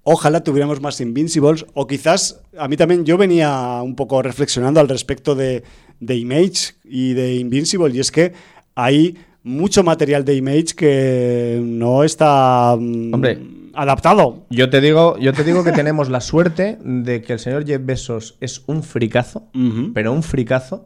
[0.03, 4.89] Ojalá tuviéramos más Invincibles, o quizás a mí también yo venía un poco reflexionando al
[4.89, 5.63] respecto de,
[5.99, 8.33] de Image y de Invincible, y es que
[8.75, 13.39] hay mucho material de Image que no está mm, Hombre.
[13.73, 14.45] adaptado.
[14.49, 17.81] Yo te digo, yo te digo que tenemos la suerte de que el señor Jeff
[17.83, 19.47] Bezos es un fricazo,
[19.93, 20.85] pero un fricazo,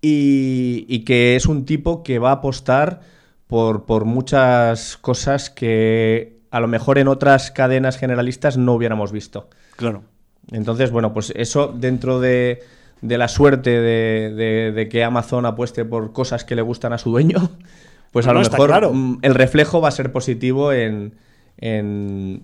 [0.00, 3.00] y, y que es un tipo que va a apostar
[3.46, 9.48] por, por muchas cosas que a lo mejor en otras cadenas generalistas no hubiéramos visto.
[9.76, 10.02] Claro.
[10.50, 12.62] Entonces, bueno, pues eso dentro de,
[13.00, 16.98] de la suerte de, de- de que Amazon apueste por cosas que le gustan a
[16.98, 17.50] su dueño,
[18.12, 18.92] pues a No, lo está mejor claro.
[18.92, 21.14] mm, el reflejo va a ser positivo en,
[21.58, 22.42] en,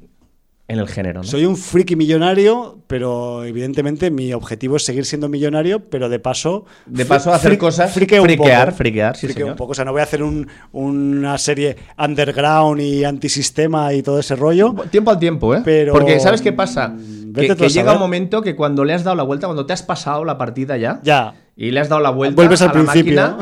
[0.68, 1.20] en el género.
[1.20, 1.24] ¿no?
[1.24, 6.64] Soy un friki millonario, pero evidentemente mi objetivo es seguir siendo millonario, pero de paso...
[6.86, 8.76] De paso a hacer fri- cosas, friqueo un friquear, poco.
[8.78, 9.72] friquear, sí, Friqueo un poco.
[9.72, 14.36] O sea, no voy a hacer un- una serie underground y antisistema y todo ese
[14.36, 14.74] rollo.
[14.90, 15.60] Tiempo al tiempo, ¿eh?
[15.64, 16.94] Pero, Porque ¿sabes qué pasa?
[17.35, 20.24] Que, llega un momento que cuando le has dado la vuelta, cuando te has pasado
[20.24, 21.35] la partida ya, Ya.
[21.56, 23.39] y le has dado la vuelta Vuelves al a la principio.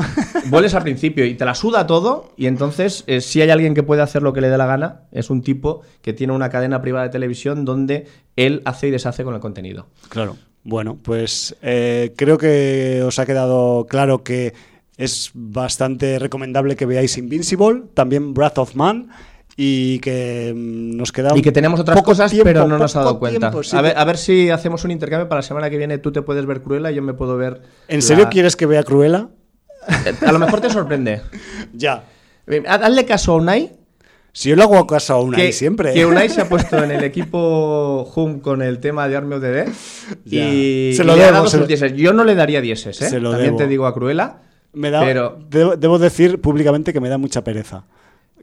[0.49, 3.83] vuelves al principio y te la suda todo y entonces eh, si hay alguien que
[3.83, 6.81] puede hacer lo que le dé la gana, es un tipo que tiene una cadena
[6.81, 9.87] privada de televisión donde él hace y deshace con el contenido.
[10.09, 10.37] Claro.
[10.63, 14.53] Bueno, pues eh, creo que os ha quedado claro que
[14.97, 19.09] es bastante recomendable que veáis Invincible, también Breath of Man
[19.55, 22.99] y que mm, nos queda Y que tenemos otras cosas, tiempo, pero no nos ha
[23.01, 23.39] dado cuenta.
[23.51, 23.75] tiempo, sí.
[23.77, 25.97] a, ver, a ver si hacemos un intercambio para la semana que viene.
[25.99, 27.61] Tú te puedes ver Cruella y yo me puedo ver.
[27.87, 29.29] ¿En serio quieres que vea Cruella?
[30.05, 31.21] Eh, A lo mejor te sorprende.
[31.73, 32.03] Ya.
[32.47, 33.71] Eh, Hazle caso a Unai.
[34.35, 35.93] Si yo le hago caso a Unai que, siempre.
[35.93, 39.41] que Unai se ha puesto en el equipo Hum con el tema de Army of
[39.41, 39.67] the Dead
[40.25, 40.49] Ya.
[40.49, 41.87] y, Se y lo le ha debo, dado se sus lo-.
[41.95, 43.09] Yo no le daría dieces, ¿eh?
[43.09, 43.57] Se lo También debo.
[43.59, 44.37] te digo a Cruella.
[44.73, 47.85] Me da, pero- debo, debo decir públicamente que me da mucha pereza.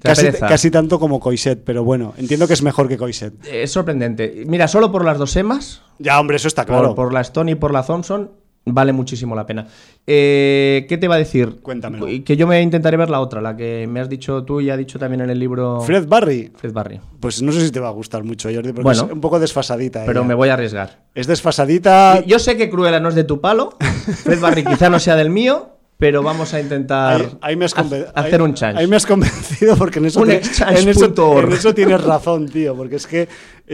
[0.01, 3.35] ¿Te da Casi, casi tanto como Coiset, pero bueno, entiendo que es mejor que Coiset.
[3.47, 4.45] Es sorprendente.
[4.47, 6.95] Mira, solo por las dos emas, Ya, hombre, eso está por, claro.
[6.95, 8.31] por la Stone y por la Thompson,
[8.67, 9.67] Vale muchísimo la pena.
[10.07, 11.61] Eh, ¿Qué te va a decir?
[11.63, 12.07] Cuéntamelo.
[12.25, 14.77] Que yo me intentaré ver la otra, la que me has dicho tú y ha
[14.77, 16.53] dicho también en el libro Fred Barry.
[16.55, 17.01] Fred Barry.
[17.21, 19.07] Pues no sé si te va a gustar mucho, Jordi, porque Bueno.
[19.07, 20.05] es un poco desfasadita.
[20.05, 20.29] Pero ella.
[20.29, 21.05] me voy a arriesgar.
[21.15, 22.23] Es desfasadita.
[22.27, 23.77] Yo sé que Cruella no es de tu palo.
[24.25, 25.71] Fred Barry quizá no sea del mío,
[26.01, 28.79] pero vamos a intentar Ahí, ahí me has conven- ha- hacer ahí- un change.
[28.81, 32.75] Ahí me has convencido porque en eso, exchange en, eso, en eso tienes razón, tío.
[32.75, 33.29] Porque es que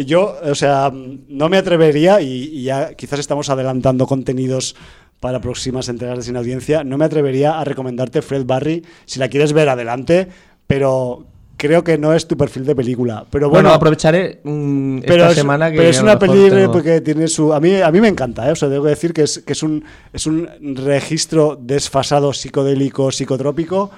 [0.05, 4.77] yo, o sea, no me atrevería, y, y ya quizás estamos adelantando contenidos
[5.21, 8.85] para próximas entregas de Sin Audiencia, no me atrevería a recomendarte Fred Barry.
[9.07, 10.29] Si la quieres ver, adelante,
[10.67, 11.25] pero
[11.57, 13.25] creo que no es tu perfil de película.
[13.31, 17.01] Pero bueno, bueno, aprovecharé mm, esta es, semana que pero es una peli tengo- porque
[17.01, 18.53] tiene su a mí a mí me encanta ¿eh?
[18.53, 23.11] o sea tengo que decir que es que es un es un registro desfasado psicodélico
[23.11, 23.91] psicotrópico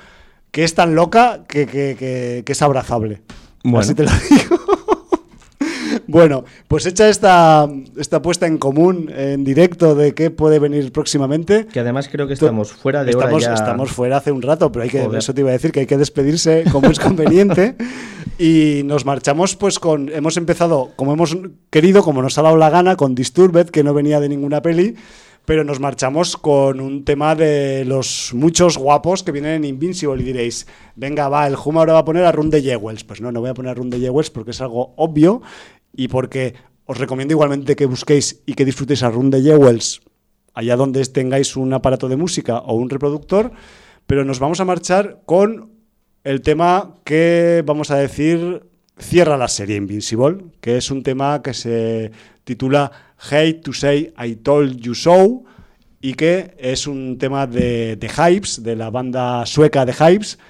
[0.50, 3.22] que es tan loca que, que- que- que es abrazable
[3.64, 3.80] Bueno.
[3.80, 4.56] así te lo digo
[6.08, 11.68] bueno pues hecha esta esta puesta en común en directo de qué puede venir próximamente
[11.72, 13.54] Que además creo que estamos fuera de estamos, hora ya.
[13.54, 15.18] estamos fuera hace un rato, pero hay que, Joder.
[15.18, 17.76] eso te iba a decir que hay que despedirse como es conveniente.
[18.38, 21.36] y nos marchamos pues con, hemos empezado como hemos
[21.70, 24.96] querido, como nos ha dado la gana, con Disturbed, que no venía de ninguna peli,
[25.44, 30.26] pero nos marchamos con un tema de los muchos guapos que vienen en Invincible y
[30.26, 33.02] diréis, venga, va, el Hum ahora va a poner a Run de Jewels.
[33.04, 35.40] Pues no, no voy a poner a Run de Jewels porque es algo obvio
[35.92, 36.54] y porque
[36.84, 40.00] os recomiendo igualmente que busquéis y que disfrutéis a Run de Jewels
[40.58, 43.52] allá donde tengáis un aparato de música o un reproductor,
[44.08, 45.70] pero nos vamos a marchar con
[46.24, 48.66] el tema que vamos a decir
[48.98, 52.10] cierra la serie Invincible, que es un tema que se
[52.42, 52.90] titula
[53.30, 55.44] Hate to Say I Told You So
[56.00, 60.40] y que es un tema de, de Hypes, de la banda sueca de Hypes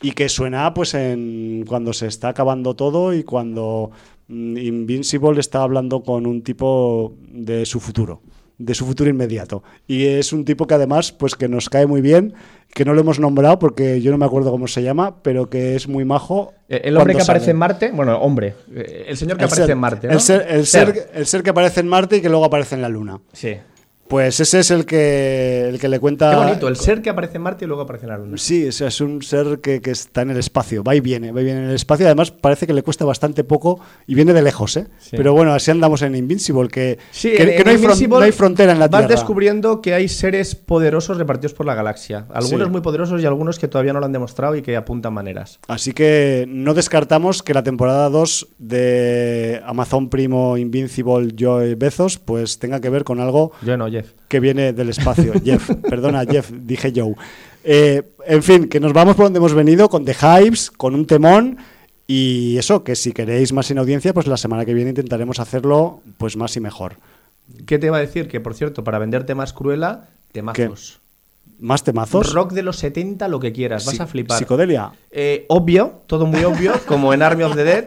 [0.00, 3.90] y que suena pues en cuando se está acabando todo y cuando
[4.28, 8.20] Invincible está hablando con un tipo de su futuro
[8.60, 9.62] de su futuro inmediato.
[9.86, 12.34] Y es un tipo que además, pues que nos cae muy bien,
[12.74, 15.76] que no lo hemos nombrado porque yo no me acuerdo cómo se llama, pero que
[15.76, 16.52] es muy majo.
[16.68, 17.50] Eh, El hombre que aparece sale.
[17.52, 20.12] en Marte, bueno, hombre, eh, el señor que El aparece ser- en Marte, ¿no?
[20.14, 22.82] El ser, el, ser, el ser que aparece en Marte y que luego aparece en
[22.82, 23.20] la Luna.
[23.32, 23.54] Sí.
[24.08, 26.30] Pues ese es el que, el que le cuenta...
[26.30, 28.38] Qué bonito, el ser que aparece en Marte y luego aparece en la Luna.
[28.38, 31.30] Sí, o sea, es un ser que, que está en el espacio, va y viene,
[31.30, 32.06] va y viene en el espacio.
[32.06, 34.86] Además, parece que le cuesta bastante poco y viene de lejos, ¿eh?
[34.98, 35.16] Sí.
[35.16, 38.08] Pero bueno, así andamos en Invincible, que, Sí, que, en- que en no, hay fron-
[38.08, 39.14] no hay frontera en la vas Tierra.
[39.14, 42.24] descubriendo que hay seres poderosos repartidos por la galaxia.
[42.32, 42.72] Algunos Sí.
[42.72, 45.58] muy poderosos y algunos que todavía no lo han demostrado y que apuntan maneras.
[45.68, 52.58] Así que no descartamos que la temporada 2 de Amazon Primo Invincible Joy Bezos pues
[52.58, 54.12] tenga que ver con algo Yo no, Jeff.
[54.28, 55.32] que viene del espacio.
[55.44, 57.14] Jeff, perdona, Jeff, dije Joe.
[57.64, 61.06] Eh, en fin, que nos vamos por donde hemos venido, con The Hypes, con un
[61.06, 61.58] temón.
[62.06, 66.00] Y eso, que si queréis más sin audiencia, pues la semana que viene intentaremos hacerlo
[66.16, 66.96] pues más y mejor.
[67.66, 68.28] ¿Qué te iba a decir?
[68.28, 71.00] Que por cierto, para venderte más cruela, temazos.
[71.58, 72.32] ¿Más temazos?
[72.32, 74.38] Rock de los 70, lo que quieras, vas a flipar.
[74.38, 74.92] Psicodelia.
[75.10, 77.86] Eh, obvio, todo muy obvio, como en Army of the Dead.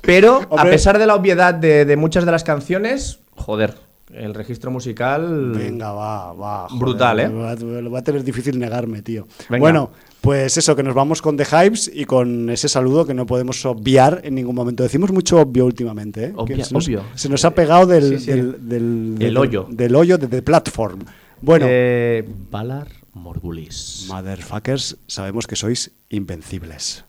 [0.00, 3.74] Pero a pesar de la obviedad de, de muchas de las canciones, joder,
[4.12, 5.52] el registro musical.
[5.52, 6.68] Venga, va, va.
[6.68, 7.28] joder, Brutal, ¿eh?
[7.28, 9.26] Va, a tener difícil negarme, tío.
[9.48, 9.60] Venga.
[9.60, 13.26] Bueno, pues eso, que nos vamos con The Hypes y con ese saludo que no
[13.26, 14.82] podemos obviar en ningún momento.
[14.82, 16.32] Decimos mucho obvio últimamente, ¿eh?
[16.36, 17.02] Obvia- Que se, nos, obvio.
[17.14, 18.30] se nos ha pegado del, Sí, sí.
[18.30, 19.66] del, del- El del- hoyo.
[19.70, 21.00] Del hoyo de The Platform.
[21.42, 24.06] Bueno, Eh, Valar Morgulis.
[24.08, 27.04] motherfuckers, sabemos que sois invencibles.